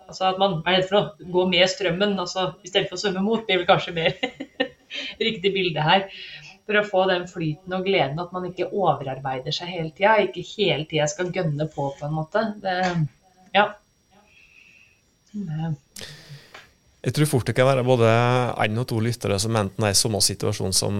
Altså 0.08 0.24
at 0.30 0.38
man 0.40 0.54
er 0.62 0.78
redd 0.78 0.86
for 0.88 0.98
å 0.98 1.30
gå 1.34 1.42
med 1.50 1.68
strømmen 1.68 2.14
altså, 2.16 2.52
i 2.64 2.70
stedet 2.70 2.88
for 2.88 2.96
å 2.96 3.02
svømme 3.02 3.20
mot, 3.20 3.42
blir 3.44 3.60
vel 3.60 3.68
kanskje 3.68 3.92
mer 3.92 4.14
riktig 5.26 5.52
bilde 5.52 5.84
her. 5.84 6.06
For 6.68 6.80
å 6.80 6.84
få 6.84 7.02
den 7.10 7.26
flyten 7.28 7.76
og 7.76 7.84
gleden 7.84 8.20
at 8.20 8.32
man 8.32 8.46
ikke 8.48 8.70
overarbeider 8.70 9.52
seg 9.52 9.72
hele 9.72 9.92
tida. 9.92 10.16
Ikke 10.24 10.44
hele 10.54 10.88
tida 10.88 11.08
skal 11.12 11.32
gønne 11.34 11.68
på, 11.72 11.90
på 11.96 12.08
en 12.08 12.16
måte. 12.16 12.44
Det, 12.64 12.78
ja. 13.56 13.66
Det. 15.32 15.74
Jeg 17.08 17.14
tror 17.16 17.28
fort 17.30 17.48
det 17.48 17.54
kan 17.56 17.64
være 17.64 17.86
både 17.88 18.08
én 18.60 18.80
og 18.82 18.84
to 18.90 18.98
lyttere 19.00 19.38
som 19.40 19.56
enten 19.56 19.84
er 19.86 19.94
i 19.94 19.96
samme 19.96 20.18
situasjon 20.20 20.74
som 20.76 20.96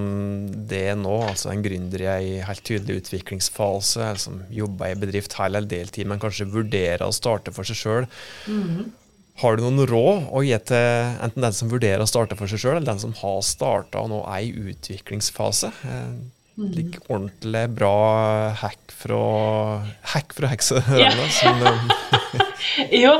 det 0.70 0.78
er 0.94 0.96
nå, 0.96 1.18
altså 1.26 1.50
en 1.52 1.60
gründer 1.60 2.00
i 2.00 2.06
en 2.38 2.46
helt 2.48 2.64
tydelig 2.64 3.02
utviklingsfase, 3.02 4.00
eller 4.06 4.22
som 4.22 4.38
jobber 4.48 4.94
i 4.94 4.96
bedrift 5.02 5.36
hel 5.36 5.58
eller 5.58 5.68
deltid, 5.68 6.08
men 6.08 6.22
kanskje 6.22 6.48
vurderer 6.48 7.04
å 7.04 7.12
starte 7.12 7.52
for 7.52 7.68
seg 7.68 7.76
sjøl. 7.82 8.08
Mm. 8.48 8.88
Har 9.42 9.58
du 9.58 9.66
noen 9.66 9.84
råd 9.86 10.32
å 10.32 10.40
gi 10.46 10.56
til 10.66 11.12
enten 11.26 11.44
den 11.44 11.54
som 11.54 11.68
vurderer 11.70 12.02
å 12.02 12.08
starte 12.08 12.40
for 12.40 12.50
seg 12.50 12.62
sjøl, 12.64 12.78
eller 12.78 12.88
den 12.88 13.04
som 13.04 13.12
har 13.20 13.38
starta 13.44 14.00
og 14.00 14.08
nå 14.14 14.24
er 14.32 14.48
i 14.48 14.72
utviklingsfase? 14.72 15.70
Eh, 15.92 16.08
mm. 16.56 16.70
Like 16.72 17.04
ordentlig 17.04 17.66
bra 17.76 17.92
hack 18.64 18.96
fra 18.96 19.20
hack 20.14 20.32
fra 20.34 20.50
hekseøynene. 20.56 21.28
Yeah. 21.44 22.48
jo, 23.04 23.14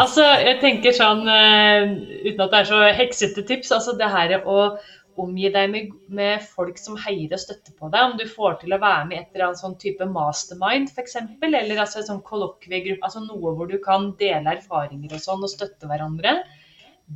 altså 0.00 0.24
jeg 0.42 0.58
tenker 0.62 0.96
sånn, 0.96 1.22
uh, 1.28 1.92
uten 2.24 2.42
at 2.44 2.52
det 2.52 2.58
er 2.62 2.68
så 2.70 2.80
heksete 2.96 3.44
tips, 3.48 3.72
altså 3.74 3.96
det 3.98 4.10
her 4.12 4.34
å 4.42 4.74
omgi 5.20 5.50
deg 5.52 5.68
med, 5.68 5.92
med, 6.08 6.44
folk 6.54 6.78
som 6.80 6.96
heier 6.96 7.34
og 7.34 7.40
støtter 7.42 7.74
på 7.76 7.90
deg. 7.92 8.00
Om 8.00 8.16
du 8.20 8.24
får 8.28 8.62
til 8.62 8.72
å 8.72 8.80
være 8.80 9.04
med 9.10 9.16
i 9.16 9.20
et 9.20 9.34
eller 9.34 9.50
annet 9.50 9.60
sånn 9.60 9.76
type 9.80 10.06
mastermind 10.08 10.92
f.eks., 10.92 11.18
eller 11.44 11.82
altså 11.84 12.00
en 12.00 12.08
sånn 12.08 12.24
kollokviegruppe, 12.26 13.04
altså 13.04 13.24
noe 13.26 13.54
hvor 13.56 13.68
du 13.68 13.76
kan 13.84 14.12
dele 14.20 14.56
erfaringer 14.56 15.12
og 15.12 15.24
sånn 15.24 15.44
og 15.44 15.52
støtte 15.52 15.90
hverandre, 15.90 16.38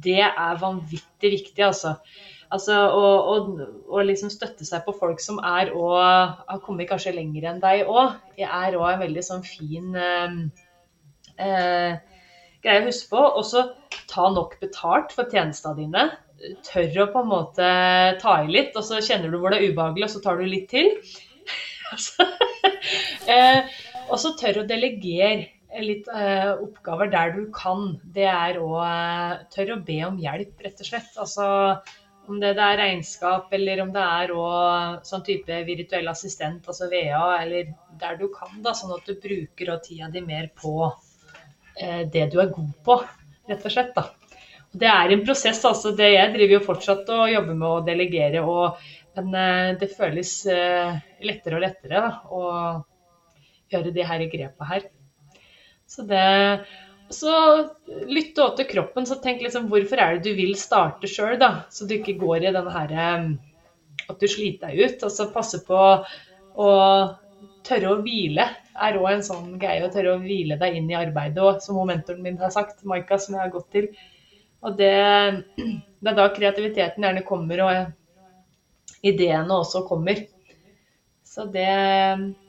det 0.04 0.22
er 0.26 0.58
vanvittig 0.60 1.30
viktig, 1.38 1.62
altså. 1.64 1.96
Altså 2.52 2.76
å 2.86 4.02
liksom 4.06 4.30
støtte 4.30 4.66
seg 4.68 4.84
på 4.86 4.92
folk 5.00 5.22
som 5.22 5.40
er 5.42 5.72
og 5.74 5.96
har 5.98 6.60
kommet 6.62 6.86
kanskje 6.90 7.16
lenger 7.16 7.48
enn 7.50 7.62
deg 7.62 7.88
òg, 7.90 8.20
er 8.38 8.76
òg 8.78 8.90
en 8.92 9.02
veldig 9.02 9.24
sånn 9.24 9.42
fin 9.46 9.96
eh, 9.98 10.36
eh, 11.42 11.96
greie 12.66 12.85
å 12.85 12.88
huske 12.90 13.12
på. 13.14 13.24
Og 13.38 13.46
så 13.48 13.64
ta 14.11 14.29
nok 14.35 14.59
betalt 14.62 15.14
for 15.16 15.31
tjenestene 15.33 15.79
dine 15.81 16.07
tør 16.66 17.02
å 17.05 17.11
på 17.12 17.22
en 17.22 17.31
måte 17.31 17.66
ta 18.20 18.37
i 18.44 18.50
litt, 18.52 18.76
og 18.76 18.85
så 18.85 19.00
kjenner 19.05 19.33
du 19.33 19.40
hvor 19.40 19.52
det 19.52 19.61
er 19.61 19.72
ubehagelig, 19.72 20.07
og 20.07 20.14
så 20.14 20.22
tar 20.24 20.40
du 20.40 20.46
litt 20.48 20.68
til. 20.70 20.90
eh, 23.33 23.76
og 24.07 24.18
så 24.20 24.35
tør 24.38 24.62
å 24.62 24.66
delegere 24.68 25.83
litt 25.83 26.09
eh, 26.09 26.52
oppgaver 26.55 27.11
der 27.12 27.33
du 27.37 27.46
kan. 27.55 27.94
Det 28.14 28.26
er 28.31 28.61
å 28.62 28.72
eh, 28.85 29.46
tør 29.52 29.76
å 29.76 29.83
be 29.87 30.00
om 30.09 30.18
hjelp, 30.20 30.55
rett 30.64 30.83
og 30.83 30.90
slett. 30.90 31.14
Altså 31.20 31.46
om 32.26 32.40
det, 32.42 32.57
det 32.59 32.68
er 32.68 32.81
regnskap, 32.81 33.52
eller 33.55 33.85
om 33.85 33.92
det 33.94 34.02
er 34.02 34.33
også, 34.35 35.11
sånn 35.12 35.26
type 35.26 35.59
virtuell 35.68 36.11
assistent, 36.11 36.66
altså 36.66 36.88
VA, 36.90 37.26
eller 37.38 37.70
der 38.00 38.18
du 38.18 38.26
kan, 38.35 38.57
da, 38.64 38.74
sånn 38.74 38.96
at 38.96 39.07
du 39.07 39.14
bruker 39.22 39.76
tida 39.85 40.11
di 40.11 40.24
mer 40.26 40.50
på 40.59 40.90
det 41.76 42.28
du 42.32 42.38
er 42.40 42.52
god 42.54 42.72
på, 42.86 42.94
rett 43.50 43.64
og 43.68 43.72
slett. 43.72 43.92
da. 43.96 44.06
Det 44.76 44.88
er 44.90 45.12
en 45.12 45.24
prosess. 45.24 45.64
altså 45.64 45.92
det 45.96 46.10
Jeg 46.12 46.32
driver 46.34 46.58
jo 46.58 46.66
fortsatt 46.66 47.08
og 47.14 47.30
jobber 47.32 47.54
med 47.56 47.68
å 47.68 47.84
delegere, 47.86 48.42
og, 48.42 48.80
men 49.16 49.38
eh, 49.40 49.76
det 49.80 49.92
føles 49.94 50.32
eh, 50.52 50.98
lettere 51.24 51.58
og 51.58 51.64
lettere 51.64 52.02
da, 52.02 52.10
å 52.28 52.42
gjøre 53.72 53.94
de 53.94 54.04
her 54.06 54.26
grepet. 54.32 54.66
her. 54.70 54.88
Så 55.86 56.04
det 56.08 56.26
så 57.14 57.32
lytte 58.10 58.42
òg 58.42 58.56
til 58.58 58.66
kroppen. 58.66 59.06
så 59.06 59.20
Tenk 59.22 59.44
liksom 59.44 59.68
hvorfor 59.70 60.00
er 60.02 60.16
det 60.16 60.26
du 60.26 60.38
vil 60.38 60.56
starte 60.58 61.06
sjøl, 61.06 61.38
så 61.70 61.86
du 61.86 61.94
ikke 61.96 62.18
går 62.18 62.48
i 62.48 62.54
den 62.56 62.72
her 62.74 62.96
eh, 62.96 63.28
at 64.06 64.20
du 64.20 64.26
sliter 64.28 64.72
deg 64.72 64.82
ut. 64.82 65.06
Altså 65.06 65.30
passe 65.32 65.62
på 65.66 65.78
å 66.56 66.72
tørre 67.66 67.92
å 67.92 68.00
hvile 68.05 68.46
er 68.87 68.98
òg 69.00 69.09
en 69.11 69.24
sånn 69.26 69.57
greie. 69.61 69.85
Å 69.85 69.92
tørre 69.92 70.16
å 70.16 70.22
hvile 70.22 70.59
deg 70.61 70.79
inn 70.79 70.90
i 70.92 70.98
arbeidet 70.98 71.42
òg, 71.42 71.61
som 71.64 71.81
mentoren 71.88 72.22
min 72.24 72.38
har 72.40 72.55
sagt, 72.55 72.85
Maika, 72.88 73.18
som 73.20 73.37
jeg 73.37 73.44
har 73.44 73.52
gått 73.52 73.68
til. 73.74 73.90
Og 74.66 74.79
det, 74.79 74.94
det 75.57 76.12
er 76.12 76.18
da 76.18 76.31
kreativiteten 76.35 77.07
gjerne 77.07 77.26
kommer, 77.26 77.62
og 77.66 79.07
ideene 79.07 79.61
også 79.61 79.85
kommer. 79.88 80.24
Så 81.37 81.44
det, 81.52 81.68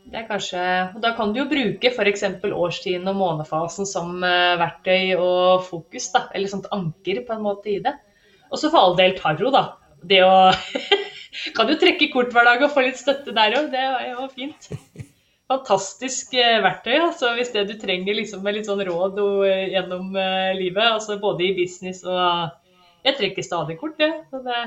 det, 0.07 0.15
er 0.15 0.27
kanskje 0.29 0.59
Og 0.95 1.01
da 1.03 1.09
kan 1.17 1.33
du 1.33 1.41
jo 1.41 1.49
bruke 1.49 1.89
f.eks. 1.91 2.23
årstiden 2.47 3.09
og 3.11 3.17
månefasen 3.19 3.89
som 3.89 4.21
eh, 4.23 4.53
verktøy 4.61 5.17
og 5.17 5.65
fokus, 5.67 6.07
da. 6.13 6.27
Eller 6.31 6.47
sånt 6.51 6.69
anker 6.71 7.19
på 7.27 7.35
en 7.35 7.43
måte 7.43 7.73
i 7.73 7.81
det. 7.83 7.97
Og 8.47 8.61
så 8.61 8.71
for 8.71 8.79
all 8.79 8.95
del 8.99 9.17
tarro, 9.19 9.51
da. 9.51 9.65
Det 10.07 10.21
å 10.23 10.37
Kan 11.57 11.69
jo 11.71 11.77
trekke 11.79 12.09
kort 12.13 12.33
hver 12.35 12.47
dag 12.47 12.63
og 12.65 12.73
få 12.73 12.85
litt 12.85 12.99
støtte 12.99 13.35
der 13.35 13.57
òg. 13.59 13.69
Det 13.73 13.83
er 13.83 14.09
jo 14.13 14.27
fint 14.33 14.69
fantastisk 15.47 16.35
eh, 16.37 16.59
verktøy. 16.63 16.95
Altså, 16.99 17.31
hvis 17.37 17.53
det 17.55 17.67
du 17.69 17.75
trenger 17.79 18.17
liksom, 18.17 18.43
med 18.45 18.57
litt 18.57 18.69
sånn 18.69 18.83
råd 18.87 19.19
uh, 19.21 19.45
gjennom 19.71 20.11
uh, 20.17 20.51
livet, 20.57 20.83
altså 20.83 21.19
både 21.21 21.49
i 21.49 21.53
business 21.57 22.03
og 22.07 22.55
Jeg 23.05 23.15
trekker 23.15 23.45
stadig 23.45 23.77
kort, 23.79 23.95
det. 24.01 24.09
det. 24.33 24.63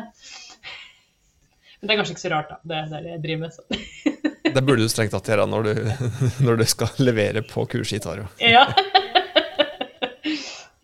Men 1.80 1.88
det 1.88 1.92
er 1.92 1.98
kanskje 1.98 2.14
ikke 2.14 2.22
så 2.22 2.32
rart, 2.32 2.52
da. 2.52 2.56
Det 2.64 2.78
er 2.78 3.04
det 3.04 3.12
jeg 3.12 3.22
driver 3.24 3.42
med. 3.42 3.52
Så. 3.52 3.62
det 4.54 4.64
burde 4.64 4.84
du 4.84 4.92
strengt 4.92 5.12
tatt 5.16 5.28
gjøre 5.28 5.46
når 5.48 5.68
når 6.46 6.62
du 6.62 6.66
skal 6.68 7.04
levere 7.04 7.44
på 7.44 7.66
kurset 7.68 8.00
i 8.00 8.04
Taro. 8.04 8.28
Ja. 8.40 8.64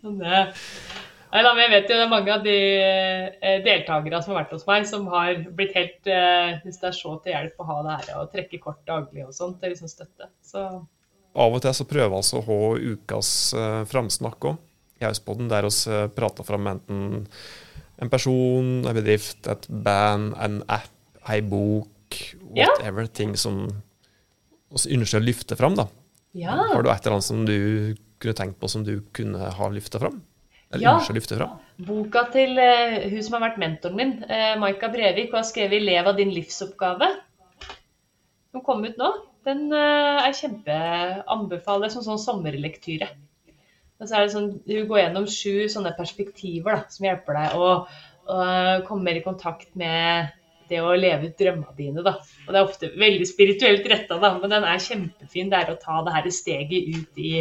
Eh, 0.07 0.47
Nei, 1.37 1.43
jeg 1.61 1.69
vet 1.69 1.91
jo 1.91 1.97
det 1.99 2.05
er 2.07 2.09
mange 2.09 2.33
av 2.33 2.45
de 2.47 2.57
eh, 2.81 3.57
deltakere 3.61 4.23
som 4.25 4.33
har 4.33 4.39
vært 4.47 4.53
hos 4.57 4.63
meg, 4.65 4.87
som 4.89 5.05
har 5.13 5.43
blitt 5.59 5.75
helt 5.77 6.09
eh, 6.09 6.55
Hvis 6.65 6.79
det 6.81 6.89
er 6.89 6.97
så 6.97 7.13
til 7.21 7.35
hjelp 7.35 7.61
å 7.61 7.67
ha 7.69 7.77
det 7.85 7.97
her 7.99 8.21
og 8.23 8.31
trekke 8.33 8.61
kort 8.63 8.81
daglig 8.89 9.27
og 9.27 9.35
sånt, 9.37 9.59
det 9.61 9.69
er 9.69 9.75
liksom 9.75 9.91
støtte. 9.93 10.31
Så 10.41 10.63
Av 11.37 11.53
og 11.53 11.61
til 11.61 11.75
så 11.77 11.85
prøver 11.85 12.17
altså 12.17 12.41
å 12.41 12.47
ha 12.47 12.61
ukas 12.81 13.31
uh, 13.53 13.83
framsnakk 13.91 14.47
òg. 14.49 14.63
I 14.97 15.05
Hauspodden 15.05 15.51
der 15.51 15.67
vi 15.69 15.99
prater 16.17 16.47
fram 16.49 16.71
enten 16.71 17.27
en 18.01 18.13
person, 18.13 18.71
en 18.81 18.97
bedrift, 18.97 19.43
et 19.45 19.67
band, 19.69 20.33
en 20.41 20.63
app, 20.73 20.89
ei 21.29 21.43
bok, 21.45 22.17
Ja. 22.57 22.71
whatever. 22.71 23.11
Ting 23.13 23.35
som 23.37 23.67
vi 24.73 24.97
ønsker 24.97 25.21
å 25.21 25.27
løfte 25.27 25.61
fram. 25.61 25.77
da. 25.77 25.91
ja. 26.33 26.57
Har 26.57 26.81
du 26.81 26.89
et 26.89 27.05
eller 27.05 27.19
annet 27.19 27.29
som 27.29 27.45
du 27.45 27.93
kunne 28.17 28.39
tenkt 28.41 28.57
på 28.57 28.73
som 28.73 28.89
du 28.89 29.03
kunne 29.13 29.53
ha 29.53 29.69
løfta 29.69 30.01
fram? 30.01 30.23
Eller 30.77 30.87
Ja. 30.87 30.97
ønsker 31.01 31.15
å 31.15 31.19
løfte 31.19 31.39
fra? 31.41 31.49
Boka 31.87 32.25
til 32.33 32.57
uh, 32.61 32.97
hun 33.11 33.23
som 33.25 33.37
har 33.37 33.47
vært 33.49 33.61
mentoren 33.61 33.97
min, 33.99 34.13
uh, 34.29 34.55
Maika 34.61 34.89
Brevik, 34.93 35.33
hun 35.33 35.41
har 35.41 35.49
skrevet 35.49 35.83
'Lev 35.83 36.13
av 36.13 36.17
din 36.21 36.33
livsoppgave'. 36.33 37.11
Som 38.53 38.65
kom 38.65 38.85
ut 38.85 38.97
nå. 39.01 39.13
Den 39.47 39.69
uh, 39.73 40.25
er 40.27 40.35
kjempeanbefalt 40.37 41.93
som 41.93 42.05
sånn 42.07 42.23
sommerlektyre. 42.23 43.09
Og 44.01 44.09
så 44.09 44.17
er 44.17 44.27
det 44.27 44.33
sånn, 44.35 44.51
Hun 44.67 44.89
går 44.89 45.03
gjennom 45.03 45.27
sju 45.31 45.69
sånne 45.73 45.95
perspektiver 45.97 46.77
da, 46.77 46.83
som 46.93 47.07
hjelper 47.09 47.39
deg 47.41 47.55
å, 47.57 47.71
å 48.29 48.41
komme 48.89 49.07
mer 49.09 49.21
i 49.21 49.25
kontakt 49.25 49.71
med 49.79 50.35
det 50.71 50.83
å 50.83 50.95
leve 50.99 51.31
ut 51.31 51.39
drømmene 51.41 51.77
dine. 51.79 52.05
da. 52.07 52.17
Og 52.47 52.53
Det 52.53 52.61
er 52.61 52.69
ofte 52.69 52.91
veldig 52.99 53.27
spirituelt 53.29 53.89
retta, 53.93 54.19
da, 54.23 54.33
men 54.41 54.53
den 54.53 54.67
er 54.69 54.83
kjempefin. 54.83 55.51
Det 55.53 55.61
er 55.61 55.73
å 55.73 55.81
ta 55.83 56.03
det 56.07 56.15
her 56.17 56.31
steget 56.35 56.89
ut 56.97 57.21
i, 57.23 57.33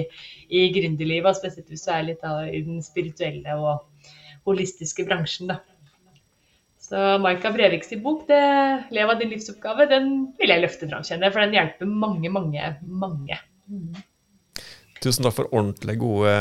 i 0.50 0.66
gründerlivet, 0.76 1.40
spesielt 1.40 1.72
hvis 1.72 1.86
du 1.88 1.94
er 1.94 2.10
litt 2.10 2.26
da, 2.26 2.42
i 2.48 2.64
den 2.66 2.84
spirituelle 2.86 3.58
og 3.60 4.12
holistiske 4.46 5.06
bransjen. 5.08 5.54
da. 5.54 5.62
Så 6.86 7.02
Maika 7.18 7.50
Breviks 7.50 7.96
bok, 8.04 8.28
det, 8.30 8.42
'Lev 8.94 9.10
av 9.10 9.20
din 9.20 9.32
livsoppgave', 9.34 9.90
den 9.90 10.12
vil 10.38 10.54
jeg 10.54 10.62
løfte 10.62 10.90
fram, 10.90 11.02
kjenner 11.02 11.28
jeg, 11.28 11.34
for 11.34 11.42
den 11.42 11.58
hjelper 11.58 11.90
mange, 11.90 12.30
mange, 12.30 12.76
mange. 12.86 13.40
Tusen 15.04 15.26
takk 15.28 15.36
for 15.36 15.52
ordentlig 15.52 15.98
gode 16.02 16.32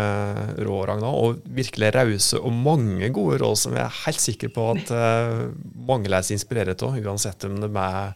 råd, 0.63 0.85
Ragna, 0.89 1.11
og 1.11 1.43
virkelig 1.57 1.91
rause 1.97 2.39
og 2.39 2.55
mange 2.55 3.11
gode 3.15 3.41
råd 3.43 3.59
som 3.61 3.75
jeg 3.77 3.83
er 3.85 4.01
helt 4.05 4.23
sikker 4.23 4.53
på 4.55 4.71
at 4.77 4.95
eh, 4.95 5.43
mange 5.89 6.13
lar 6.13 6.25
seg 6.25 6.39
inspirere 6.39 6.77
av, 6.79 6.97
uansett 7.03 7.49
om 7.49 7.59
de 7.61 7.71
er 7.73 8.15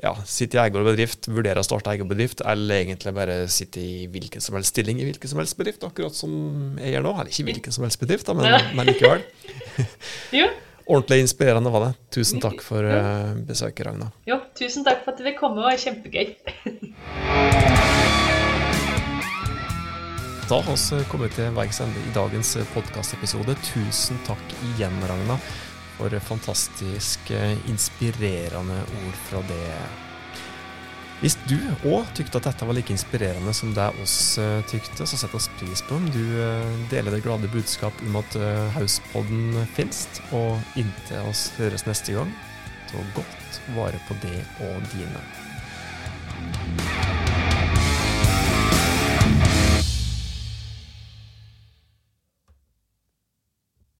ja, 0.00 0.14
sitter 0.24 0.58
i 0.58 0.62
egen 0.62 0.86
bedrift, 0.86 1.28
vurderer 1.28 1.60
å 1.60 1.66
starte 1.66 1.92
egen 1.92 2.08
bedrift, 2.08 2.40
eller 2.48 2.86
egentlig 2.86 3.12
bare 3.16 3.36
sitter 3.52 3.84
i 3.84 4.06
hvilken 4.08 4.40
som 4.40 4.56
helst 4.56 4.72
stilling 4.72 5.02
i 5.02 5.04
hvilken 5.10 5.28
som 5.28 5.42
helst 5.42 5.58
bedrift, 5.58 5.84
akkurat 5.84 6.16
som 6.16 6.32
jeg 6.80 6.94
gjør 6.94 7.04
nå. 7.04 7.12
Eller 7.18 7.34
ikke 7.34 7.48
hvilken 7.50 7.76
som 7.76 7.84
helst 7.84 8.00
bedrift, 8.00 8.30
da, 8.30 8.36
men, 8.38 8.48
men 8.78 8.88
likevel. 8.88 9.20
Ordentlig 10.90 11.20
inspirerende 11.26 11.70
var 11.70 11.84
det. 11.84 11.92
Tusen 12.16 12.40
takk 12.42 12.64
for 12.64 12.82
eh, 12.82 13.36
besøket, 13.46 13.84
Ragna. 13.86 14.10
jo, 14.26 14.40
tusen 14.58 14.88
takk 14.88 15.04
for 15.04 15.12
at 15.12 15.20
du 15.20 15.28
vil 15.28 15.36
komme, 15.38 15.60
det 15.60 15.68
var 15.68 15.84
kjempegøy. 15.84 16.28
Da 20.50 20.56
har 20.60 20.98
vi 20.98 21.04
kommet 21.06 21.36
til 21.38 21.52
veis 21.54 21.78
ende 21.78 22.00
i 22.02 22.10
dagens 22.10 22.56
podkastepisode. 22.72 23.54
Tusen 23.62 24.16
takk 24.26 24.54
igjen, 24.72 24.96
Ragna, 25.06 25.36
for 25.94 26.16
fantastisk 26.26 27.30
eh, 27.30 27.52
inspirerende 27.70 28.80
ord 28.82 29.20
fra 29.28 29.44
det. 29.46 29.68
Hvis 31.20 31.36
du 31.46 31.54
òg 31.86 32.10
tykte 32.18 32.40
at 32.40 32.48
dette 32.48 32.66
var 32.66 32.74
like 32.74 32.90
inspirerende 32.90 33.54
som 33.54 33.70
det 33.76 33.86
oss 34.02 34.16
eh, 34.42 34.58
tykte, 34.66 35.06
så 35.06 35.20
setter 35.20 35.38
oss 35.38 35.46
pris 35.60 35.84
på 35.86 36.00
om 36.00 36.10
du 36.10 36.24
eh, 36.42 36.74
deler 36.90 37.14
det 37.14 37.22
glade 37.22 37.50
budskap 37.54 38.02
om 38.08 38.18
at 38.18 38.34
eh, 38.34 38.74
Hauspodden 38.74 39.54
finnes. 39.76 40.02
Og 40.34 40.58
inntil 40.74 41.30
oss 41.30 41.52
høres 41.60 41.86
neste 41.86 42.18
gang, 42.18 42.34
ta 42.90 43.06
godt 43.14 43.62
vare 43.78 44.02
på 44.10 44.18
det 44.26 44.42
og 44.66 44.82
dine. 44.96 45.22